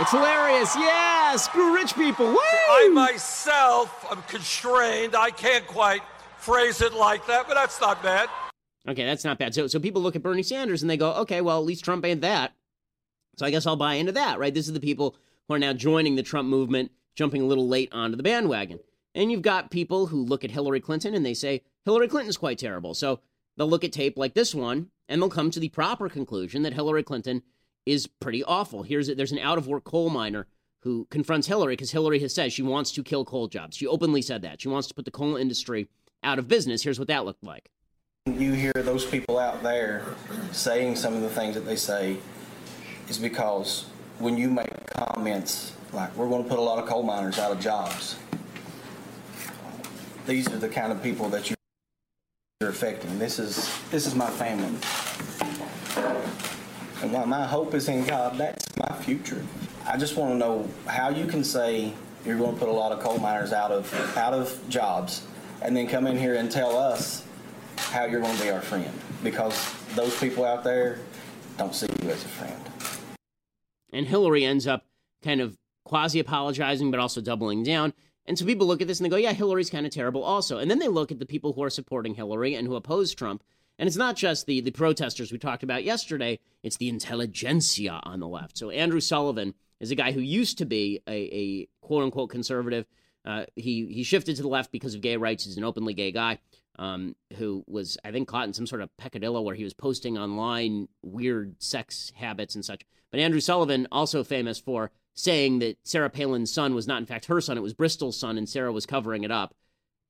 It's 0.00 0.12
hilarious. 0.12 0.74
Yeah, 0.76 1.36
screw 1.36 1.74
rich 1.74 1.94
people. 1.94 2.26
Woo! 2.26 2.38
I 2.38 2.88
myself 2.92 4.06
am 4.10 4.22
constrained. 4.22 5.16
I 5.16 5.30
can't 5.30 5.66
quite 5.66 6.02
phrase 6.38 6.80
it 6.80 6.94
like 6.94 7.26
that, 7.26 7.48
but 7.48 7.54
that's 7.54 7.80
not 7.80 8.02
bad. 8.02 8.28
Okay, 8.88 9.04
that's 9.04 9.24
not 9.24 9.38
bad. 9.38 9.54
So, 9.54 9.66
so 9.66 9.78
people 9.78 10.00
look 10.00 10.16
at 10.16 10.22
Bernie 10.22 10.42
Sanders 10.42 10.82
and 10.82 10.90
they 10.90 10.96
go, 10.96 11.12
okay, 11.14 11.40
well, 11.40 11.58
at 11.58 11.66
least 11.66 11.84
Trump 11.84 12.04
ain't 12.06 12.22
that. 12.22 12.52
So 13.36 13.46
I 13.46 13.50
guess 13.50 13.66
I'll 13.66 13.76
buy 13.76 13.94
into 13.94 14.12
that, 14.12 14.38
right? 14.38 14.52
This 14.52 14.66
is 14.66 14.74
the 14.74 14.80
people 14.80 15.16
who 15.48 15.54
are 15.54 15.58
now 15.58 15.72
joining 15.72 16.16
the 16.16 16.22
Trump 16.22 16.48
movement, 16.48 16.90
jumping 17.14 17.42
a 17.42 17.46
little 17.46 17.68
late 17.68 17.88
onto 17.92 18.16
the 18.16 18.22
bandwagon. 18.22 18.80
And 19.14 19.30
you've 19.30 19.42
got 19.42 19.70
people 19.70 20.06
who 20.06 20.24
look 20.24 20.44
at 20.44 20.50
Hillary 20.50 20.80
Clinton 20.80 21.14
and 21.14 21.26
they 21.26 21.34
say, 21.34 21.62
Hillary 21.84 22.08
Clinton's 22.08 22.36
quite 22.36 22.58
terrible. 22.58 22.94
So 22.94 23.20
they'll 23.56 23.68
look 23.68 23.84
at 23.84 23.92
tape 23.92 24.16
like 24.16 24.34
this 24.34 24.54
one 24.54 24.90
and 25.08 25.20
they'll 25.20 25.28
come 25.28 25.50
to 25.50 25.60
the 25.60 25.68
proper 25.68 26.08
conclusion 26.08 26.62
that 26.62 26.74
Hillary 26.74 27.02
Clinton 27.02 27.42
is 27.86 28.06
pretty 28.06 28.44
awful. 28.44 28.82
Here's 28.82 29.08
there's 29.08 29.32
an 29.32 29.38
out 29.38 29.58
of 29.58 29.66
work 29.66 29.84
coal 29.84 30.10
miner 30.10 30.46
who 30.82 31.06
confronts 31.10 31.46
Hillary 31.46 31.74
because 31.74 31.90
Hillary 31.90 32.20
has 32.20 32.34
said 32.34 32.52
she 32.52 32.62
wants 32.62 32.92
to 32.92 33.02
kill 33.02 33.24
coal 33.24 33.48
jobs. 33.48 33.76
She 33.76 33.86
openly 33.86 34.22
said 34.22 34.42
that. 34.42 34.60
She 34.60 34.68
wants 34.68 34.88
to 34.88 34.94
put 34.94 35.04
the 35.04 35.10
coal 35.10 35.36
industry 35.36 35.88
out 36.22 36.38
of 36.38 36.48
business. 36.48 36.82
Here's 36.82 36.98
what 36.98 37.08
that 37.08 37.24
looked 37.24 37.44
like. 37.44 37.70
You 38.26 38.52
hear 38.52 38.72
those 38.74 39.04
people 39.04 39.38
out 39.38 39.62
there 39.62 40.04
saying 40.52 40.96
some 40.96 41.14
of 41.14 41.22
the 41.22 41.30
things 41.30 41.54
that 41.54 41.66
they 41.66 41.76
say 41.76 42.18
is 43.10 43.18
because 43.18 43.86
when 44.20 44.38
you 44.38 44.48
make 44.48 44.86
comments 44.86 45.72
like 45.92 46.14
we're 46.16 46.28
going 46.28 46.44
to 46.44 46.48
put 46.48 46.58
a 46.58 46.62
lot 46.62 46.78
of 46.78 46.88
coal 46.88 47.02
miners 47.02 47.38
out 47.38 47.50
of 47.50 47.60
jobs, 47.60 48.16
these 50.26 50.48
are 50.52 50.58
the 50.58 50.68
kind 50.68 50.92
of 50.92 51.02
people 51.02 51.28
that 51.28 51.50
you're 51.50 52.70
affecting. 52.70 53.18
This 53.18 53.40
is 53.40 53.68
this 53.90 54.06
is 54.06 54.14
my 54.14 54.30
family. 54.30 54.78
And 57.02 57.12
while 57.12 57.26
my 57.26 57.46
hope 57.46 57.74
is 57.74 57.88
in 57.88 58.04
God, 58.04 58.38
that's 58.38 58.76
my 58.76 58.94
future. 58.98 59.44
I 59.86 59.96
just 59.96 60.16
want 60.16 60.32
to 60.32 60.38
know 60.38 60.68
how 60.86 61.08
you 61.08 61.26
can 61.26 61.42
say 61.42 61.92
you're 62.24 62.38
going 62.38 62.52
to 62.52 62.58
put 62.58 62.68
a 62.68 62.72
lot 62.72 62.92
of 62.92 63.00
coal 63.00 63.18
miners 63.18 63.52
out 63.52 63.72
of 63.72 63.92
out 64.16 64.34
of 64.34 64.56
jobs, 64.68 65.26
and 65.62 65.76
then 65.76 65.88
come 65.88 66.06
in 66.06 66.16
here 66.16 66.36
and 66.36 66.50
tell 66.50 66.76
us 66.76 67.24
how 67.76 68.04
you're 68.04 68.20
going 68.20 68.36
to 68.36 68.42
be 68.42 68.50
our 68.50 68.60
friend 68.60 68.92
because 69.24 69.74
those 69.96 70.16
people 70.20 70.44
out 70.44 70.62
there 70.62 71.00
don't 71.58 71.74
see 71.74 71.88
you 72.02 72.10
as 72.10 72.24
a 72.24 72.28
friend. 72.28 72.69
And 73.92 74.06
Hillary 74.06 74.44
ends 74.44 74.66
up 74.66 74.86
kind 75.22 75.40
of 75.40 75.58
quasi 75.84 76.20
apologizing, 76.20 76.90
but 76.90 77.00
also 77.00 77.20
doubling 77.20 77.62
down. 77.62 77.92
And 78.26 78.38
so 78.38 78.44
people 78.44 78.66
look 78.66 78.80
at 78.80 78.86
this 78.86 79.00
and 79.00 79.06
they 79.06 79.10
go, 79.10 79.16
yeah, 79.16 79.32
Hillary's 79.32 79.70
kind 79.70 79.86
of 79.86 79.92
terrible 79.92 80.22
also. 80.22 80.58
And 80.58 80.70
then 80.70 80.78
they 80.78 80.88
look 80.88 81.10
at 81.10 81.18
the 81.18 81.26
people 81.26 81.52
who 81.52 81.62
are 81.62 81.70
supporting 81.70 82.14
Hillary 82.14 82.54
and 82.54 82.66
who 82.66 82.76
oppose 82.76 83.14
Trump. 83.14 83.42
And 83.78 83.86
it's 83.86 83.96
not 83.96 84.14
just 84.14 84.46
the, 84.46 84.60
the 84.60 84.70
protesters 84.70 85.32
we 85.32 85.38
talked 85.38 85.62
about 85.62 85.84
yesterday, 85.84 86.38
it's 86.62 86.76
the 86.76 86.88
intelligentsia 86.88 88.00
on 88.04 88.20
the 88.20 88.28
left. 88.28 88.58
So 88.58 88.70
Andrew 88.70 89.00
Sullivan 89.00 89.54
is 89.80 89.90
a 89.90 89.94
guy 89.94 90.12
who 90.12 90.20
used 90.20 90.58
to 90.58 90.66
be 90.66 91.00
a, 91.08 91.12
a 91.12 91.68
quote 91.80 92.04
unquote 92.04 92.30
conservative. 92.30 92.86
Uh, 93.24 93.46
he, 93.56 93.86
he 93.86 94.02
shifted 94.02 94.36
to 94.36 94.42
the 94.42 94.48
left 94.48 94.70
because 94.70 94.94
of 94.94 95.00
gay 95.00 95.16
rights. 95.16 95.44
He's 95.44 95.56
an 95.56 95.64
openly 95.64 95.94
gay 95.94 96.12
guy 96.12 96.38
um, 96.80 97.14
who 97.36 97.62
was, 97.68 97.98
I 98.04 98.10
think, 98.10 98.26
caught 98.26 98.46
in 98.46 98.54
some 98.54 98.66
sort 98.66 98.80
of 98.80 98.96
peccadillo 98.96 99.42
where 99.42 99.54
he 99.54 99.64
was 99.64 99.74
posting 99.74 100.16
online 100.16 100.88
weird 101.02 101.62
sex 101.62 102.10
habits 102.16 102.54
and 102.54 102.64
such. 102.64 102.86
But 103.10 103.20
Andrew 103.20 103.40
Sullivan, 103.40 103.86
also 103.92 104.24
famous 104.24 104.58
for 104.58 104.90
saying 105.14 105.58
that 105.58 105.76
Sarah 105.84 106.08
Palin's 106.08 106.50
son 106.50 106.74
was 106.74 106.86
not, 106.86 106.98
in 106.98 107.06
fact, 107.06 107.26
her 107.26 107.40
son, 107.42 107.58
it 107.58 107.62
was 107.62 107.74
Bristol's 107.74 108.18
son, 108.18 108.38
and 108.38 108.48
Sarah 108.48 108.72
was 108.72 108.86
covering 108.86 109.24
it 109.24 109.30
up. 109.30 109.54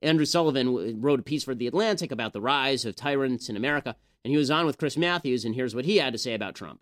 Andrew 0.00 0.24
Sullivan 0.24 1.00
wrote 1.02 1.20
a 1.20 1.24
piece 1.24 1.42
for 1.42 1.56
The 1.56 1.66
Atlantic 1.66 2.12
about 2.12 2.32
the 2.32 2.40
rise 2.40 2.84
of 2.84 2.94
tyrants 2.94 3.48
in 3.48 3.56
America, 3.56 3.96
and 4.24 4.30
he 4.30 4.38
was 4.38 4.50
on 4.50 4.64
with 4.64 4.78
Chris 4.78 4.96
Matthews, 4.96 5.44
and 5.44 5.56
here's 5.56 5.74
what 5.74 5.84
he 5.84 5.96
had 5.96 6.12
to 6.12 6.18
say 6.18 6.34
about 6.34 6.54
Trump 6.54 6.80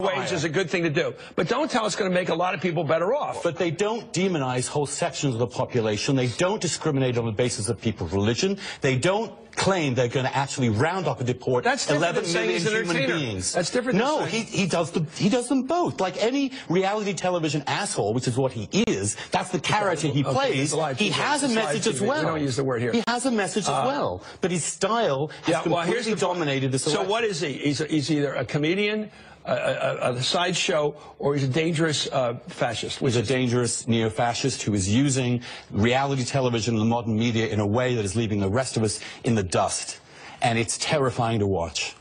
wage 0.00 0.32
is 0.32 0.44
a 0.44 0.48
good 0.48 0.68
thing 0.70 0.82
to 0.82 0.90
do. 0.90 1.14
But 1.36 1.48
don't 1.48 1.70
tell 1.70 1.84
us 1.84 1.92
it's 1.92 1.96
going 2.00 2.10
to 2.10 2.14
make 2.14 2.28
a 2.28 2.34
lot 2.34 2.54
of 2.54 2.60
people 2.60 2.84
better 2.84 3.14
off. 3.14 3.42
But 3.42 3.56
they 3.56 3.70
don't 3.70 4.12
demonize 4.12 4.66
whole 4.68 4.86
sections 4.86 5.34
of 5.34 5.38
the 5.40 5.46
population. 5.46 6.16
They 6.16 6.28
don't 6.28 6.60
discriminate 6.60 7.16
on 7.18 7.24
the 7.26 7.32
basis 7.32 7.68
of 7.68 7.80
people's 7.80 8.12
religion. 8.12 8.58
They 8.80 8.96
don't 8.98 9.32
claim 9.54 9.94
they're 9.94 10.08
going 10.08 10.24
to 10.24 10.34
actually 10.34 10.70
round 10.70 11.06
up 11.06 11.18
and 11.18 11.26
deport 11.26 11.62
That's 11.62 11.90
11 11.90 12.24
than 12.24 12.32
million 12.32 12.62
human 12.62 12.96
beings. 13.06 13.52
That's 13.52 13.68
different 13.70 13.98
than 13.98 14.06
No, 14.08 14.24
he, 14.24 14.40
he 14.40 14.66
does 14.66 14.90
the 14.92 15.04
he 15.16 15.28
does 15.28 15.48
them 15.48 15.64
both. 15.64 16.00
Like 16.00 16.16
any 16.22 16.52
reality 16.70 17.12
television 17.12 17.62
asshole, 17.66 18.14
which 18.14 18.26
is 18.26 18.38
what 18.38 18.52
he 18.52 18.66
is. 18.86 19.14
That's 19.30 19.50
the 19.50 19.60
character 19.60 20.08
he 20.08 20.24
Okay, 20.24 20.32
plays. 20.32 20.60
it's 20.60 20.72
live 20.74 20.98
he 20.98 21.10
has 21.10 21.42
a 21.42 21.46
It's 21.46 21.54
live 21.54 21.64
message 21.66 21.86
as 21.86 21.96
TV. 21.98 22.00
We 22.00 22.08
well. 22.08 22.22
don't 22.22 22.40
use 22.40 22.56
the 22.56 22.64
word 22.64 22.80
here. 22.80 22.92
He 22.92 23.02
has 23.06 23.26
a 23.26 23.30
message 23.30 23.68
Uh, 23.68 23.78
as 23.82 23.86
well, 23.86 24.24
but 24.40 24.50
his 24.50 24.64
style 24.64 25.28
has 25.42 25.48
Yeah, 25.48 25.56
well, 25.56 25.82
completely 25.82 25.92
here's 25.92 26.06
the 26.06 26.16
dominated 26.16 26.72
this 26.72 26.84
So 26.84 27.02
what 27.04 27.22
is 27.22 27.40
he? 27.40 27.52
He's, 27.52 27.80
he's 27.80 28.10
either 28.10 28.32
a 28.32 28.46
comedian, 28.46 29.10
a, 29.44 29.52
a, 29.52 30.12
a 30.12 30.22
sideshow, 30.22 30.94
or 31.18 31.34
he's 31.34 31.44
a 31.44 31.48
dangerous 31.48 32.08
uh, 32.10 32.34
fascist. 32.48 32.98
He's 32.98 33.16
a 33.16 33.22
dangerous 33.22 33.88
neo-fascist 33.88 34.62
who 34.62 34.74
is 34.74 34.92
using 34.92 35.42
reality 35.70 36.24
television 36.24 36.74
and 36.74 36.80
the 36.80 36.86
modern 36.86 37.18
media 37.18 37.48
in 37.48 37.60
a 37.60 37.66
way 37.66 37.94
that 37.94 38.04
is 38.04 38.16
leaving 38.16 38.40
the 38.40 38.48
rest 38.48 38.76
of 38.76 38.82
us 38.82 39.00
in 39.24 39.34
the 39.34 39.42
dust. 39.42 39.98
And 40.40 40.58
it's 40.58 40.78
terrifying 40.78 41.38
to 41.38 41.46
watch. 41.46 41.94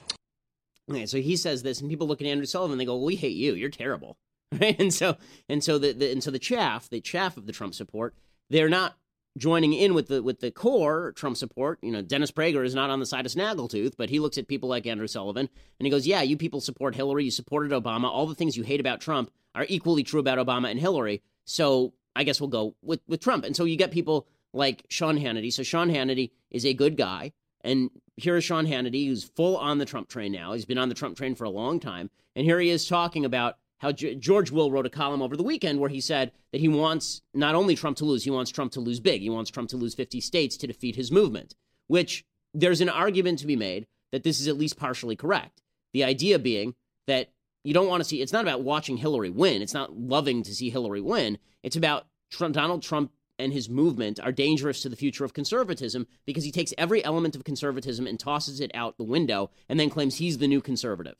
Okay, 0.89 1.05
so 1.05 1.21
he 1.21 1.37
says 1.37 1.63
this, 1.63 1.79
and 1.79 1.89
people 1.89 2.07
look 2.07 2.21
at 2.21 2.27
Andrew 2.27 2.45
Sullivan. 2.45 2.73
And 2.73 2.81
they 2.81 2.85
go, 2.85 2.95
well, 2.95 3.05
"We 3.05 3.15
hate 3.15 3.35
you. 3.35 3.53
You're 3.53 3.69
terrible." 3.69 4.17
Right? 4.51 4.75
And 4.79 4.93
so, 4.93 5.17
and 5.47 5.63
so 5.63 5.77
the, 5.77 5.93
the 5.93 6.11
and 6.11 6.23
so 6.23 6.31
the 6.31 6.39
chaff, 6.39 6.89
the 6.89 6.99
chaff 6.99 7.37
of 7.37 7.45
the 7.45 7.53
Trump 7.53 7.73
support, 7.73 8.15
they're 8.49 8.67
not 8.67 8.97
joining 9.37 9.73
in 9.73 9.93
with 9.93 10.07
the 10.07 10.21
with 10.21 10.39
the 10.39 10.51
core 10.51 11.13
Trump 11.13 11.37
support. 11.37 11.79
You 11.81 11.91
know, 11.91 12.01
Dennis 12.01 12.31
Prager 12.31 12.65
is 12.65 12.75
not 12.75 12.89
on 12.89 12.99
the 12.99 13.05
side 13.05 13.25
of 13.25 13.31
Snaggletooth, 13.31 13.93
but 13.97 14.09
he 14.09 14.19
looks 14.19 14.37
at 14.37 14.47
people 14.47 14.69
like 14.69 14.85
Andrew 14.85 15.07
Sullivan 15.07 15.49
and 15.79 15.85
he 15.85 15.89
goes, 15.89 16.07
"Yeah, 16.07 16.21
you 16.21 16.37
people 16.37 16.61
support 16.61 16.95
Hillary. 16.95 17.25
You 17.25 17.31
supported 17.31 17.71
Obama. 17.71 18.05
All 18.05 18.27
the 18.27 18.35
things 18.35 18.57
you 18.57 18.63
hate 18.63 18.79
about 18.79 19.01
Trump 19.01 19.31
are 19.55 19.65
equally 19.69 20.03
true 20.03 20.19
about 20.19 20.37
Obama 20.37 20.69
and 20.69 20.79
Hillary. 20.79 21.21
So 21.45 21.93
I 22.15 22.23
guess 22.23 22.41
we'll 22.41 22.49
go 22.49 22.75
with 22.81 23.01
with 23.07 23.21
Trump." 23.21 23.45
And 23.45 23.55
so 23.55 23.63
you 23.63 23.77
get 23.77 23.91
people 23.91 24.27
like 24.53 24.85
Sean 24.89 25.17
Hannity. 25.17 25.51
So 25.51 25.63
Sean 25.63 25.89
Hannity 25.89 26.31
is 26.49 26.65
a 26.65 26.73
good 26.73 26.97
guy. 26.97 27.31
And 27.63 27.89
here 28.17 28.35
is 28.35 28.43
Sean 28.43 28.65
Hannity, 28.65 29.07
who's 29.07 29.23
full 29.23 29.55
on 29.55 29.77
the 29.77 29.85
Trump 29.85 30.09
train 30.09 30.31
now. 30.31 30.53
He's 30.53 30.65
been 30.65 30.77
on 30.77 30.89
the 30.89 30.95
Trump 30.95 31.15
train 31.15 31.35
for 31.35 31.43
a 31.43 31.49
long 31.49 31.79
time. 31.79 32.09
And 32.35 32.45
here 32.45 32.59
he 32.59 32.69
is 32.69 32.87
talking 32.87 33.23
about 33.23 33.57
how 33.81 33.91
G- 33.91 34.15
George 34.15 34.51
Will 34.51 34.71
wrote 34.71 34.85
a 34.85 34.91
column 34.91 35.23
over 35.23 35.35
the 35.35 35.43
weekend 35.43 35.79
where 35.79 35.89
he 35.89 35.99
said 35.99 36.31
that 36.51 36.61
he 36.61 36.67
wants 36.67 37.23
not 37.33 37.55
only 37.55 37.75
Trump 37.75 37.97
to 37.97 38.05
lose, 38.05 38.23
he 38.23 38.29
wants 38.29 38.51
Trump 38.51 38.71
to 38.73 38.79
lose 38.79 38.99
big. 38.99 39.21
He 39.21 39.29
wants 39.29 39.49
Trump 39.49 39.69
to 39.69 39.77
lose 39.77 39.95
50 39.95 40.21
states 40.21 40.55
to 40.57 40.67
defeat 40.67 40.95
his 40.95 41.11
movement, 41.11 41.55
which 41.87 42.23
there's 42.53 42.81
an 42.81 42.89
argument 42.89 43.39
to 43.39 43.47
be 43.47 43.55
made 43.55 43.87
that 44.11 44.21
this 44.23 44.39
is 44.39 44.47
at 44.47 44.57
least 44.57 44.77
partially 44.77 45.15
correct. 45.15 45.63
The 45.93 46.03
idea 46.03 46.37
being 46.37 46.75
that 47.07 47.31
you 47.63 47.73
don't 47.73 47.87
want 47.87 48.01
to 48.03 48.07
see, 48.07 48.21
it's 48.21 48.33
not 48.33 48.43
about 48.43 48.61
watching 48.61 48.97
Hillary 48.97 49.31
win. 49.31 49.63
It's 49.63 49.73
not 49.73 49.97
loving 49.97 50.43
to 50.43 50.53
see 50.53 50.69
Hillary 50.69 51.01
win. 51.01 51.39
It's 51.63 51.75
about 51.75 52.05
Trump, 52.29 52.53
Donald 52.53 52.83
Trump 52.83 53.11
and 53.39 53.51
his 53.51 53.67
movement 53.67 54.19
are 54.19 54.31
dangerous 54.31 54.83
to 54.83 54.89
the 54.89 54.95
future 54.95 55.25
of 55.25 55.33
conservatism 55.33 56.05
because 56.25 56.43
he 56.43 56.51
takes 56.51 56.73
every 56.77 57.03
element 57.03 57.35
of 57.35 57.43
conservatism 57.43 58.05
and 58.05 58.19
tosses 58.19 58.59
it 58.59 58.69
out 58.75 58.97
the 58.97 59.03
window 59.03 59.49
and 59.67 59.79
then 59.79 59.89
claims 59.89 60.17
he's 60.17 60.37
the 60.37 60.47
new 60.47 60.61
conservative. 60.61 61.15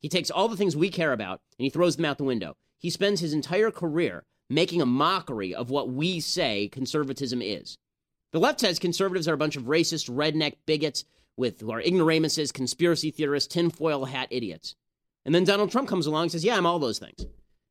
He 0.00 0.08
takes 0.08 0.30
all 0.30 0.48
the 0.48 0.56
things 0.56 0.76
we 0.76 0.90
care 0.90 1.12
about 1.12 1.40
and 1.58 1.64
he 1.64 1.70
throws 1.70 1.96
them 1.96 2.04
out 2.04 2.18
the 2.18 2.24
window. 2.24 2.56
He 2.78 2.90
spends 2.90 3.20
his 3.20 3.32
entire 3.32 3.70
career 3.70 4.24
making 4.48 4.80
a 4.80 4.86
mockery 4.86 5.54
of 5.54 5.70
what 5.70 5.90
we 5.90 6.20
say 6.20 6.68
conservatism 6.68 7.42
is. 7.42 7.78
The 8.32 8.40
left 8.40 8.60
says 8.60 8.78
conservatives 8.78 9.26
are 9.28 9.34
a 9.34 9.38
bunch 9.38 9.56
of 9.56 9.64
racist, 9.64 10.10
redneck 10.10 10.56
bigots 10.66 11.04
with 11.36 11.60
who 11.60 11.70
are 11.70 11.80
ignoramuses, 11.80 12.52
conspiracy 12.52 13.10
theorists, 13.10 13.52
tinfoil 13.52 14.06
hat 14.06 14.28
idiots. 14.30 14.74
And 15.24 15.34
then 15.34 15.44
Donald 15.44 15.70
Trump 15.70 15.88
comes 15.88 16.06
along 16.06 16.22
and 16.22 16.32
says, 16.32 16.44
Yeah, 16.44 16.56
I'm 16.56 16.66
all 16.66 16.78
those 16.78 16.98
things. 16.98 17.26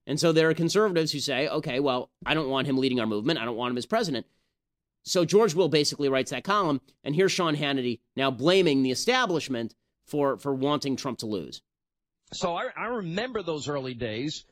And 0.07 0.19
so 0.19 0.31
there 0.31 0.49
are 0.49 0.53
conservatives 0.53 1.11
who 1.11 1.19
say, 1.19 1.47
Okay, 1.47 1.79
well, 1.79 2.09
I 2.25 2.33
don't 2.33 2.49
want 2.49 2.67
him 2.67 2.77
leading 2.77 2.99
our 2.99 3.07
movement. 3.07 3.39
I 3.39 3.45
don't 3.45 3.55
want 3.55 3.71
him 3.71 3.77
as 3.77 3.85
president. 3.85 4.25
So 5.03 5.23
George 5.23 5.53
Will 5.53 5.69
basically 5.69 6.09
writes 6.09 6.31
that 6.31 6.43
column, 6.43 6.81
and 7.03 7.15
here's 7.15 7.31
Sean 7.31 7.55
Hannity 7.55 7.99
now 8.15 8.31
blaming 8.31 8.81
the 8.81 8.91
establishment 8.91 9.75
for 10.05 10.37
for 10.37 10.53
wanting 10.53 10.95
Trump 10.95 11.19
to 11.19 11.27
lose. 11.27 11.61
So 12.35 12.53
I, 12.53 12.67
I 12.75 12.87
remember 12.87 13.41
those 13.41 13.69
early 13.69 13.93
days 13.93 14.45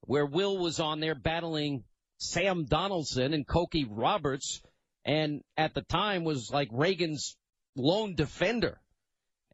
where 0.00 0.26
Will 0.26 0.58
was 0.58 0.80
on 0.80 1.00
there 1.00 1.14
battling 1.14 1.84
Sam 2.18 2.64
Donaldson 2.64 3.32
and 3.32 3.46
Cokie 3.46 3.86
Roberts, 3.88 4.60
and 5.04 5.42
at 5.56 5.74
the 5.74 5.82
time 5.82 6.24
was 6.24 6.50
like 6.50 6.68
Reagan's 6.72 7.36
lone 7.76 8.14
defender. 8.14 8.80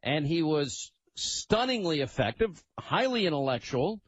And 0.01 0.25
he 0.25 0.41
was 0.41 0.91
stunningly 1.15 2.01
effective, 2.01 2.63
highly 2.79 3.27
intellectual, 3.27 4.01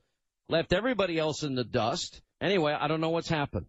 left 0.50 0.74
everybody 0.74 1.20
else 1.20 1.44
in 1.44 1.56
the 1.56 1.63
dust. 1.63 2.22
Anyway, 2.42 2.74
I 2.74 2.88
don't 2.88 3.02
know 3.02 3.10
what's 3.10 3.30
happened. 3.30 3.68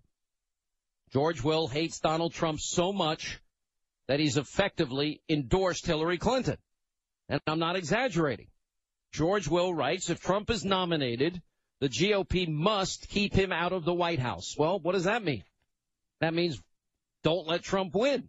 George 1.13 1.43
Will 1.43 1.69
hates 1.69 2.01
Donald 2.01 2.33
Trump 2.33 2.61
so 2.61 2.93
much 2.93 3.41
that 4.09 4.21
he's 4.21 4.37
effectively 4.37 5.23
endorsed 5.29 5.87
Hillary 5.87 6.19
Clinton. 6.19 6.57
And 7.29 7.41
I'm 7.47 7.59
not 7.59 7.77
exaggerating. 7.77 8.49
George 9.13 9.49
Will 9.49 9.73
writes, 9.73 10.11
if 10.11 10.21
Trump 10.21 10.51
is 10.51 10.65
nominated, 10.65 11.41
the 11.81 11.89
GOP 11.89 12.49
must 12.49 13.09
keep 13.09 13.35
him 13.35 13.53
out 13.53 13.73
of 13.73 13.85
the 13.85 13.95
White 13.95 14.19
House. 14.19 14.55
Well, 14.59 14.79
what 14.81 14.93
does 14.93 15.05
that 15.05 15.25
mean? 15.25 15.45
That 16.21 16.35
means 16.35 16.61
don't 17.23 17.47
let 17.47 17.63
Trump 17.63 17.95
win. 17.95 18.29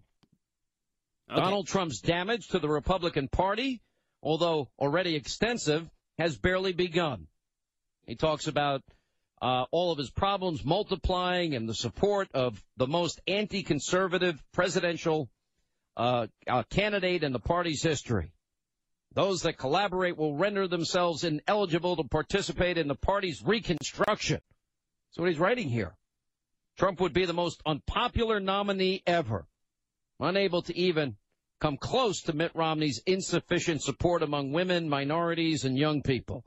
Okay. 1.29 1.39
Donald 1.39 1.67
Trump's 1.67 2.01
damage 2.01 2.47
to 2.49 2.59
the 2.59 2.69
Republican 2.69 3.27
Party, 3.27 3.81
although 4.21 4.69
already 4.79 5.15
extensive, 5.15 5.89
has 6.17 6.37
barely 6.37 6.73
begun. 6.73 7.27
He 8.05 8.15
talks 8.15 8.47
about 8.47 8.81
uh, 9.41 9.65
all 9.71 9.91
of 9.91 9.97
his 9.97 10.09
problems 10.09 10.65
multiplying 10.65 11.55
and 11.55 11.69
the 11.69 11.75
support 11.75 12.29
of 12.33 12.61
the 12.77 12.87
most 12.87 13.21
anti-conservative 13.27 14.41
presidential 14.51 15.29
uh, 15.95 16.27
uh, 16.47 16.63
candidate 16.69 17.23
in 17.23 17.31
the 17.31 17.39
party's 17.39 17.83
history. 17.83 18.31
Those 19.13 19.41
that 19.41 19.57
collaborate 19.57 20.17
will 20.17 20.35
render 20.35 20.67
themselves 20.67 21.23
ineligible 21.23 21.95
to 21.95 22.03
participate 22.03 22.77
in 22.77 22.87
the 22.87 22.95
party's 22.95 23.41
reconstruction. 23.43 24.39
That's 25.09 25.17
what 25.17 25.29
he's 25.29 25.39
writing 25.39 25.69
here. 25.69 25.95
Trump 26.77 27.01
would 27.01 27.13
be 27.13 27.25
the 27.25 27.33
most 27.33 27.61
unpopular 27.65 28.39
nominee 28.39 29.03
ever, 29.05 29.47
unable 30.19 30.61
to 30.61 30.77
even 30.77 31.17
come 31.59 31.75
close 31.75 32.21
to 32.21 32.33
Mitt 32.33 32.51
Romney's 32.55 33.01
insufficient 33.05 33.81
support 33.81 34.21
among 34.21 34.53
women, 34.53 34.87
minorities, 34.87 35.65
and 35.65 35.77
young 35.77 36.01
people. 36.01 36.45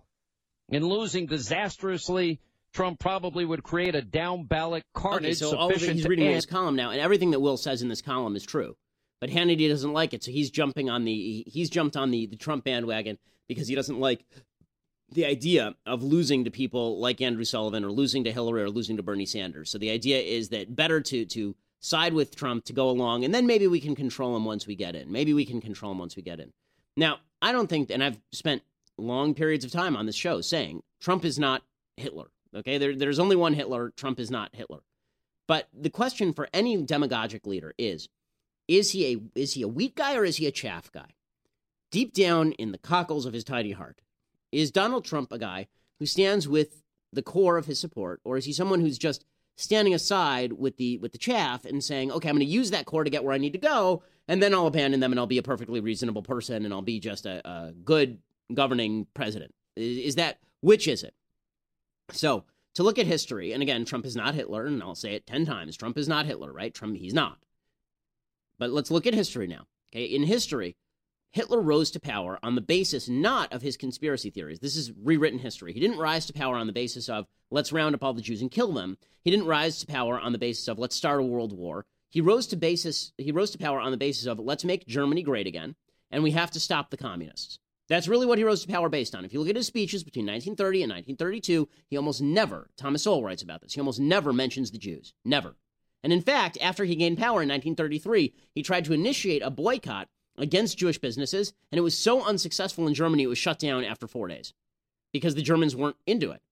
In 0.68 0.87
losing 0.87 1.27
disastrously, 1.27 2.40
Trump 2.72 2.98
probably 2.98 3.44
would 3.44 3.62
create 3.62 3.94
a 3.94 4.01
down 4.01 4.44
ballot 4.44 4.85
carnage 4.94 5.25
okay, 5.25 5.35
so 5.35 5.51
sufficient 5.51 5.61
all 5.61 5.70
of 5.70 5.83
it, 5.83 5.92
he's 5.96 6.07
reading 6.07 6.27
end- 6.27 6.37
his 6.37 6.46
column 6.46 6.77
now, 6.77 6.90
and 6.90 7.01
everything 7.01 7.33
that 7.33 7.40
Will 7.40 7.59
says 7.59 7.83
in 7.83 7.88
this 7.88 8.01
column 8.01 8.37
is 8.37 8.44
true. 8.44 8.75
But 9.22 9.30
Hannity 9.30 9.68
doesn't 9.68 9.92
like 9.92 10.14
it, 10.14 10.24
so 10.24 10.32
he's 10.32 10.50
jumping 10.50 10.90
on 10.90 11.04
the 11.04 11.44
he's 11.46 11.70
jumped 11.70 11.96
on 11.96 12.11
the, 12.11 12.26
the 12.26 12.35
Trump 12.35 12.64
bandwagon 12.64 13.18
because 13.46 13.68
he 13.68 13.76
doesn't 13.76 14.00
like 14.00 14.24
the 15.12 15.24
idea 15.24 15.76
of 15.87 16.02
losing 16.02 16.42
to 16.42 16.50
people 16.50 16.98
like 16.98 17.20
Andrew 17.20 17.44
Sullivan 17.44 17.85
or 17.85 17.92
losing 17.92 18.24
to 18.24 18.32
Hillary 18.32 18.62
or 18.62 18.68
losing 18.68 18.96
to 18.96 19.02
Bernie 19.04 19.24
Sanders. 19.24 19.70
So 19.70 19.78
the 19.78 19.92
idea 19.92 20.18
is 20.18 20.48
that 20.48 20.74
better 20.74 21.00
to 21.02 21.24
to 21.24 21.54
side 21.78 22.14
with 22.14 22.35
Trump 22.35 22.64
to 22.64 22.72
go 22.72 22.90
along, 22.90 23.24
and 23.24 23.32
then 23.32 23.46
maybe 23.46 23.68
we 23.68 23.78
can 23.78 23.94
control 23.94 24.35
him 24.35 24.44
once 24.44 24.66
we 24.66 24.74
get 24.74 24.96
in. 24.96 25.12
Maybe 25.12 25.32
we 25.32 25.44
can 25.44 25.61
control 25.61 25.92
him 25.92 25.98
once 25.98 26.16
we 26.16 26.22
get 26.22 26.40
in. 26.40 26.52
Now, 26.96 27.20
I 27.40 27.52
don't 27.52 27.68
think, 27.68 27.92
and 27.92 28.02
I've 28.02 28.18
spent 28.32 28.62
long 28.98 29.35
periods 29.35 29.64
of 29.64 29.70
time 29.70 29.96
on 29.96 30.06
this 30.06 30.16
show 30.16 30.40
saying 30.40 30.82
Trump 31.00 31.24
is 31.24 31.38
not 31.38 31.62
Hitler. 31.96 32.32
Okay, 32.56 32.76
there, 32.76 32.96
there's 32.96 33.20
only 33.20 33.37
one 33.37 33.54
Hitler. 33.54 33.92
Trump 33.96 34.18
is 34.18 34.32
not 34.32 34.50
Hitler. 34.52 34.80
But 35.46 35.68
the 35.72 35.90
question 35.90 36.32
for 36.32 36.48
any 36.52 36.82
demagogic 36.82 37.46
leader 37.46 37.72
is: 37.78 38.08
Is 38.68 38.92
he 38.92 39.12
a 39.12 39.38
is 39.38 39.55
he 39.55 39.62
a 39.62 39.68
wheat 39.68 39.96
guy 39.96 40.14
or 40.16 40.25
is 40.25 40.37
he 40.37 40.46
a 40.46 40.53
chaff 40.53 40.90
guy? 40.92 41.14
Deep 41.90 42.12
down 42.14 42.53
in 42.53 42.72
the 42.72 42.79
cockles 42.79 43.27
of 43.27 43.35
his 43.35 43.44
tiny 43.44 43.72
heart, 43.72 44.01
is 44.51 44.70
Donald 44.70 45.05
Trump 45.05 45.33
a 45.33 45.38
guy 45.38 45.68
who 45.98 46.07
stands 46.07 46.48
with 46.48 46.83
the 47.12 47.22
core 47.22 47.59
of 47.59 47.66
his 47.66 47.79
support, 47.79 48.20
or 48.25 48.37
is 48.37 48.46
he 48.46 48.53
someone 48.53 48.81
who's 48.81 48.98
just 48.98 49.25
standing 49.57 49.92
aside 49.92 50.55
with 50.55 50.77
the 50.77 50.98
with 50.98 51.12
the 51.12 51.18
chaff 51.18 51.64
and 51.64 51.85
saying, 51.85 52.11
"Okay, 52.11 52.29
I'm 52.29 52.37
going 52.37 52.46
to 52.46 52.53
use 52.53 52.70
that 52.70 52.87
core 52.87 53.05
to 53.05 53.11
get 53.11 53.25
where 53.25 53.35
I 53.35 53.38
need 53.38 53.53
to 53.53 53.59
go, 53.59 54.03
and 54.29 54.42
then 54.42 54.55
I'll 54.55 54.66
abandon 54.66 55.01
them 55.01 55.12
and 55.12 55.20
I'll 55.20 55.27
be 55.27 55.38
a 55.38 55.42
perfectly 55.42 55.81
reasonable 55.81 56.22
person 56.22 56.64
and 56.64 56.72
I'll 56.72 56.83
be 56.83 57.01
just 57.01 57.27
a, 57.27 57.46
a 57.48 57.72
good 57.72 58.18
governing 58.55 59.07
president." 59.14 59.55
Is 59.77 60.16
that 60.16 60.38
which 60.61 60.88
is 60.88 61.03
it? 61.03 61.14
So 62.11 62.44
to 62.75 62.83
look 62.83 62.98
at 62.98 63.07
history, 63.07 63.53
and 63.53 63.62
again, 63.62 63.85
Trump 63.85 64.07
is 64.07 64.16
not 64.16 64.35
Hitler, 64.35 64.66
and 64.66 64.83
I'll 64.83 64.94
say 64.94 65.14
it 65.14 65.27
ten 65.27 65.44
times: 65.44 65.77
Trump 65.77 65.98
is 65.98 66.09
not 66.09 66.27
Hitler, 66.27 66.53
right? 66.53 66.72
Trump, 66.72 66.96
he's 66.96 67.14
not. 67.14 67.38
But 68.62 68.70
let's 68.70 68.92
look 68.92 69.09
at 69.09 69.14
history 69.14 69.48
now. 69.48 69.66
Okay, 69.92 70.05
in 70.05 70.22
history, 70.22 70.77
Hitler 71.33 71.61
rose 71.61 71.90
to 71.90 71.98
power 71.98 72.38
on 72.44 72.55
the 72.55 72.61
basis 72.61 73.09
not 73.09 73.53
of 73.53 73.61
his 73.61 73.77
conspiracy 73.77 74.31
theories. 74.31 74.61
This 74.61 74.77
is 74.77 74.92
rewritten 75.03 75.40
history. 75.40 75.72
He 75.72 75.81
didn't 75.81 75.98
rise 75.98 76.27
to 76.27 76.33
power 76.33 76.55
on 76.55 76.68
the 76.68 76.72
basis 76.72 77.09
of 77.09 77.27
let's 77.51 77.72
round 77.72 77.96
up 77.96 78.05
all 78.05 78.14
the 78.14 78.22
Jews 78.22 78.40
and 78.40 78.53
kill 78.53 78.72
them. 78.72 78.98
He 79.25 79.33
didn't 79.33 79.48
rise 79.48 79.81
to 79.81 79.87
power 79.88 80.16
on 80.16 80.31
the 80.31 80.38
basis 80.38 80.68
of 80.68 80.79
let's 80.79 80.94
start 80.94 81.18
a 81.18 81.25
world 81.25 81.53
war. 81.53 81.87
He 82.09 82.20
rose 82.20 82.46
to 82.46 82.57
basis 82.57 83.12
he 83.18 83.33
rose 83.33 83.51
to 83.51 83.59
power 83.59 83.81
on 83.81 83.90
the 83.90 83.96
basis 83.96 84.27
of 84.27 84.38
let's 84.38 84.64
make 84.64 84.87
Germany 84.87 85.25
great 85.25 85.48
again 85.48 85.75
and 86.12 86.22
we 86.22 86.31
have 86.31 86.53
to 86.53 86.61
stop 86.61 86.90
the 86.90 86.96
communists. 86.96 87.59
That's 87.88 88.07
really 88.07 88.27
what 88.27 88.38
he 88.38 88.44
rose 88.44 88.62
to 88.62 88.72
power 88.72 88.88
based 88.88 89.16
on. 89.16 89.25
If 89.25 89.33
you 89.33 89.40
look 89.40 89.48
at 89.48 89.57
his 89.57 89.66
speeches 89.66 90.05
between 90.05 90.27
1930 90.27 90.85
and 90.85 90.90
1932, 90.92 91.68
he 91.90 91.96
almost 91.96 92.22
never, 92.22 92.70
Thomas 92.77 93.03
Sowell 93.03 93.25
writes 93.25 93.42
about 93.42 93.61
this, 93.61 93.75
he 93.75 93.81
almost 93.81 93.98
never 93.98 94.33
mentions 94.33 94.70
the 94.70 94.79
Jews. 94.79 95.14
Never. 95.25 95.57
And 96.03 96.12
in 96.12 96.21
fact, 96.21 96.59
after 96.61 96.85
he 96.85 96.97
gained 96.97 97.19
power 97.19 97.43
in 97.43 97.49
1933, 97.49 98.35
he 98.55 98.62
tried 98.62 98.85
to 98.87 98.93
initiate 98.93 99.43
a 99.43 99.51
boycott 99.51 100.09
against 100.37 100.79
Jewish 100.79 100.99
businesses, 100.99 101.53
and 101.71 101.79
it 101.79 101.83
was 101.83 101.97
so 101.97 102.25
unsuccessful 102.25 102.87
in 102.87 102.95
Germany, 102.95 103.25
it 103.25 103.29
was 103.29 103.38
shut 103.38 103.59
down 103.59 103.85
after 103.85 104.07
four 104.07 104.29
days 104.29 104.53
because 105.12 105.35
the 105.35 105.43
Germans 105.43 105.77
weren't 105.77 105.97
into 106.07 106.31
it. 106.31 106.43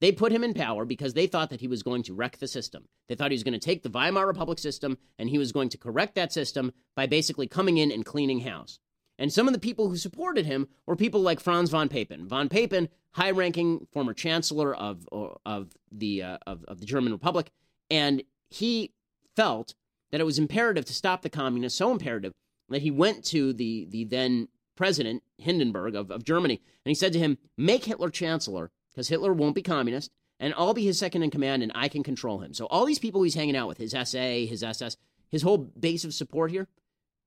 They 0.00 0.12
put 0.12 0.32
him 0.32 0.42
in 0.42 0.54
power 0.54 0.84
because 0.84 1.14
they 1.14 1.26
thought 1.26 1.50
that 1.50 1.60
he 1.60 1.68
was 1.68 1.82
going 1.82 2.02
to 2.04 2.14
wreck 2.14 2.38
the 2.38 2.48
system. 2.48 2.88
They 3.08 3.14
thought 3.14 3.30
he 3.30 3.34
was 3.34 3.44
going 3.44 3.58
to 3.58 3.58
take 3.58 3.82
the 3.82 3.90
Weimar 3.90 4.26
Republic 4.26 4.58
system 4.58 4.98
and 5.18 5.28
he 5.28 5.38
was 5.38 5.52
going 5.52 5.68
to 5.70 5.78
correct 5.78 6.14
that 6.14 6.32
system 6.32 6.72
by 6.96 7.06
basically 7.06 7.46
coming 7.46 7.76
in 7.76 7.92
and 7.92 8.04
cleaning 8.04 8.40
house. 8.40 8.78
And 9.18 9.30
some 9.30 9.46
of 9.46 9.52
the 9.52 9.60
people 9.60 9.90
who 9.90 9.98
supported 9.98 10.46
him 10.46 10.68
were 10.86 10.96
people 10.96 11.20
like 11.20 11.40
Franz 11.40 11.68
von 11.68 11.90
Papen. 11.90 12.26
Von 12.26 12.48
Papen, 12.48 12.88
high-ranking 13.12 13.86
former 13.92 14.14
chancellor 14.14 14.74
of 14.74 15.06
of 15.44 15.76
the 15.92 16.22
uh, 16.22 16.38
of, 16.46 16.64
of 16.64 16.80
the 16.80 16.86
German 16.86 17.12
Republic, 17.12 17.50
and 17.90 18.22
he 18.50 18.92
felt 19.36 19.74
that 20.10 20.20
it 20.20 20.24
was 20.24 20.38
imperative 20.38 20.84
to 20.86 20.92
stop 20.92 21.22
the 21.22 21.30
communists. 21.30 21.78
So 21.78 21.90
imperative 21.90 22.32
that 22.68 22.82
he 22.82 22.90
went 22.90 23.24
to 23.26 23.52
the 23.52 23.86
the 23.86 24.04
then 24.04 24.48
president 24.76 25.22
Hindenburg 25.38 25.94
of, 25.94 26.10
of 26.10 26.24
Germany, 26.24 26.60
and 26.84 26.90
he 26.90 26.94
said 26.94 27.12
to 27.12 27.18
him, 27.18 27.38
"Make 27.56 27.84
Hitler 27.84 28.10
chancellor, 28.10 28.70
because 28.90 29.08
Hitler 29.08 29.32
won't 29.32 29.54
be 29.54 29.62
communist, 29.62 30.10
and 30.38 30.54
I'll 30.56 30.74
be 30.74 30.84
his 30.84 30.98
second 30.98 31.22
in 31.22 31.30
command, 31.30 31.62
and 31.62 31.72
I 31.74 31.88
can 31.88 32.02
control 32.02 32.40
him." 32.40 32.54
So 32.54 32.66
all 32.66 32.84
these 32.84 32.98
people 32.98 33.22
he's 33.22 33.34
hanging 33.34 33.56
out 33.56 33.68
with, 33.68 33.78
his 33.78 33.92
SA, 33.92 34.46
his 34.46 34.62
SS, 34.62 34.96
his 35.30 35.42
whole 35.42 35.58
base 35.58 36.04
of 36.04 36.14
support 36.14 36.50
here, 36.50 36.68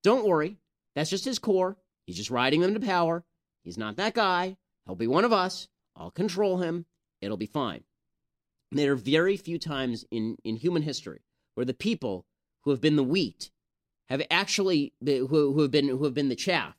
don't 0.03 0.27
worry, 0.27 0.57
that's 0.95 1.09
just 1.09 1.25
his 1.25 1.39
core. 1.39 1.77
He's 2.05 2.17
just 2.17 2.31
riding 2.31 2.61
them 2.61 2.73
to 2.73 2.79
power. 2.79 3.23
He's 3.63 3.77
not 3.77 3.95
that 3.95 4.13
guy. 4.13 4.57
He'll 4.85 4.95
be 4.95 5.07
one 5.07 5.23
of 5.23 5.31
us. 5.31 5.69
I'll 5.95 6.11
control 6.11 6.57
him. 6.57 6.85
It'll 7.21 7.37
be 7.37 7.45
fine. 7.45 7.83
There 8.73 8.91
are 8.91 8.95
very 8.95 9.37
few 9.37 9.59
times 9.59 10.05
in, 10.09 10.37
in 10.43 10.55
human 10.55 10.81
history 10.81 11.21
where 11.55 11.65
the 11.65 11.73
people 11.73 12.25
who 12.61 12.71
have 12.71 12.81
been 12.81 12.95
the 12.95 13.03
wheat 13.03 13.51
have 14.09 14.21
actually 14.31 14.93
who, 15.05 15.27
who 15.27 15.61
have 15.61 15.71
been 15.71 15.87
who 15.87 16.03
have 16.03 16.13
been 16.13 16.29
the 16.29 16.35
chaff 16.35 16.75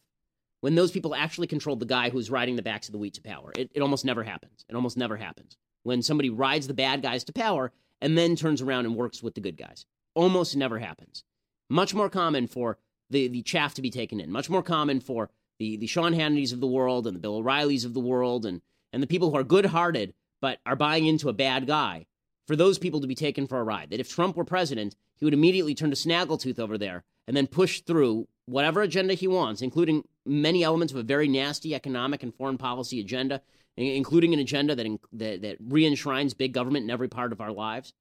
when 0.61 0.75
those 0.75 0.91
people 0.91 1.15
actually 1.15 1.47
controlled 1.47 1.81
the 1.81 1.87
guy 1.87 2.11
who's 2.11 2.31
riding 2.31 2.57
the 2.57 2.63
backs 2.63 2.89
of 2.89 2.93
the 2.93 2.99
wheat 2.99 3.15
to 3.15 3.23
power. 3.23 3.53
It, 3.57 3.71
it 3.75 3.81
almost 3.81 4.05
never 4.05 4.25
happens. 4.25 4.65
It 4.69 4.75
almost 4.75 4.97
never 4.97 5.17
happens 5.17 5.57
when 5.83 6.03
somebody 6.03 6.31
rides 6.31 6.67
the 6.67 6.75
bad 6.75 7.03
guys 7.03 7.23
to 7.25 7.33
power 7.33 7.73
and 8.01 8.19
then 8.19 8.35
turns 8.35 8.61
around 8.61 8.87
and 8.87 8.97
works 8.97 9.23
with 9.23 9.35
the 9.35 9.41
good 9.41 9.57
guys. 9.57 9.87
Almost 10.15 10.57
never 10.57 10.79
happens. 10.79 11.23
Much 11.69 11.95
more 11.95 12.09
common 12.09 12.47
for 12.47 12.79
the, 13.11 13.29
the 13.29 13.43
chaff 13.43 13.75
to 13.75 13.83
be 13.83 13.91
taken 13.91 14.21
in. 14.21 14.31
Much 14.31 14.51
more 14.51 14.63
common 14.63 15.01
for 15.01 15.31
the, 15.59 15.77
the 15.77 15.87
Sean 15.87 16.15
Hannitys 16.15 16.53
of 16.53 16.61
the 16.61 16.67
world 16.67 17.07
and 17.07 17.15
the 17.15 17.21
Bill 17.21 17.37
O'Reillys 17.37 17.85
of 17.85 17.95
the 17.95 18.01
world 18.01 18.45
and, 18.45 18.61
and 18.93 19.03
the 19.03 19.07
people 19.07 19.31
who 19.31 19.37
are 19.37 19.45
good 19.45 19.67
hearted 19.67 20.15
but 20.41 20.59
are 20.67 20.77
buying 20.77 21.07
into 21.07 21.29
a 21.29 21.35
bad 21.35 21.67
guy 21.67 22.07
for 22.47 22.57
those 22.57 22.79
people 22.79 23.01
to 23.01 23.07
be 23.07 23.15
taken 23.15 23.47
for 23.47 23.59
a 23.59 23.65
ride. 23.65 23.91
That 23.91 24.01
if 24.01 24.09
Trump 24.09 24.37
were 24.37 24.45
president, 24.45 24.97
he 25.17 25.25
would 25.25 25.35
immediately 25.35 25.75
turn 25.75 25.91
to 25.91 25.97
Snaggletooth 25.97 26.59
over 26.59 26.77
there 26.77 27.05
and 27.27 27.37
then 27.37 27.47
push 27.47 27.81
through 27.81 28.29
whatever 28.47 28.83
agenda 28.83 29.15
he 29.15 29.27
wants, 29.27 29.63
including 29.63 30.05
many 30.27 30.63
elements 30.63 30.93
of 30.93 30.99
a 30.99 31.03
very 31.03 31.29
nasty 31.29 31.75
economic 31.75 32.23
and 32.23 32.35
foreign 32.35 32.59
policy 32.59 33.01
agenda, 33.01 33.41
including 33.77 34.35
an 34.35 34.41
agenda 34.41 34.75
that, 34.75 34.99
that, 35.13 35.43
that 35.43 35.57
re-enshrines 35.61 36.35
big 36.35 36.53
government 36.53 36.85
in 36.85 36.91
every 36.91 37.09
part 37.09 37.33
of 37.33 37.41
our 37.41 37.53
lives. 37.53 37.93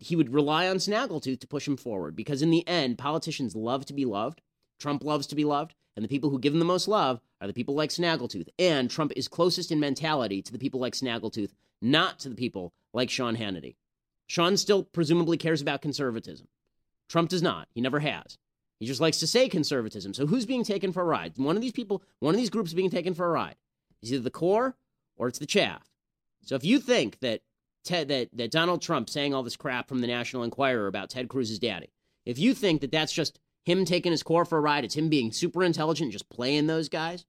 He 0.00 0.16
would 0.16 0.34
rely 0.34 0.68
on 0.68 0.76
Snaggletooth 0.76 1.40
to 1.40 1.46
push 1.46 1.66
him 1.66 1.78
forward 1.78 2.14
because, 2.14 2.42
in 2.42 2.50
the 2.50 2.66
end, 2.68 2.98
politicians 2.98 3.56
love 3.56 3.86
to 3.86 3.94
be 3.94 4.04
loved. 4.04 4.42
Trump 4.78 5.02
loves 5.02 5.26
to 5.28 5.34
be 5.34 5.44
loved. 5.44 5.74
And 5.98 6.04
the 6.04 6.08
people 6.08 6.30
who 6.30 6.38
give 6.38 6.52
him 6.52 6.60
the 6.60 6.64
most 6.64 6.86
love 6.86 7.20
are 7.40 7.48
the 7.48 7.52
people 7.52 7.74
like 7.74 7.90
Snaggletooth. 7.90 8.46
And 8.56 8.88
Trump 8.88 9.10
is 9.16 9.26
closest 9.26 9.72
in 9.72 9.80
mentality 9.80 10.40
to 10.42 10.52
the 10.52 10.58
people 10.58 10.78
like 10.78 10.92
Snaggletooth, 10.92 11.50
not 11.82 12.20
to 12.20 12.28
the 12.28 12.36
people 12.36 12.72
like 12.94 13.10
Sean 13.10 13.36
Hannity. 13.36 13.74
Sean 14.28 14.56
still 14.56 14.84
presumably 14.84 15.36
cares 15.36 15.60
about 15.60 15.82
conservatism. 15.82 16.46
Trump 17.08 17.30
does 17.30 17.42
not. 17.42 17.66
He 17.74 17.80
never 17.80 17.98
has. 17.98 18.38
He 18.78 18.86
just 18.86 19.00
likes 19.00 19.18
to 19.18 19.26
say 19.26 19.48
conservatism. 19.48 20.14
So 20.14 20.24
who's 20.24 20.46
being 20.46 20.62
taken 20.62 20.92
for 20.92 21.02
a 21.02 21.04
ride? 21.04 21.32
One 21.36 21.56
of 21.56 21.62
these 21.62 21.72
people, 21.72 22.04
one 22.20 22.32
of 22.32 22.38
these 22.38 22.48
groups 22.48 22.72
being 22.74 22.90
taken 22.90 23.12
for 23.12 23.26
a 23.26 23.30
ride. 23.30 23.56
It's 24.00 24.12
either 24.12 24.22
the 24.22 24.30
core 24.30 24.76
or 25.16 25.26
it's 25.26 25.40
the 25.40 25.46
chaff. 25.46 25.82
So 26.44 26.54
if 26.54 26.64
you 26.64 26.78
think 26.78 27.18
that 27.22 27.40
Ted, 27.82 28.06
that, 28.06 28.28
that 28.34 28.52
Donald 28.52 28.82
Trump 28.82 29.10
saying 29.10 29.34
all 29.34 29.42
this 29.42 29.56
crap 29.56 29.88
from 29.88 30.00
the 30.00 30.06
National 30.06 30.44
Enquirer 30.44 30.86
about 30.86 31.10
Ted 31.10 31.28
Cruz's 31.28 31.58
daddy, 31.58 31.90
if 32.24 32.38
you 32.38 32.54
think 32.54 32.82
that 32.82 32.92
that's 32.92 33.12
just 33.12 33.40
him 33.68 33.84
taking 33.84 34.12
his 34.12 34.22
core 34.22 34.44
for 34.44 34.58
a 34.58 34.60
ride, 34.60 34.84
it's 34.84 34.96
him 34.96 35.08
being 35.08 35.30
super 35.30 35.62
intelligent, 35.62 36.12
just 36.12 36.28
playing 36.30 36.66
those 36.66 36.88
guys, 36.88 37.24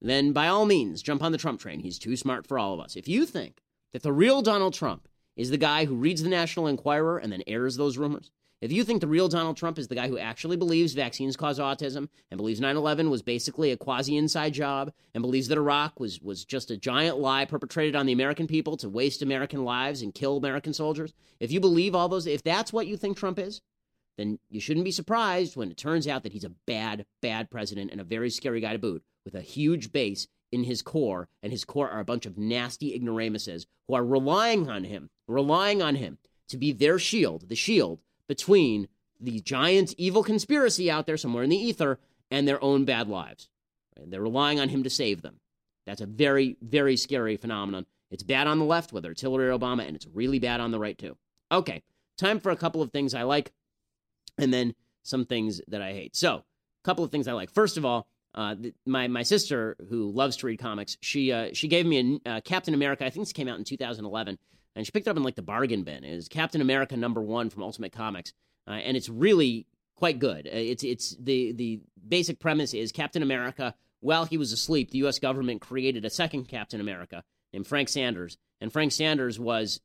then 0.00 0.32
by 0.32 0.48
all 0.48 0.66
means, 0.66 1.02
jump 1.02 1.22
on 1.22 1.32
the 1.32 1.38
Trump 1.38 1.60
train. 1.60 1.80
He's 1.80 1.98
too 1.98 2.16
smart 2.16 2.46
for 2.46 2.58
all 2.58 2.74
of 2.74 2.80
us. 2.80 2.96
If 2.96 3.08
you 3.08 3.26
think 3.26 3.60
that 3.92 4.02
the 4.02 4.12
real 4.12 4.42
Donald 4.42 4.74
Trump 4.74 5.06
is 5.36 5.50
the 5.50 5.58
guy 5.58 5.84
who 5.84 5.94
reads 5.94 6.22
the 6.22 6.28
National 6.28 6.66
Enquirer 6.66 7.18
and 7.18 7.30
then 7.30 7.42
airs 7.46 7.76
those 7.76 7.98
rumors, 7.98 8.30
if 8.60 8.70
you 8.70 8.84
think 8.84 9.00
the 9.00 9.08
real 9.08 9.28
Donald 9.28 9.56
Trump 9.56 9.76
is 9.76 9.88
the 9.88 9.96
guy 9.96 10.06
who 10.06 10.18
actually 10.18 10.56
believes 10.56 10.92
vaccines 10.92 11.36
cause 11.36 11.58
autism 11.58 12.08
and 12.30 12.38
believes 12.38 12.60
9/11 12.60 13.10
was 13.10 13.20
basically 13.20 13.72
a 13.72 13.76
quasi 13.76 14.16
inside 14.16 14.54
job 14.54 14.92
and 15.14 15.20
believes 15.20 15.48
that 15.48 15.58
Iraq 15.58 15.98
was 15.98 16.20
was 16.20 16.44
just 16.44 16.70
a 16.70 16.76
giant 16.76 17.18
lie 17.18 17.44
perpetrated 17.44 17.96
on 17.96 18.06
the 18.06 18.12
American 18.12 18.46
people 18.46 18.76
to 18.76 18.88
waste 18.88 19.20
American 19.20 19.64
lives 19.64 20.00
and 20.00 20.14
kill 20.14 20.36
American 20.36 20.72
soldiers, 20.72 21.12
if 21.40 21.50
you 21.50 21.58
believe 21.58 21.94
all 21.94 22.08
those 22.08 22.26
if 22.26 22.44
that's 22.44 22.72
what 22.72 22.86
you 22.86 22.96
think 22.96 23.16
Trump 23.16 23.38
is, 23.38 23.60
then 24.16 24.38
you 24.50 24.60
shouldn't 24.60 24.84
be 24.84 24.90
surprised 24.90 25.56
when 25.56 25.70
it 25.70 25.76
turns 25.76 26.06
out 26.06 26.22
that 26.22 26.32
he's 26.32 26.44
a 26.44 26.52
bad 26.66 27.06
bad 27.20 27.50
president 27.50 27.90
and 27.90 28.00
a 28.00 28.04
very 28.04 28.30
scary 28.30 28.60
guy 28.60 28.72
to 28.72 28.78
boot 28.78 29.02
with 29.24 29.34
a 29.34 29.40
huge 29.40 29.92
base 29.92 30.26
in 30.50 30.64
his 30.64 30.82
core 30.82 31.28
and 31.42 31.52
his 31.52 31.64
core 31.64 31.90
are 31.90 32.00
a 32.00 32.04
bunch 32.04 32.26
of 32.26 32.36
nasty 32.36 32.94
ignoramuses 32.94 33.66
who 33.88 33.94
are 33.94 34.04
relying 34.04 34.68
on 34.68 34.84
him, 34.84 35.08
relying 35.26 35.80
on 35.80 35.94
him 35.94 36.18
to 36.48 36.58
be 36.58 36.72
their 36.72 36.98
shield, 36.98 37.48
the 37.48 37.54
shield 37.54 38.00
between 38.28 38.88
the 39.18 39.40
giant 39.40 39.94
evil 39.96 40.22
conspiracy 40.22 40.90
out 40.90 41.06
there 41.06 41.16
somewhere 41.16 41.44
in 41.44 41.50
the 41.50 41.56
ether 41.56 41.98
and 42.30 42.46
their 42.46 42.62
own 42.62 42.84
bad 42.84 43.08
lives. 43.08 43.48
They're 43.96 44.20
relying 44.20 44.58
on 44.60 44.68
him 44.68 44.82
to 44.82 44.90
save 44.90 45.22
them. 45.22 45.40
That's 45.86 46.00
a 46.00 46.06
very, 46.06 46.56
very 46.60 46.96
scary 46.96 47.36
phenomenon. 47.36 47.86
It's 48.10 48.22
bad 48.22 48.46
on 48.46 48.58
the 48.58 48.64
left, 48.64 48.92
whether 48.92 49.10
it's 49.10 49.22
Hillary 49.22 49.48
or 49.48 49.58
Obama, 49.58 49.86
and 49.86 49.96
it's 49.96 50.06
really 50.06 50.38
bad 50.38 50.60
on 50.60 50.70
the 50.70 50.78
right, 50.78 50.96
too. 50.96 51.16
Okay, 51.50 51.82
time 52.18 52.40
for 52.40 52.50
a 52.50 52.56
couple 52.56 52.82
of 52.82 52.90
things 52.90 53.14
I 53.14 53.22
like, 53.22 53.52
and 54.38 54.52
then 54.52 54.74
some 55.02 55.24
things 55.24 55.60
that 55.68 55.82
I 55.82 55.92
hate. 55.92 56.16
So, 56.16 56.36
a 56.36 56.84
couple 56.84 57.04
of 57.04 57.10
things 57.10 57.28
I 57.28 57.32
like. 57.32 57.50
First 57.50 57.76
of 57.76 57.84
all, 57.84 58.06
uh, 58.34 58.54
my 58.86 59.08
my 59.08 59.22
sister 59.22 59.76
who 59.88 60.10
loves 60.10 60.36
to 60.38 60.46
read 60.46 60.58
comics, 60.58 60.96
she 61.00 61.32
uh, 61.32 61.50
she 61.52 61.68
gave 61.68 61.86
me 61.86 62.20
a 62.24 62.30
uh, 62.30 62.40
Captain 62.40 62.74
America. 62.74 63.04
I 63.04 63.10
think 63.10 63.26
this 63.26 63.32
came 63.32 63.48
out 63.48 63.58
in 63.58 63.64
2011 63.64 64.38
and 64.74 64.86
she 64.86 64.92
picked 64.92 65.06
it 65.06 65.10
up 65.10 65.16
in 65.16 65.22
like 65.22 65.34
the 65.34 65.42
bargain 65.42 65.82
bin. 65.82 66.04
It 66.04 66.12
is 66.12 66.28
Captain 66.28 66.60
America 66.60 66.96
number 66.96 67.20
one 67.20 67.50
from 67.50 67.62
Ultimate 67.62 67.92
Comics, 67.92 68.32
uh, 68.66 68.72
and 68.72 68.96
it's 68.96 69.08
really 69.08 69.66
quite 69.96 70.18
good. 70.18 70.46
Uh, 70.46 70.50
it's 70.52 70.84
it's 70.84 71.16
the 71.18 71.52
the 71.52 71.80
basic 72.06 72.40
premise 72.40 72.74
is 72.74 72.92
Captain 72.92 73.22
America. 73.22 73.74
While 74.00 74.24
he 74.24 74.36
was 74.36 74.52
asleep, 74.52 74.90
the 74.90 74.98
U.S. 74.98 75.20
government 75.20 75.60
created 75.60 76.04
a 76.04 76.10
second 76.10 76.48
Captain 76.48 76.80
America 76.80 77.22
named 77.52 77.66
Frank 77.66 77.88
Sanders, 77.88 78.36
and 78.60 78.72
Frank 78.72 78.92
Sanders 78.92 79.38
was 79.38 79.80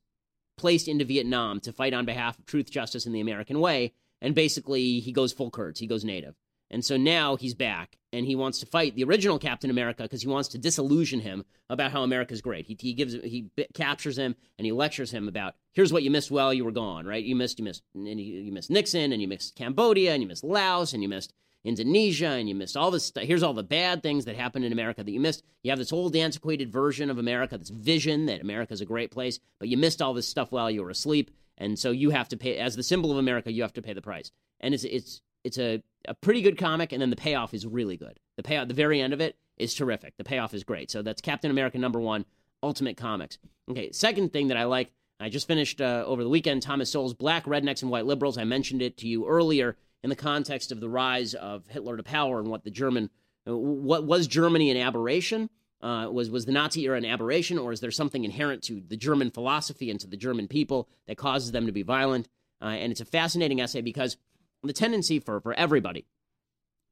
placed 0.56 0.88
into 0.88 1.04
Vietnam 1.04 1.60
to 1.60 1.72
fight 1.72 1.94
on 1.94 2.04
behalf 2.04 2.36
of 2.38 2.46
truth, 2.46 2.70
justice, 2.70 3.06
and 3.06 3.14
the 3.14 3.20
American 3.20 3.60
way. 3.60 3.92
And 4.20 4.34
basically, 4.34 5.00
he 5.00 5.12
goes 5.12 5.32
full 5.32 5.50
Kurtz. 5.50 5.80
He 5.80 5.86
goes 5.86 6.04
native. 6.04 6.34
And 6.70 6.84
so 6.84 6.96
now 6.96 7.36
he's 7.36 7.54
back 7.54 7.96
and 8.12 8.26
he 8.26 8.36
wants 8.36 8.60
to 8.60 8.66
fight 8.66 8.94
the 8.94 9.04
original 9.04 9.38
Captain 9.38 9.70
America 9.70 10.02
because 10.02 10.22
he 10.22 10.28
wants 10.28 10.48
to 10.50 10.58
disillusion 10.58 11.20
him 11.20 11.44
about 11.70 11.92
how 11.92 12.02
America's 12.02 12.42
great. 12.42 12.66
He, 12.66 12.76
he 12.78 12.92
gives 12.92 13.14
he 13.14 13.50
captures 13.74 14.18
him 14.18 14.36
and 14.58 14.66
he 14.66 14.72
lectures 14.72 15.10
him 15.10 15.28
about 15.28 15.54
here's 15.72 15.92
what 15.92 16.02
you 16.02 16.10
missed 16.10 16.30
while 16.30 16.52
you 16.52 16.64
were 16.64 16.72
gone, 16.72 17.06
right? 17.06 17.24
You 17.24 17.36
missed 17.36 17.58
you 17.58 17.64
missed 17.64 17.82
and 17.94 18.20
you, 18.20 18.42
you 18.42 18.52
missed 18.52 18.70
Nixon 18.70 19.12
and 19.12 19.22
you 19.22 19.28
missed 19.28 19.56
Cambodia 19.56 20.12
and 20.12 20.22
you 20.22 20.28
missed 20.28 20.44
Laos 20.44 20.92
and 20.92 21.02
you 21.02 21.08
missed 21.08 21.32
Indonesia 21.64 22.28
and 22.28 22.48
you 22.48 22.54
missed 22.54 22.76
all 22.76 22.90
this 22.90 23.06
stuff. 23.06 23.24
Here's 23.24 23.42
all 23.42 23.54
the 23.54 23.62
bad 23.62 24.02
things 24.02 24.26
that 24.26 24.36
happened 24.36 24.64
in 24.64 24.72
America 24.72 25.02
that 25.02 25.10
you 25.10 25.20
missed. 25.20 25.42
You 25.62 25.70
have 25.70 25.78
this 25.78 25.92
old 25.92 26.14
antiquated 26.14 26.70
version 26.70 27.10
of 27.10 27.18
America, 27.18 27.56
this 27.56 27.70
vision 27.70 28.26
that 28.26 28.40
America's 28.40 28.80
a 28.80 28.86
great 28.86 29.10
place, 29.10 29.40
but 29.58 29.68
you 29.68 29.76
missed 29.76 30.02
all 30.02 30.14
this 30.14 30.28
stuff 30.28 30.52
while 30.52 30.70
you 30.70 30.82
were 30.82 30.90
asleep. 30.90 31.30
And 31.58 31.78
so 31.78 31.90
you 31.90 32.10
have 32.10 32.28
to 32.28 32.36
pay 32.36 32.56
as 32.56 32.76
the 32.76 32.82
symbol 32.82 33.10
of 33.10 33.18
America, 33.18 33.52
you 33.52 33.62
have 33.62 33.74
to 33.74 33.82
pay 33.82 33.92
the 33.92 34.00
price. 34.00 34.30
And 34.60 34.72
it's 34.72 34.84
it's 34.84 35.20
it's 35.44 35.58
a, 35.58 35.82
a 36.06 36.14
pretty 36.14 36.42
good 36.42 36.58
comic, 36.58 36.92
and 36.92 37.00
then 37.02 37.10
the 37.10 37.16
payoff 37.16 37.54
is 37.54 37.66
really 37.66 37.96
good. 37.96 38.18
The 38.36 38.42
payoff, 38.42 38.68
the 38.68 38.74
very 38.74 39.00
end 39.00 39.12
of 39.12 39.20
it 39.20 39.36
is 39.56 39.74
terrific. 39.74 40.16
The 40.16 40.24
payoff 40.24 40.54
is 40.54 40.64
great. 40.64 40.90
So 40.90 41.02
that's 41.02 41.20
Captain 41.20 41.50
America 41.50 41.78
number 41.78 42.00
one, 42.00 42.24
Ultimate 42.62 42.96
Comics. 42.96 43.38
Okay, 43.70 43.92
second 43.92 44.32
thing 44.32 44.48
that 44.48 44.56
I 44.56 44.64
like, 44.64 44.90
I 45.20 45.28
just 45.28 45.48
finished 45.48 45.80
uh, 45.80 46.04
over 46.06 46.22
the 46.22 46.28
weekend 46.28 46.62
Thomas 46.62 46.90
Sowell's 46.90 47.14
Black 47.14 47.44
Rednecks 47.44 47.82
and 47.82 47.90
White 47.90 48.06
Liberals. 48.06 48.38
I 48.38 48.44
mentioned 48.44 48.82
it 48.82 48.96
to 48.98 49.08
you 49.08 49.26
earlier 49.26 49.76
in 50.02 50.10
the 50.10 50.16
context 50.16 50.70
of 50.70 50.80
the 50.80 50.88
rise 50.88 51.34
of 51.34 51.66
Hitler 51.68 51.96
to 51.96 52.02
power 52.02 52.38
and 52.38 52.48
what 52.48 52.64
the 52.64 52.70
German, 52.70 53.10
uh, 53.48 53.56
what 53.56 54.04
was 54.04 54.26
Germany 54.26 54.70
an 54.70 54.76
aberration? 54.76 55.50
Uh, 55.80 56.08
was 56.10 56.28
was 56.28 56.44
the 56.44 56.52
Nazi 56.52 56.82
era 56.82 56.96
an 56.96 57.04
aberration, 57.04 57.56
or 57.56 57.72
is 57.72 57.80
there 57.80 57.90
something 57.92 58.24
inherent 58.24 58.62
to 58.64 58.82
the 58.88 58.96
German 58.96 59.30
philosophy 59.30 59.90
and 59.90 60.00
to 60.00 60.08
the 60.08 60.16
German 60.16 60.48
people 60.48 60.88
that 61.06 61.16
causes 61.16 61.52
them 61.52 61.66
to 61.66 61.72
be 61.72 61.82
violent? 61.82 62.28
Uh, 62.60 62.66
and 62.66 62.90
it's 62.90 63.00
a 63.00 63.04
fascinating 63.04 63.60
essay 63.60 63.80
because 63.80 64.16
the 64.62 64.72
tendency 64.72 65.20
for, 65.20 65.40
for 65.40 65.54
everybody, 65.54 66.04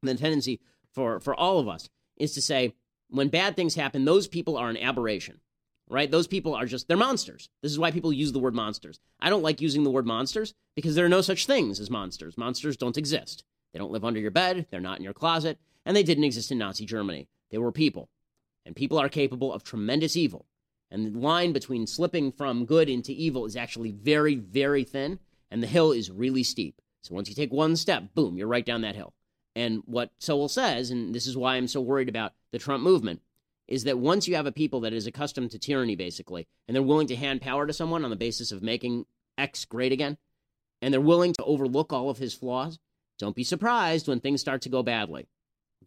the 0.01 0.15
tendency 0.15 0.61
for, 0.93 1.19
for 1.19 1.35
all 1.35 1.59
of 1.59 1.67
us 1.67 1.89
is 2.15 2.33
to 2.33 2.41
say, 2.41 2.73
when 3.09 3.29
bad 3.29 3.55
things 3.55 3.75
happen, 3.75 4.05
those 4.05 4.27
people 4.27 4.57
are 4.57 4.69
an 4.69 4.77
aberration, 4.77 5.39
right? 5.89 6.09
Those 6.09 6.27
people 6.27 6.55
are 6.55 6.65
just, 6.65 6.87
they're 6.87 6.97
monsters. 6.97 7.49
This 7.61 7.71
is 7.71 7.79
why 7.79 7.91
people 7.91 8.11
use 8.11 8.31
the 8.31 8.39
word 8.39 8.55
monsters. 8.55 8.99
I 9.19 9.29
don't 9.29 9.43
like 9.43 9.61
using 9.61 9.83
the 9.83 9.91
word 9.91 10.05
monsters 10.05 10.53
because 10.75 10.95
there 10.95 11.05
are 11.05 11.09
no 11.09 11.21
such 11.21 11.45
things 11.45 11.79
as 11.79 11.89
monsters. 11.89 12.37
Monsters 12.37 12.77
don't 12.77 12.97
exist. 12.97 13.43
They 13.73 13.79
don't 13.79 13.91
live 13.91 14.05
under 14.05 14.19
your 14.19 14.31
bed, 14.31 14.67
they're 14.71 14.79
not 14.79 14.97
in 14.97 15.03
your 15.03 15.13
closet, 15.13 15.59
and 15.85 15.95
they 15.95 16.03
didn't 16.03 16.23
exist 16.23 16.51
in 16.51 16.57
Nazi 16.57 16.85
Germany. 16.85 17.27
They 17.51 17.57
were 17.57 17.71
people. 17.71 18.09
And 18.67 18.75
people 18.75 18.99
are 18.99 19.07
capable 19.07 19.53
of 19.53 19.63
tremendous 19.63 20.17
evil. 20.17 20.45
And 20.91 21.05
the 21.05 21.19
line 21.19 21.53
between 21.53 21.87
slipping 21.87 22.33
from 22.33 22.65
good 22.65 22.89
into 22.89 23.13
evil 23.13 23.45
is 23.45 23.55
actually 23.55 23.91
very, 23.91 24.35
very 24.35 24.83
thin, 24.83 25.19
and 25.49 25.63
the 25.63 25.67
hill 25.67 25.93
is 25.93 26.11
really 26.11 26.43
steep. 26.43 26.81
So 27.01 27.15
once 27.15 27.29
you 27.29 27.35
take 27.35 27.53
one 27.53 27.77
step, 27.77 28.13
boom, 28.13 28.37
you're 28.37 28.47
right 28.47 28.65
down 28.65 28.81
that 28.81 28.95
hill. 28.95 29.13
And 29.55 29.83
what 29.85 30.11
Sowell 30.19 30.49
says, 30.49 30.91
and 30.91 31.15
this 31.15 31.25
is 31.27 31.37
why 31.37 31.55
I'm 31.55 31.67
so 31.67 31.79
worried 31.79 32.09
about 32.09 32.33
the 32.51 32.59
Trump 32.59 32.83
movement, 32.83 33.21
is 33.69 33.85
that 33.85 33.99
once 33.99 34.27
you 34.27 34.35
have 34.35 34.45
a 34.45 34.51
people 34.51 34.81
that 34.81 34.93
is 34.93 35.07
accustomed 35.07 35.51
to 35.51 35.59
tyranny, 35.59 35.95
basically, 35.95 36.47
and 36.67 36.75
they're 36.75 36.83
willing 36.83 37.07
to 37.07 37.15
hand 37.15 37.41
power 37.41 37.65
to 37.67 37.73
someone 37.73 38.03
on 38.03 38.09
the 38.09 38.17
basis 38.17 38.51
of 38.51 38.61
making 38.61 39.05
X 39.37 39.63
great 39.63 39.93
again, 39.93 40.17
and 40.81 40.93
they're 40.93 41.01
willing 41.01 41.31
to 41.33 41.43
overlook 41.45 41.93
all 41.93 42.09
of 42.09 42.17
his 42.17 42.33
flaws, 42.33 42.79
don't 43.17 43.35
be 43.35 43.43
surprised 43.43 44.09
when 44.09 44.19
things 44.19 44.41
start 44.41 44.61
to 44.63 44.69
go 44.69 44.83
badly. 44.83 45.27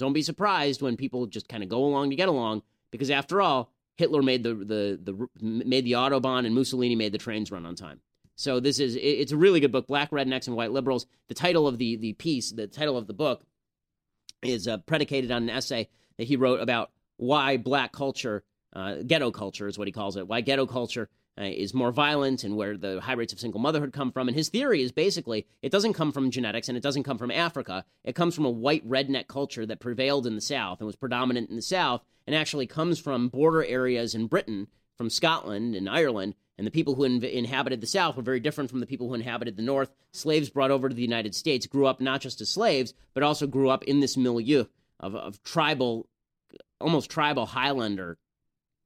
Don't 0.01 0.15
be 0.15 0.23
surprised 0.23 0.83
when 0.83 0.97
people 0.97 1.27
just 1.27 1.49
kind 1.49 1.63
of 1.63 1.69
go 1.69 1.85
along 1.85 2.11
to 2.11 2.17
get 2.17 2.29
along, 2.29 2.63
because 2.91 3.11
after 3.11 3.41
all, 3.41 3.71
Hitler 3.97 4.23
made 4.23 4.43
the, 4.43 4.55
the, 4.55 5.01
the 5.03 5.29
made 5.41 5.85
the 5.85 5.93
autobahn 5.93 6.47
and 6.47 6.55
Mussolini 6.55 6.97
made 6.97 7.13
the 7.13 7.19
trains 7.19 7.53
run 7.53 7.67
on 7.67 7.77
time. 7.77 8.01
So 8.35 8.59
this 8.59 8.81
is 8.81 8.97
it's 8.97 9.33
a 9.33 9.37
really 9.37 9.61
good 9.61 9.73
book, 9.73 9.87
Black 9.87 10.11
Rednecks 10.11 10.47
and 10.47 10.57
White 10.57 10.73
Liberals. 10.73 11.05
The 11.29 11.35
title 11.35 11.69
of 11.69 11.77
the 11.77 11.97
the 11.97 12.15
piece, 12.15 12.51
the 12.51 12.67
title 12.67 12.97
of 12.97 13.07
the 13.07 13.13
book, 13.13 13.45
is 14.43 14.67
uh, 14.67 14.79
predicated 14.79 15.31
on 15.31 15.43
an 15.43 15.51
essay 15.51 15.91
that 16.17 16.27
he 16.27 16.37
wrote 16.37 16.61
about 16.61 16.91
why 17.19 17.59
black 17.59 17.93
culture, 17.93 18.43
uh, 18.73 18.97
ghetto 19.07 19.31
culture 19.31 19.69
is 19.69 19.79
what 19.79 19.87
he 19.87 19.93
calls 19.93 20.17
it, 20.17 20.27
why 20.27 20.41
ghetto 20.41 20.67
culture 20.67 21.11
uh, 21.41 21.45
is 21.45 21.72
more 21.72 21.91
violent 21.91 22.45
and 22.45 22.57
where 22.57 22.76
the 22.76 23.01
high 23.01 23.14
rates 23.14 23.32
of 23.32 23.41
single 23.41 23.61
motherhood 23.61 23.93
come 23.93 24.12
from. 24.12 24.28
And 24.28 24.36
his 24.36 24.49
theory 24.51 24.82
is 24.82 24.93
basically 24.93 25.47
it 25.62 25.72
doesn't 25.72 25.95
come 25.95 26.12
from 26.12 26.30
genetics 26.30 26.68
and 26.68 26.76
it 26.76 26.82
doesn't 26.82 27.05
come 27.05 27.18
from 27.18 27.30
Africa. 27.30 27.84
It 28.05 28.14
comes 28.14 28.34
from 28.34 28.45
a 28.45 28.51
white 28.51 28.86
redneck 28.88 29.26
culture 29.26 29.64
that 29.66 29.80
prevailed 29.80 30.26
in 30.26 30.34
the 30.34 30.41
South 30.41 30.80
and 30.80 30.86
was 30.86 30.97
predominant 30.97 31.49
in 31.49 31.57
the 31.57 31.62
South 31.62 32.03
and 32.26 32.36
actually 32.36 32.66
comes 32.66 32.99
from 32.99 33.28
border 33.28 33.64
areas 33.64 34.14
in 34.14 34.26
Britain, 34.26 34.68
from 34.97 35.09
Scotland 35.09 35.74
and 35.74 35.88
Ireland 35.88 36.34
and 36.61 36.66
the 36.66 36.70
people 36.70 36.95
who 36.95 37.05
in- 37.05 37.24
inhabited 37.24 37.80
the 37.80 37.86
South 37.86 38.16
were 38.16 38.22
very 38.22 38.38
different 38.38 38.68
from 38.68 38.80
the 38.80 38.86
people 38.86 39.09
who 39.09 39.14
inhabited 39.14 39.57
the 39.57 39.62
North. 39.62 39.91
Slaves 40.12 40.51
brought 40.51 40.70
over 40.70 40.91
to 40.91 40.95
the 40.95 41.01
United 41.01 41.34
States 41.34 41.66
grew 41.66 41.86
up 41.86 42.03
not 42.03 42.20
just 42.20 42.43
as 42.43 42.51
slaves, 42.51 42.93
but 43.14 43.22
also 43.22 43.47
grew 43.47 43.70
up 43.70 43.82
in 43.84 44.01
this 44.01 44.14
milieu 44.14 44.66
of, 45.01 45.14
of 45.14 45.43
tribal, 45.43 46.07
almost 46.78 47.09
tribal 47.09 47.47
Highlander 47.47 48.18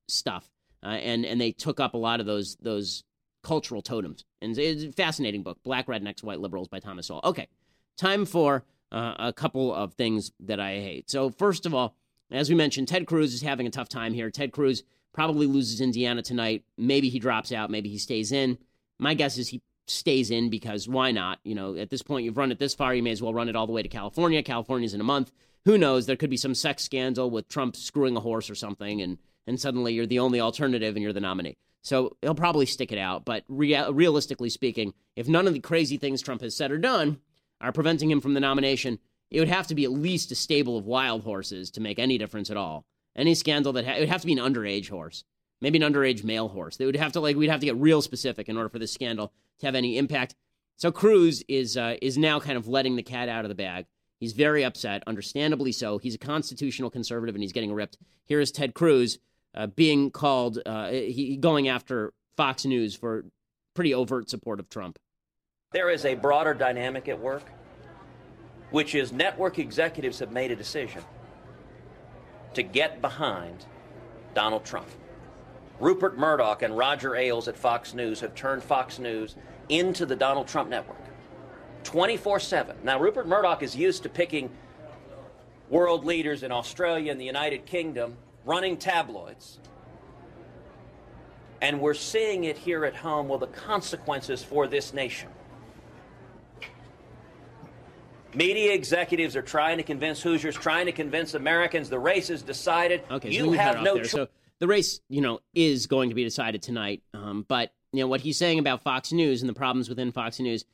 stuff. 0.06 0.48
Uh, 0.84 0.88
and, 0.88 1.24
and 1.24 1.40
they 1.40 1.52
took 1.52 1.80
up 1.80 1.94
a 1.94 1.98
lot 1.98 2.20
of 2.20 2.26
those, 2.26 2.56
those 2.56 3.04
cultural 3.42 3.82
totems. 3.82 4.24
And 4.42 4.56
it's 4.58 4.84
a 4.84 4.92
fascinating 4.92 5.42
book, 5.42 5.58
Black 5.62 5.86
Rednecks, 5.86 6.22
White 6.22 6.40
Liberals 6.40 6.68
by 6.68 6.80
Thomas 6.80 7.06
Sowell. 7.06 7.20
Okay, 7.24 7.48
time 7.96 8.26
for 8.26 8.64
uh, 8.92 9.14
a 9.18 9.32
couple 9.32 9.74
of 9.74 9.94
things 9.94 10.32
that 10.40 10.60
I 10.60 10.74
hate. 10.80 11.10
So, 11.10 11.30
first 11.30 11.66
of 11.66 11.74
all, 11.74 11.96
as 12.30 12.48
we 12.48 12.54
mentioned, 12.54 12.88
Ted 12.88 13.06
Cruz 13.06 13.32
is 13.34 13.42
having 13.42 13.66
a 13.66 13.70
tough 13.70 13.88
time 13.88 14.12
here. 14.12 14.30
Ted 14.30 14.52
Cruz 14.52 14.82
probably 15.12 15.46
loses 15.46 15.80
Indiana 15.80 16.22
tonight. 16.22 16.64
Maybe 16.76 17.08
he 17.08 17.18
drops 17.18 17.52
out. 17.52 17.70
Maybe 17.70 17.88
he 17.88 17.98
stays 17.98 18.32
in. 18.32 18.58
My 18.98 19.14
guess 19.14 19.38
is 19.38 19.48
he 19.48 19.62
stays 19.86 20.30
in 20.30 20.50
because 20.50 20.88
why 20.88 21.12
not? 21.12 21.38
You 21.44 21.54
know, 21.54 21.76
at 21.76 21.90
this 21.90 22.02
point, 22.02 22.24
you've 22.24 22.36
run 22.36 22.50
it 22.50 22.58
this 22.58 22.74
far, 22.74 22.94
you 22.94 23.02
may 23.02 23.10
as 23.10 23.22
well 23.22 23.34
run 23.34 23.48
it 23.48 23.56
all 23.56 23.66
the 23.66 23.72
way 23.72 23.82
to 23.82 23.88
California. 23.88 24.42
California's 24.42 24.94
in 24.94 25.00
a 25.00 25.04
month. 25.04 25.30
Who 25.64 25.78
knows? 25.78 26.06
There 26.06 26.16
could 26.16 26.30
be 26.30 26.36
some 26.36 26.54
sex 26.54 26.82
scandal 26.82 27.30
with 27.30 27.48
Trump 27.48 27.76
screwing 27.76 28.16
a 28.16 28.20
horse 28.20 28.50
or 28.50 28.54
something, 28.54 29.00
and 29.00 29.18
and 29.46 29.60
suddenly 29.60 29.94
you're 29.94 30.06
the 30.06 30.18
only 30.18 30.40
alternative 30.40 30.96
and 30.96 31.02
you're 31.02 31.12
the 31.12 31.20
nominee. 31.20 31.56
So 31.82 32.16
he'll 32.22 32.34
probably 32.34 32.66
stick 32.66 32.92
it 32.92 32.98
out. 32.98 33.24
But 33.24 33.44
rea- 33.48 33.90
realistically 33.90 34.48
speaking, 34.48 34.94
if 35.16 35.28
none 35.28 35.46
of 35.46 35.52
the 35.52 35.60
crazy 35.60 35.98
things 35.98 36.22
Trump 36.22 36.40
has 36.40 36.56
said 36.56 36.70
or 36.70 36.78
done 36.78 37.18
are 37.60 37.72
preventing 37.72 38.10
him 38.10 38.20
from 38.20 38.34
the 38.34 38.40
nomination, 38.40 38.98
it 39.30 39.38
would 39.38 39.48
have 39.48 39.66
to 39.66 39.74
be 39.74 39.84
at 39.84 39.92
least 39.92 40.32
a 40.32 40.34
stable 40.34 40.78
of 40.78 40.86
wild 40.86 41.22
horses 41.24 41.70
to 41.72 41.80
make 41.80 41.98
any 41.98 42.18
difference 42.18 42.50
at 42.50 42.56
all. 42.56 42.86
Any 43.16 43.34
scandal 43.34 43.72
that 43.74 43.84
ha- 43.84 43.94
it 43.94 44.00
would 44.00 44.08
have 44.08 44.22
to 44.22 44.26
be 44.26 44.32
an 44.32 44.38
underage 44.38 44.88
horse, 44.88 45.24
maybe 45.60 45.80
an 45.80 45.92
underage 45.92 46.24
male 46.24 46.48
horse. 46.48 46.76
They 46.76 46.86
would 46.86 46.96
have 46.96 47.12
to 47.12 47.20
like 47.20 47.36
we'd 47.36 47.50
have 47.50 47.60
to 47.60 47.66
get 47.66 47.76
real 47.76 48.02
specific 48.02 48.48
in 48.48 48.56
order 48.56 48.68
for 48.68 48.78
this 48.78 48.92
scandal 48.92 49.32
to 49.60 49.66
have 49.66 49.74
any 49.74 49.98
impact. 49.98 50.34
So 50.76 50.90
Cruz 50.90 51.44
is 51.48 51.76
uh, 51.76 51.96
is 52.02 52.18
now 52.18 52.40
kind 52.40 52.56
of 52.56 52.66
letting 52.66 52.96
the 52.96 53.02
cat 53.02 53.28
out 53.28 53.44
of 53.44 53.50
the 53.50 53.54
bag. 53.54 53.86
He's 54.18 54.32
very 54.32 54.64
upset, 54.64 55.02
understandably 55.06 55.70
so. 55.70 55.98
He's 55.98 56.14
a 56.14 56.18
constitutional 56.18 56.90
conservative 56.90 57.34
and 57.34 57.42
he's 57.42 57.52
getting 57.52 57.72
ripped. 57.72 57.98
Here 58.24 58.40
is 58.40 58.50
Ted 58.50 58.74
Cruz 58.74 59.18
uh, 59.54 59.66
being 59.68 60.10
called, 60.10 60.58
uh, 60.66 60.90
he 60.90 61.36
going 61.36 61.68
after 61.68 62.12
Fox 62.36 62.64
News 62.64 62.94
for 62.94 63.24
pretty 63.74 63.94
overt 63.94 64.28
support 64.28 64.60
of 64.60 64.68
Trump. 64.68 64.98
There 65.72 65.90
is 65.90 66.04
a 66.04 66.14
broader 66.14 66.54
dynamic 66.54 67.08
at 67.08 67.18
work, 67.18 67.44
which 68.70 68.94
is 68.94 69.12
network 69.12 69.58
executives 69.58 70.18
have 70.20 70.32
made 70.32 70.50
a 70.50 70.56
decision 70.56 71.02
to 72.54 72.62
get 72.62 73.00
behind 73.00 73.66
Donald 74.34 74.64
Trump. 74.64 74.88
Rupert 75.80 76.16
Murdoch 76.16 76.62
and 76.62 76.76
Roger 76.76 77.16
Ailes 77.16 77.48
at 77.48 77.56
Fox 77.56 77.94
News 77.94 78.20
have 78.20 78.34
turned 78.34 78.62
Fox 78.62 78.98
News 78.98 79.34
into 79.68 80.06
the 80.06 80.14
Donald 80.14 80.46
Trump 80.46 80.70
network 80.70 80.98
24 81.82 82.40
7. 82.40 82.76
Now, 82.82 82.98
Rupert 82.98 83.26
Murdoch 83.26 83.62
is 83.62 83.76
used 83.76 84.02
to 84.04 84.08
picking 84.08 84.50
world 85.68 86.04
leaders 86.04 86.42
in 86.42 86.52
Australia 86.52 87.10
and 87.10 87.20
the 87.20 87.24
United 87.24 87.66
Kingdom 87.66 88.16
running 88.44 88.76
tabloids. 88.76 89.58
And 91.60 91.80
we're 91.80 91.94
seeing 91.94 92.44
it 92.44 92.58
here 92.58 92.84
at 92.84 92.94
home 92.94 93.28
with 93.28 93.40
the 93.40 93.46
consequences 93.46 94.42
for 94.42 94.66
this 94.66 94.92
nation. 94.92 95.30
Media 98.34 98.72
executives 98.72 99.36
are 99.36 99.42
trying 99.42 99.76
to 99.76 99.82
convince 99.82 100.20
Hoosiers, 100.20 100.56
trying 100.56 100.86
to 100.86 100.92
convince 100.92 101.34
Americans 101.34 101.88
the 101.88 101.98
race 101.98 102.30
is 102.30 102.42
decided. 102.42 103.02
Okay, 103.10 103.30
you 103.30 103.50
cut 103.50 103.58
have 103.58 103.82
no 103.82 103.98
choice. 103.98 104.10
So 104.10 104.28
the 104.58 104.66
race, 104.66 105.00
you 105.08 105.20
know, 105.20 105.40
is 105.54 105.86
going 105.86 106.08
to 106.08 106.14
be 106.14 106.24
decided 106.24 106.60
tonight. 106.60 107.02
Um, 107.14 107.46
but 107.48 107.72
you 107.92 108.00
know 108.00 108.08
what 108.08 108.20
he's 108.20 108.36
saying 108.36 108.58
about 108.58 108.82
Fox 108.82 109.12
News 109.12 109.40
and 109.40 109.48
the 109.48 109.54
problems 109.54 109.88
within 109.88 110.10
Fox 110.10 110.40
News, 110.40 110.64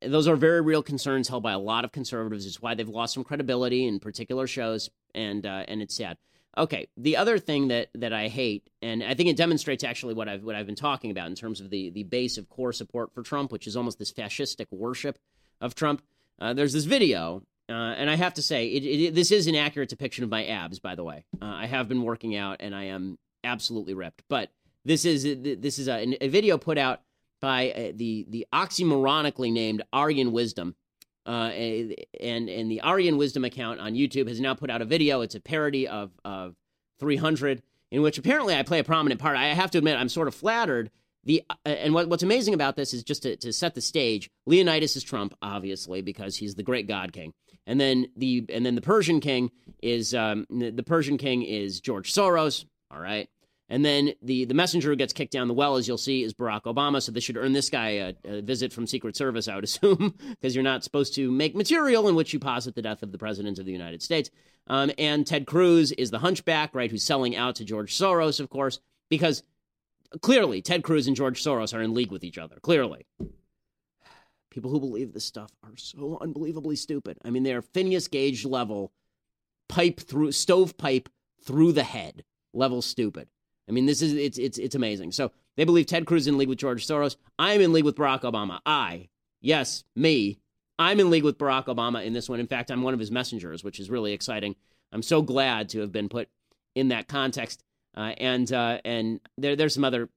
those 0.00 0.28
are 0.28 0.36
very 0.36 0.60
real 0.60 0.82
concerns 0.82 1.28
held 1.28 1.42
by 1.42 1.52
a 1.52 1.58
lot 1.58 1.84
of 1.84 1.90
conservatives. 1.90 2.46
It's 2.46 2.62
why 2.62 2.74
they've 2.74 2.88
lost 2.88 3.14
some 3.14 3.24
credibility 3.24 3.86
in 3.86 3.98
particular 3.98 4.46
shows, 4.46 4.88
and 5.14 5.44
uh, 5.44 5.64
and 5.66 5.82
it's 5.82 5.96
sad. 5.96 6.18
Okay, 6.58 6.88
the 6.96 7.16
other 7.16 7.38
thing 7.38 7.68
that 7.68 7.88
that 7.94 8.12
I 8.12 8.26
hate, 8.26 8.68
and 8.82 9.02
I 9.02 9.14
think 9.14 9.28
it 9.28 9.36
demonstrates 9.36 9.84
actually 9.84 10.14
what 10.14 10.28
I've 10.28 10.42
what 10.42 10.56
I've 10.56 10.66
been 10.66 10.74
talking 10.74 11.12
about 11.12 11.28
in 11.28 11.36
terms 11.36 11.60
of 11.60 11.70
the 11.70 11.90
the 11.90 12.02
base 12.02 12.36
of 12.36 12.48
core 12.48 12.72
support 12.72 13.14
for 13.14 13.22
Trump, 13.22 13.52
which 13.52 13.68
is 13.68 13.76
almost 13.76 13.98
this 13.98 14.12
fascistic 14.12 14.66
worship 14.72 15.18
of 15.60 15.76
Trump. 15.76 16.02
Uh, 16.40 16.54
there's 16.54 16.72
this 16.72 16.84
video, 16.84 17.42
uh, 17.68 17.72
and 17.72 18.10
I 18.10 18.16
have 18.16 18.34
to 18.34 18.42
say, 18.42 18.66
it, 18.66 18.84
it, 18.84 19.14
this 19.14 19.30
is 19.30 19.46
an 19.46 19.54
accurate 19.54 19.88
depiction 19.88 20.24
of 20.24 20.30
my 20.30 20.44
abs. 20.46 20.80
By 20.80 20.96
the 20.96 21.04
way, 21.04 21.24
uh, 21.40 21.44
I 21.44 21.66
have 21.66 21.88
been 21.88 22.02
working 22.02 22.34
out, 22.34 22.56
and 22.60 22.74
I 22.74 22.84
am 22.84 23.18
absolutely 23.44 23.94
ripped. 23.94 24.24
But 24.28 24.50
this 24.84 25.04
is 25.04 25.22
this 25.22 25.78
is 25.78 25.86
a, 25.86 26.16
a 26.20 26.28
video 26.28 26.58
put 26.58 26.76
out 26.76 27.02
by 27.40 27.70
uh, 27.70 27.92
the 27.94 28.26
the 28.28 28.46
oxymoronically 28.52 29.52
named 29.52 29.82
Aryan 29.92 30.32
Wisdom. 30.32 30.74
Uh, 31.28 31.52
and 32.20 32.48
and 32.48 32.70
the 32.70 32.80
Aryan 32.80 33.18
Wisdom 33.18 33.44
account 33.44 33.80
on 33.80 33.92
YouTube 33.92 34.28
has 34.28 34.40
now 34.40 34.54
put 34.54 34.70
out 34.70 34.80
a 34.80 34.86
video. 34.86 35.20
It's 35.20 35.34
a 35.34 35.40
parody 35.40 35.86
of 35.86 36.10
of 36.24 36.56
300, 37.00 37.62
in 37.90 38.00
which 38.00 38.16
apparently 38.16 38.54
I 38.54 38.62
play 38.62 38.78
a 38.78 38.84
prominent 38.84 39.20
part. 39.20 39.36
I 39.36 39.48
have 39.48 39.70
to 39.72 39.78
admit, 39.78 39.98
I'm 39.98 40.08
sort 40.08 40.26
of 40.26 40.34
flattered. 40.34 40.90
The 41.24 41.42
uh, 41.50 41.54
and 41.66 41.92
what, 41.92 42.08
what's 42.08 42.22
amazing 42.22 42.54
about 42.54 42.76
this 42.76 42.94
is 42.94 43.02
just 43.02 43.24
to, 43.24 43.36
to 43.36 43.52
set 43.52 43.74
the 43.74 43.82
stage. 43.82 44.30
Leonidas 44.46 44.96
is 44.96 45.02
Trump, 45.02 45.34
obviously, 45.42 46.00
because 46.00 46.34
he's 46.34 46.54
the 46.54 46.62
great 46.62 46.88
God 46.88 47.12
King, 47.12 47.34
and 47.66 47.78
then 47.78 48.06
the 48.16 48.46
and 48.48 48.64
then 48.64 48.74
the 48.74 48.80
Persian 48.80 49.20
King 49.20 49.50
is 49.82 50.14
um, 50.14 50.46
the, 50.48 50.70
the 50.70 50.82
Persian 50.82 51.18
King 51.18 51.42
is 51.42 51.82
George 51.82 52.10
Soros. 52.10 52.64
All 52.90 53.00
right. 53.00 53.28
And 53.70 53.84
then 53.84 54.12
the, 54.22 54.46
the 54.46 54.54
messenger 54.54 54.90
who 54.90 54.96
gets 54.96 55.12
kicked 55.12 55.32
down 55.32 55.46
the 55.46 55.54
well, 55.54 55.76
as 55.76 55.86
you'll 55.86 55.98
see, 55.98 56.22
is 56.22 56.32
Barack 56.32 56.62
Obama. 56.62 57.02
So 57.02 57.12
this 57.12 57.24
should 57.24 57.36
earn 57.36 57.52
this 57.52 57.68
guy 57.68 57.88
a, 57.88 58.14
a 58.24 58.40
visit 58.40 58.72
from 58.72 58.86
Secret 58.86 59.14
Service, 59.14 59.46
I 59.46 59.54
would 59.56 59.64
assume, 59.64 60.14
because 60.30 60.54
you're 60.54 60.64
not 60.64 60.84
supposed 60.84 61.14
to 61.16 61.30
make 61.30 61.54
material 61.54 62.08
in 62.08 62.14
which 62.14 62.32
you 62.32 62.38
posit 62.38 62.74
the 62.74 62.82
death 62.82 63.02
of 63.02 63.12
the 63.12 63.18
President 63.18 63.58
of 63.58 63.66
the 63.66 63.72
United 63.72 64.02
States. 64.02 64.30
Um, 64.68 64.90
and 64.96 65.26
Ted 65.26 65.46
Cruz 65.46 65.92
is 65.92 66.10
the 66.10 66.18
hunchback, 66.18 66.74
right, 66.74 66.90
who's 66.90 67.04
selling 67.04 67.36
out 67.36 67.56
to 67.56 67.64
George 67.64 67.96
Soros, 67.96 68.40
of 68.40 68.48
course, 68.48 68.80
because 69.10 69.42
clearly 70.22 70.62
Ted 70.62 70.82
Cruz 70.82 71.06
and 71.06 71.16
George 71.16 71.42
Soros 71.42 71.74
are 71.74 71.82
in 71.82 71.94
league 71.94 72.12
with 72.12 72.24
each 72.24 72.38
other. 72.38 72.56
Clearly. 72.60 73.06
People 74.50 74.70
who 74.70 74.80
believe 74.80 75.12
this 75.12 75.24
stuff 75.24 75.50
are 75.62 75.76
so 75.76 76.18
unbelievably 76.22 76.76
stupid. 76.76 77.18
I 77.22 77.30
mean, 77.30 77.42
they're 77.42 77.62
Phineas 77.62 78.08
Gage 78.08 78.46
level, 78.46 78.92
pipe 79.68 80.00
through, 80.00 80.32
stovepipe 80.32 81.10
through 81.44 81.72
the 81.72 81.84
head 81.84 82.24
level 82.54 82.80
stupid. 82.80 83.28
I 83.68 83.72
mean, 83.72 83.86
this 83.86 84.02
is 84.02 84.14
it's 84.14 84.38
it's 84.38 84.58
it's 84.58 84.74
amazing. 84.74 85.12
So 85.12 85.32
they 85.56 85.64
believe 85.64 85.86
Ted 85.86 86.06
Cruz 86.06 86.26
in 86.26 86.38
league 86.38 86.48
with 86.48 86.58
George 86.58 86.86
Soros. 86.86 87.16
I 87.38 87.52
am 87.52 87.60
in 87.60 87.72
league 87.72 87.84
with 87.84 87.96
Barack 87.96 88.22
Obama. 88.22 88.60
I, 88.64 89.08
yes, 89.40 89.84
me. 89.94 90.38
I'm 90.78 91.00
in 91.00 91.10
league 91.10 91.24
with 91.24 91.38
Barack 91.38 91.66
Obama 91.66 92.04
in 92.04 92.12
this 92.12 92.28
one. 92.28 92.38
In 92.40 92.46
fact, 92.46 92.70
I'm 92.70 92.82
one 92.82 92.94
of 92.94 93.00
his 93.00 93.10
messengers, 93.10 93.64
which 93.64 93.80
is 93.80 93.90
really 93.90 94.12
exciting. 94.12 94.54
I'm 94.92 95.02
so 95.02 95.22
glad 95.22 95.70
to 95.70 95.80
have 95.80 95.90
been 95.90 96.08
put 96.08 96.28
in 96.74 96.88
that 96.88 97.08
context. 97.08 97.62
Uh, 97.96 98.14
and 98.18 98.52
uh, 98.52 98.78
and 98.84 99.20
there 99.36 99.56
there's 99.56 99.74
some 99.74 99.84
other 99.84 100.08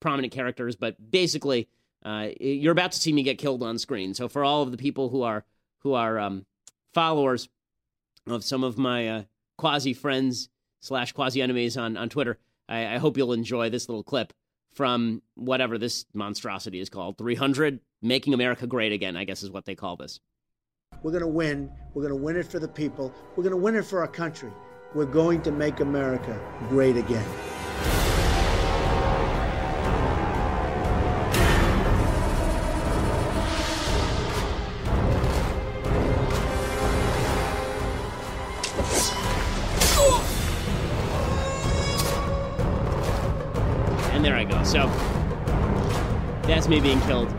prominent 0.00 0.32
characters, 0.32 0.76
but 0.76 1.10
basically, 1.10 1.68
uh, 2.04 2.28
you're 2.38 2.72
about 2.72 2.92
to 2.92 2.98
see 2.98 3.12
me 3.12 3.22
get 3.22 3.38
killed 3.38 3.62
on 3.62 3.78
screen. 3.78 4.14
So 4.14 4.28
for 4.28 4.44
all 4.44 4.62
of 4.62 4.70
the 4.70 4.76
people 4.76 5.08
who 5.08 5.22
are 5.22 5.44
who 5.80 5.94
are 5.94 6.18
um, 6.18 6.44
followers 6.92 7.48
of 8.26 8.44
some 8.44 8.62
of 8.62 8.76
my 8.76 9.08
uh, 9.08 9.22
quasi 9.56 9.94
friends 9.94 10.48
slash 10.80 11.12
quasi 11.12 11.40
enemies 11.40 11.76
on 11.76 11.96
on 11.96 12.08
Twitter. 12.08 12.38
I, 12.70 12.94
I 12.94 12.98
hope 12.98 13.16
you'll 13.16 13.32
enjoy 13.32 13.68
this 13.68 13.88
little 13.88 14.04
clip 14.04 14.32
from 14.72 15.22
whatever 15.34 15.76
this 15.76 16.06
monstrosity 16.14 16.80
is 16.80 16.88
called 16.88 17.18
300 17.18 17.80
Making 18.00 18.32
America 18.32 18.66
Great 18.66 18.92
Again, 18.92 19.16
I 19.16 19.24
guess 19.24 19.42
is 19.42 19.50
what 19.50 19.66
they 19.66 19.74
call 19.74 19.96
this. 19.96 20.20
We're 21.02 21.10
going 21.10 21.22
to 21.22 21.28
win. 21.28 21.70
We're 21.92 22.02
going 22.02 22.16
to 22.16 22.24
win 22.24 22.36
it 22.36 22.46
for 22.46 22.58
the 22.58 22.68
people. 22.68 23.12
We're 23.36 23.42
going 23.42 23.50
to 23.50 23.56
win 23.56 23.74
it 23.74 23.84
for 23.84 24.00
our 24.00 24.08
country. 24.08 24.52
We're 24.94 25.06
going 25.06 25.42
to 25.42 25.52
make 25.52 25.80
America 25.80 26.40
great 26.68 26.96
again. 26.96 27.26
Killed. 47.10 47.34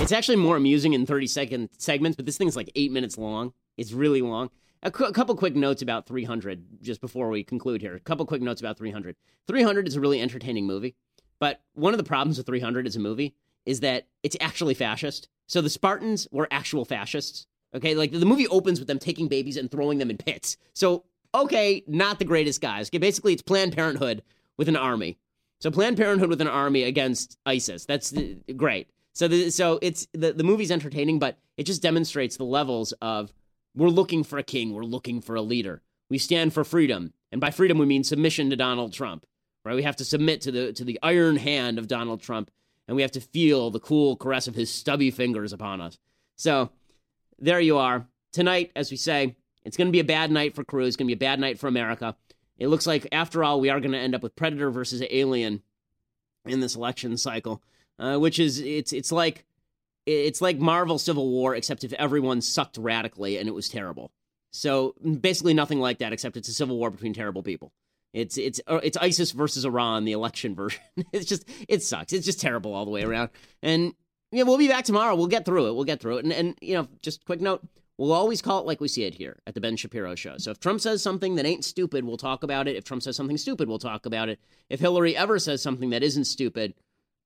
It's 0.00 0.12
actually 0.12 0.36
more 0.36 0.56
amusing 0.56 0.92
in 0.92 1.04
30 1.04 1.26
second 1.26 1.70
segments, 1.76 2.14
but 2.14 2.24
this 2.24 2.38
thing's 2.38 2.54
like 2.54 2.70
eight 2.76 2.92
minutes 2.92 3.18
long. 3.18 3.52
It's 3.76 3.90
really 3.90 4.22
long. 4.22 4.48
A, 4.84 4.92
cu- 4.92 5.06
a 5.06 5.12
couple 5.12 5.34
quick 5.34 5.56
notes 5.56 5.82
about 5.82 6.06
300 6.06 6.80
just 6.82 7.00
before 7.00 7.28
we 7.28 7.42
conclude 7.42 7.80
here. 7.80 7.96
A 7.96 7.98
couple 7.98 8.24
quick 8.26 8.42
notes 8.42 8.60
about 8.60 8.78
300. 8.78 9.16
300 9.48 9.88
is 9.88 9.96
a 9.96 10.00
really 10.00 10.20
entertaining 10.20 10.68
movie, 10.68 10.94
but 11.40 11.62
one 11.74 11.92
of 11.92 11.98
the 11.98 12.04
problems 12.04 12.38
with 12.38 12.46
300 12.46 12.86
as 12.86 12.94
a 12.94 13.00
movie 13.00 13.34
is 13.66 13.80
that 13.80 14.06
it's 14.22 14.36
actually 14.40 14.74
fascist. 14.74 15.28
So 15.48 15.60
the 15.60 15.68
Spartans 15.68 16.28
were 16.30 16.46
actual 16.52 16.84
fascists. 16.84 17.48
Okay, 17.74 17.96
like 17.96 18.12
the 18.12 18.24
movie 18.24 18.46
opens 18.46 18.78
with 18.78 18.86
them 18.86 19.00
taking 19.00 19.26
babies 19.26 19.56
and 19.56 19.68
throwing 19.68 19.98
them 19.98 20.10
in 20.10 20.16
pits. 20.16 20.56
So, 20.74 21.06
okay, 21.34 21.82
not 21.88 22.20
the 22.20 22.24
greatest 22.24 22.60
guys. 22.60 22.88
Okay, 22.88 22.98
basically, 22.98 23.32
it's 23.32 23.42
Planned 23.42 23.74
Parenthood 23.74 24.22
with 24.56 24.68
an 24.68 24.76
army. 24.76 25.18
So 25.58 25.72
Planned 25.72 25.96
Parenthood 25.96 26.28
with 26.28 26.40
an 26.40 26.46
army 26.46 26.84
against 26.84 27.36
ISIS. 27.44 27.84
That's 27.84 28.16
uh, 28.16 28.34
great. 28.56 28.86
So 29.18 29.26
the, 29.26 29.50
so 29.50 29.80
it's 29.82 30.06
the 30.12 30.32
the 30.32 30.44
movie's 30.44 30.70
entertaining, 30.70 31.18
but 31.18 31.38
it 31.56 31.64
just 31.64 31.82
demonstrates 31.82 32.36
the 32.36 32.44
levels 32.44 32.92
of 33.02 33.32
we're 33.74 33.88
looking 33.88 34.22
for 34.22 34.38
a 34.38 34.44
king, 34.44 34.72
we're 34.72 34.84
looking 34.84 35.20
for 35.20 35.34
a 35.34 35.42
leader. 35.42 35.82
We 36.08 36.18
stand 36.18 36.54
for 36.54 36.62
freedom, 36.62 37.12
and 37.32 37.40
by 37.40 37.50
freedom 37.50 37.78
we 37.78 37.86
mean 37.86 38.04
submission 38.04 38.48
to 38.50 38.54
Donald 38.54 38.92
Trump. 38.92 39.26
Right? 39.64 39.74
We 39.74 39.82
have 39.82 39.96
to 39.96 40.04
submit 40.04 40.42
to 40.42 40.52
the 40.52 40.72
to 40.72 40.84
the 40.84 41.00
iron 41.02 41.34
hand 41.34 41.80
of 41.80 41.88
Donald 41.88 42.22
Trump, 42.22 42.52
and 42.86 42.94
we 42.94 43.02
have 43.02 43.10
to 43.10 43.20
feel 43.20 43.72
the 43.72 43.80
cool 43.80 44.14
caress 44.14 44.46
of 44.46 44.54
his 44.54 44.70
stubby 44.70 45.10
fingers 45.10 45.52
upon 45.52 45.80
us. 45.80 45.98
So 46.36 46.70
there 47.40 47.58
you 47.58 47.76
are. 47.76 48.06
Tonight, 48.30 48.70
as 48.76 48.92
we 48.92 48.96
say, 48.96 49.34
it's 49.64 49.76
going 49.76 49.88
to 49.88 49.92
be 49.92 49.98
a 49.98 50.04
bad 50.04 50.30
night 50.30 50.54
for 50.54 50.62
Cruz. 50.62 50.86
It's 50.86 50.96
going 50.96 51.08
to 51.08 51.16
be 51.16 51.24
a 51.24 51.28
bad 51.28 51.40
night 51.40 51.58
for 51.58 51.66
America. 51.66 52.14
It 52.56 52.68
looks 52.68 52.86
like, 52.86 53.08
after 53.10 53.42
all, 53.42 53.60
we 53.60 53.68
are 53.68 53.80
going 53.80 53.92
to 53.92 53.98
end 53.98 54.14
up 54.14 54.22
with 54.22 54.36
Predator 54.36 54.70
versus 54.70 55.02
Alien 55.10 55.62
in 56.46 56.60
this 56.60 56.76
election 56.76 57.16
cycle, 57.16 57.64
uh, 57.98 58.16
which 58.18 58.38
is 58.38 58.60
it's 58.60 58.92
it's 58.92 59.12
like 59.12 59.44
it's 60.06 60.40
like 60.40 60.58
Marvel 60.58 60.98
Civil 60.98 61.28
War, 61.28 61.54
except 61.54 61.84
if 61.84 61.92
everyone 61.94 62.40
sucked 62.40 62.78
radically 62.78 63.36
and 63.36 63.48
it 63.48 63.54
was 63.54 63.68
terrible. 63.68 64.10
So 64.50 64.94
basically 65.20 65.54
nothing 65.54 65.80
like 65.80 65.98
that, 65.98 66.12
except 66.12 66.36
it's 66.36 66.48
a 66.48 66.54
civil 66.54 66.78
war 66.78 66.90
between 66.90 67.12
terrible 67.12 67.42
people. 67.42 67.72
It's 68.14 68.38
it's 68.38 68.60
uh, 68.66 68.80
it's 68.82 68.96
ISIS 68.96 69.32
versus 69.32 69.64
Iran, 69.64 70.04
the 70.04 70.12
election 70.12 70.54
version. 70.56 70.80
it's 71.12 71.26
just 71.26 71.44
it 71.68 71.82
sucks. 71.82 72.12
It's 72.12 72.26
just 72.26 72.40
terrible 72.40 72.74
all 72.74 72.84
the 72.84 72.90
way 72.90 73.02
around. 73.02 73.30
And 73.62 73.94
yeah, 74.32 74.42
we'll 74.44 74.58
be 74.58 74.68
back 74.68 74.84
tomorrow. 74.84 75.14
We'll 75.14 75.26
get 75.26 75.44
through 75.44 75.68
it. 75.68 75.74
We'll 75.74 75.84
get 75.84 76.00
through 76.00 76.18
it. 76.18 76.24
And 76.24 76.32
and 76.32 76.58
you 76.60 76.74
know, 76.74 76.88
just 77.02 77.24
quick 77.26 77.40
note, 77.40 77.66
we'll 77.98 78.12
always 78.12 78.40
call 78.40 78.60
it 78.60 78.66
like 78.66 78.80
we 78.80 78.88
see 78.88 79.04
it 79.04 79.14
here 79.14 79.40
at 79.46 79.54
the 79.54 79.60
Ben 79.60 79.76
Shapiro 79.76 80.14
show. 80.14 80.38
So 80.38 80.50
if 80.50 80.60
Trump 80.60 80.80
says 80.80 81.02
something 81.02 81.34
that 81.34 81.46
ain't 81.46 81.64
stupid, 81.64 82.04
we'll 82.04 82.16
talk 82.16 82.42
about 82.42 82.66
it. 82.66 82.76
If 82.76 82.84
Trump 82.84 83.02
says 83.02 83.16
something 83.16 83.36
stupid, 83.36 83.68
we'll 83.68 83.78
talk 83.78 84.06
about 84.06 84.28
it. 84.28 84.40
If 84.70 84.80
Hillary 84.80 85.16
ever 85.16 85.38
says 85.38 85.60
something 85.60 85.90
that 85.90 86.02
isn't 86.02 86.24
stupid, 86.24 86.74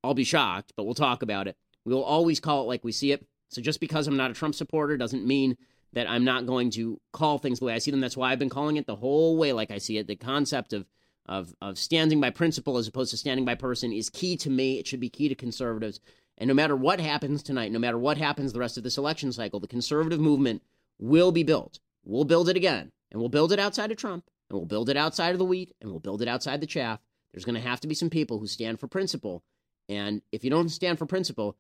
I'll 0.05 0.15
be 0.15 0.25
shocked, 0.25 0.73
but 0.77 0.85
we'll 0.85 0.95
talk 0.95 1.23
about 1.23 1.49
it. 1.49 1.57
We'll 1.85 2.03
always 2.03 2.41
call 2.41 2.63
it 2.63 2.67
like 2.67 2.85
we 2.85 2.93
see 2.93 3.13
it. 3.13 3.27
So 3.49 3.61
just 3.61 3.81
because 3.81 4.07
I'm 4.07 4.17
not 4.17 4.31
a 4.31 4.35
Trump 4.35 4.55
supporter 4.55 4.97
doesn't 4.97 5.27
mean 5.27 5.57
that 5.93 6.09
I'm 6.09 6.25
not 6.25 6.47
going 6.47 6.71
to 6.73 7.01
call 7.13 7.39
things 7.39 7.59
the 7.59 7.67
way 7.67 7.75
I 7.75 7.79
see 7.79 7.91
them. 7.91 8.01
That's 8.01 8.17
why 8.17 8.33
I've 8.33 8.39
been 8.39 8.49
calling 8.49 8.77
it 8.77 8.87
the 8.87 8.97
whole 8.97 9.37
way 9.37 9.53
like 9.53 9.71
I 9.71 9.79
see 9.79 9.99
it. 9.99 10.07
The 10.07 10.17
concept 10.17 10.73
of 10.73 10.87
of 11.27 11.55
of 11.61 11.79
standing 11.79 12.21
by 12.21 12.31
principle 12.31 12.79
as 12.79 12.89
opposed 12.89 13.11
to 13.13 13.17
standing 13.17 13.45
by 13.45 13.55
person 13.55 13.93
is 13.93 14.11
key 14.11 14.37
to 14.39 14.51
me. 14.51 14.79
It 14.79 14.87
should 14.87 15.01
be 15.01 15.09
key 15.09 15.29
to 15.29 15.35
conservatives. 15.35 16.01
And 16.39 16.49
no 16.49 16.55
matter 16.55 16.75
what 16.75 17.01
happens 17.01 17.43
tonight, 17.43 17.71
no 17.71 17.79
matter 17.79 17.99
what 17.99 18.17
happens 18.17 18.53
the 18.53 18.59
rest 18.59 18.77
of 18.77 18.83
this 18.83 18.99
election 18.99 19.31
cycle, 19.33 19.61
the 19.61 19.69
conservative 19.69 20.19
movement 20.19 20.63
will 20.99 21.31
be 21.31 21.43
built. 21.43 21.79
We'll 22.05 22.25
build 22.25 22.49
it 22.49 22.57
again. 22.57 22.91
And 23.11 23.21
we'll 23.21 23.29
build 23.29 23.53
it 23.53 23.61
outside 23.61 23.91
of 23.91 23.99
Trump. 23.99 24.25
And 24.49 24.59
we'll 24.59 24.67
build 24.67 24.89
it 24.89 24.97
outside 24.97 25.33
of 25.33 25.39
the 25.39 25.45
wheat. 25.45 25.75
And 25.81 25.91
we'll 25.91 26.01
build 26.01 26.23
it 26.23 26.29
outside 26.29 26.61
the 26.61 26.67
chaff. 26.67 27.01
There's 27.33 27.45
going 27.45 27.55
to 27.55 27.69
have 27.69 27.81
to 27.81 27.89
be 27.89 27.95
some 27.95 28.11
people 28.11 28.39
who 28.39 28.47
stand 28.47 28.81
for 28.81 28.89
principle. 28.89 29.45
And 29.89 30.23
if 30.33 30.45
you 30.45 30.51
don't 30.51 30.69
stand 30.69 30.99
for 30.99 31.07
principle, 31.07 31.57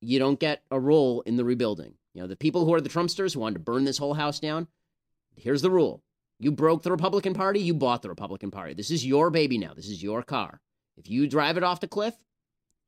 you 0.00 0.18
don't 0.18 0.40
get 0.40 0.62
a 0.70 0.80
role 0.80 1.22
in 1.22 1.36
the 1.36 1.44
rebuilding. 1.44 1.94
You 2.14 2.22
know, 2.22 2.26
the 2.26 2.36
people 2.36 2.64
who 2.64 2.74
are 2.74 2.80
the 2.80 2.88
Trumpsters 2.88 3.34
who 3.34 3.40
wanted 3.40 3.54
to 3.54 3.60
burn 3.60 3.84
this 3.84 3.98
whole 3.98 4.14
house 4.14 4.40
down, 4.40 4.68
here's 5.36 5.62
the 5.62 5.70
rule. 5.70 6.02
You 6.38 6.50
broke 6.50 6.82
the 6.82 6.90
Republican 6.90 7.34
Party, 7.34 7.60
you 7.60 7.72
bought 7.72 8.02
the 8.02 8.08
Republican 8.08 8.50
Party. 8.50 8.74
This 8.74 8.90
is 8.90 9.06
your 9.06 9.30
baby 9.30 9.58
now. 9.58 9.74
This 9.74 9.88
is 9.88 10.02
your 10.02 10.22
car. 10.22 10.60
If 10.96 11.08
you 11.08 11.26
drive 11.26 11.56
it 11.56 11.62
off 11.62 11.80
the 11.80 11.88
cliff, 11.88 12.14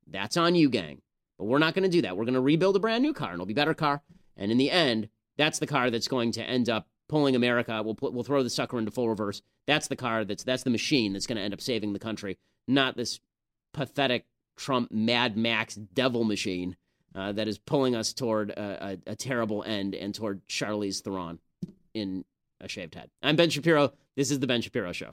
that's 0.06 0.36
on 0.36 0.54
you, 0.54 0.68
gang. 0.68 1.00
But 1.38 1.44
we're 1.44 1.58
not 1.58 1.74
going 1.74 1.84
to 1.84 1.88
do 1.88 2.02
that. 2.02 2.16
We're 2.16 2.24
going 2.24 2.34
to 2.34 2.40
rebuild 2.40 2.76
a 2.76 2.80
brand 2.80 3.02
new 3.02 3.12
car, 3.12 3.28
and 3.28 3.36
it'll 3.36 3.46
be 3.46 3.54
a 3.54 3.56
better 3.56 3.74
car. 3.74 4.02
And 4.36 4.50
in 4.50 4.58
the 4.58 4.70
end, 4.70 5.08
that's 5.36 5.58
the 5.58 5.66
car 5.66 5.90
that's 5.90 6.08
going 6.08 6.32
to 6.32 6.42
end 6.42 6.68
up 6.68 6.88
pulling 7.08 7.36
America. 7.36 7.82
We'll 7.82 7.94
put, 7.94 8.12
we'll 8.12 8.24
throw 8.24 8.42
the 8.42 8.50
sucker 8.50 8.78
into 8.78 8.90
full 8.90 9.08
reverse. 9.08 9.42
That's 9.66 9.88
the 9.88 9.96
car 9.96 10.24
that's 10.24 10.44
that's 10.44 10.62
the 10.62 10.70
machine 10.70 11.12
that's 11.12 11.26
going 11.26 11.36
to 11.36 11.42
end 11.42 11.54
up 11.54 11.60
saving 11.60 11.92
the 11.92 11.98
country, 11.98 12.38
not 12.68 12.96
this 12.96 13.20
pathetic 13.72 14.26
Trump 14.56 14.90
Mad 14.92 15.36
Max 15.36 15.74
devil 15.74 16.24
machine 16.24 16.76
uh, 17.14 17.32
that 17.32 17.48
is 17.48 17.58
pulling 17.58 17.94
us 17.94 18.12
toward 18.12 18.50
a, 18.50 18.98
a, 19.06 19.12
a, 19.12 19.16
terrible 19.16 19.62
end 19.62 19.94
and 19.94 20.14
toward 20.14 20.46
Charlize 20.48 21.00
Theron 21.00 21.38
in 21.92 22.24
a 22.60 22.68
shaved 22.68 22.94
head. 22.94 23.10
I'm 23.22 23.36
Ben 23.36 23.50
Shapiro. 23.50 23.92
This 24.16 24.30
is 24.30 24.40
the 24.40 24.46
Ben 24.46 24.60
Shapiro 24.60 24.92
Show. 24.92 25.12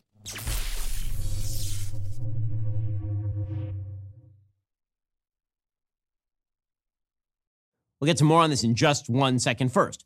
We'll 8.00 8.08
get 8.08 8.18
to 8.18 8.24
more 8.24 8.42
on 8.42 8.50
this 8.50 8.64
in 8.64 8.74
just 8.74 9.10
one 9.10 9.38
second. 9.38 9.72
First, 9.72 10.06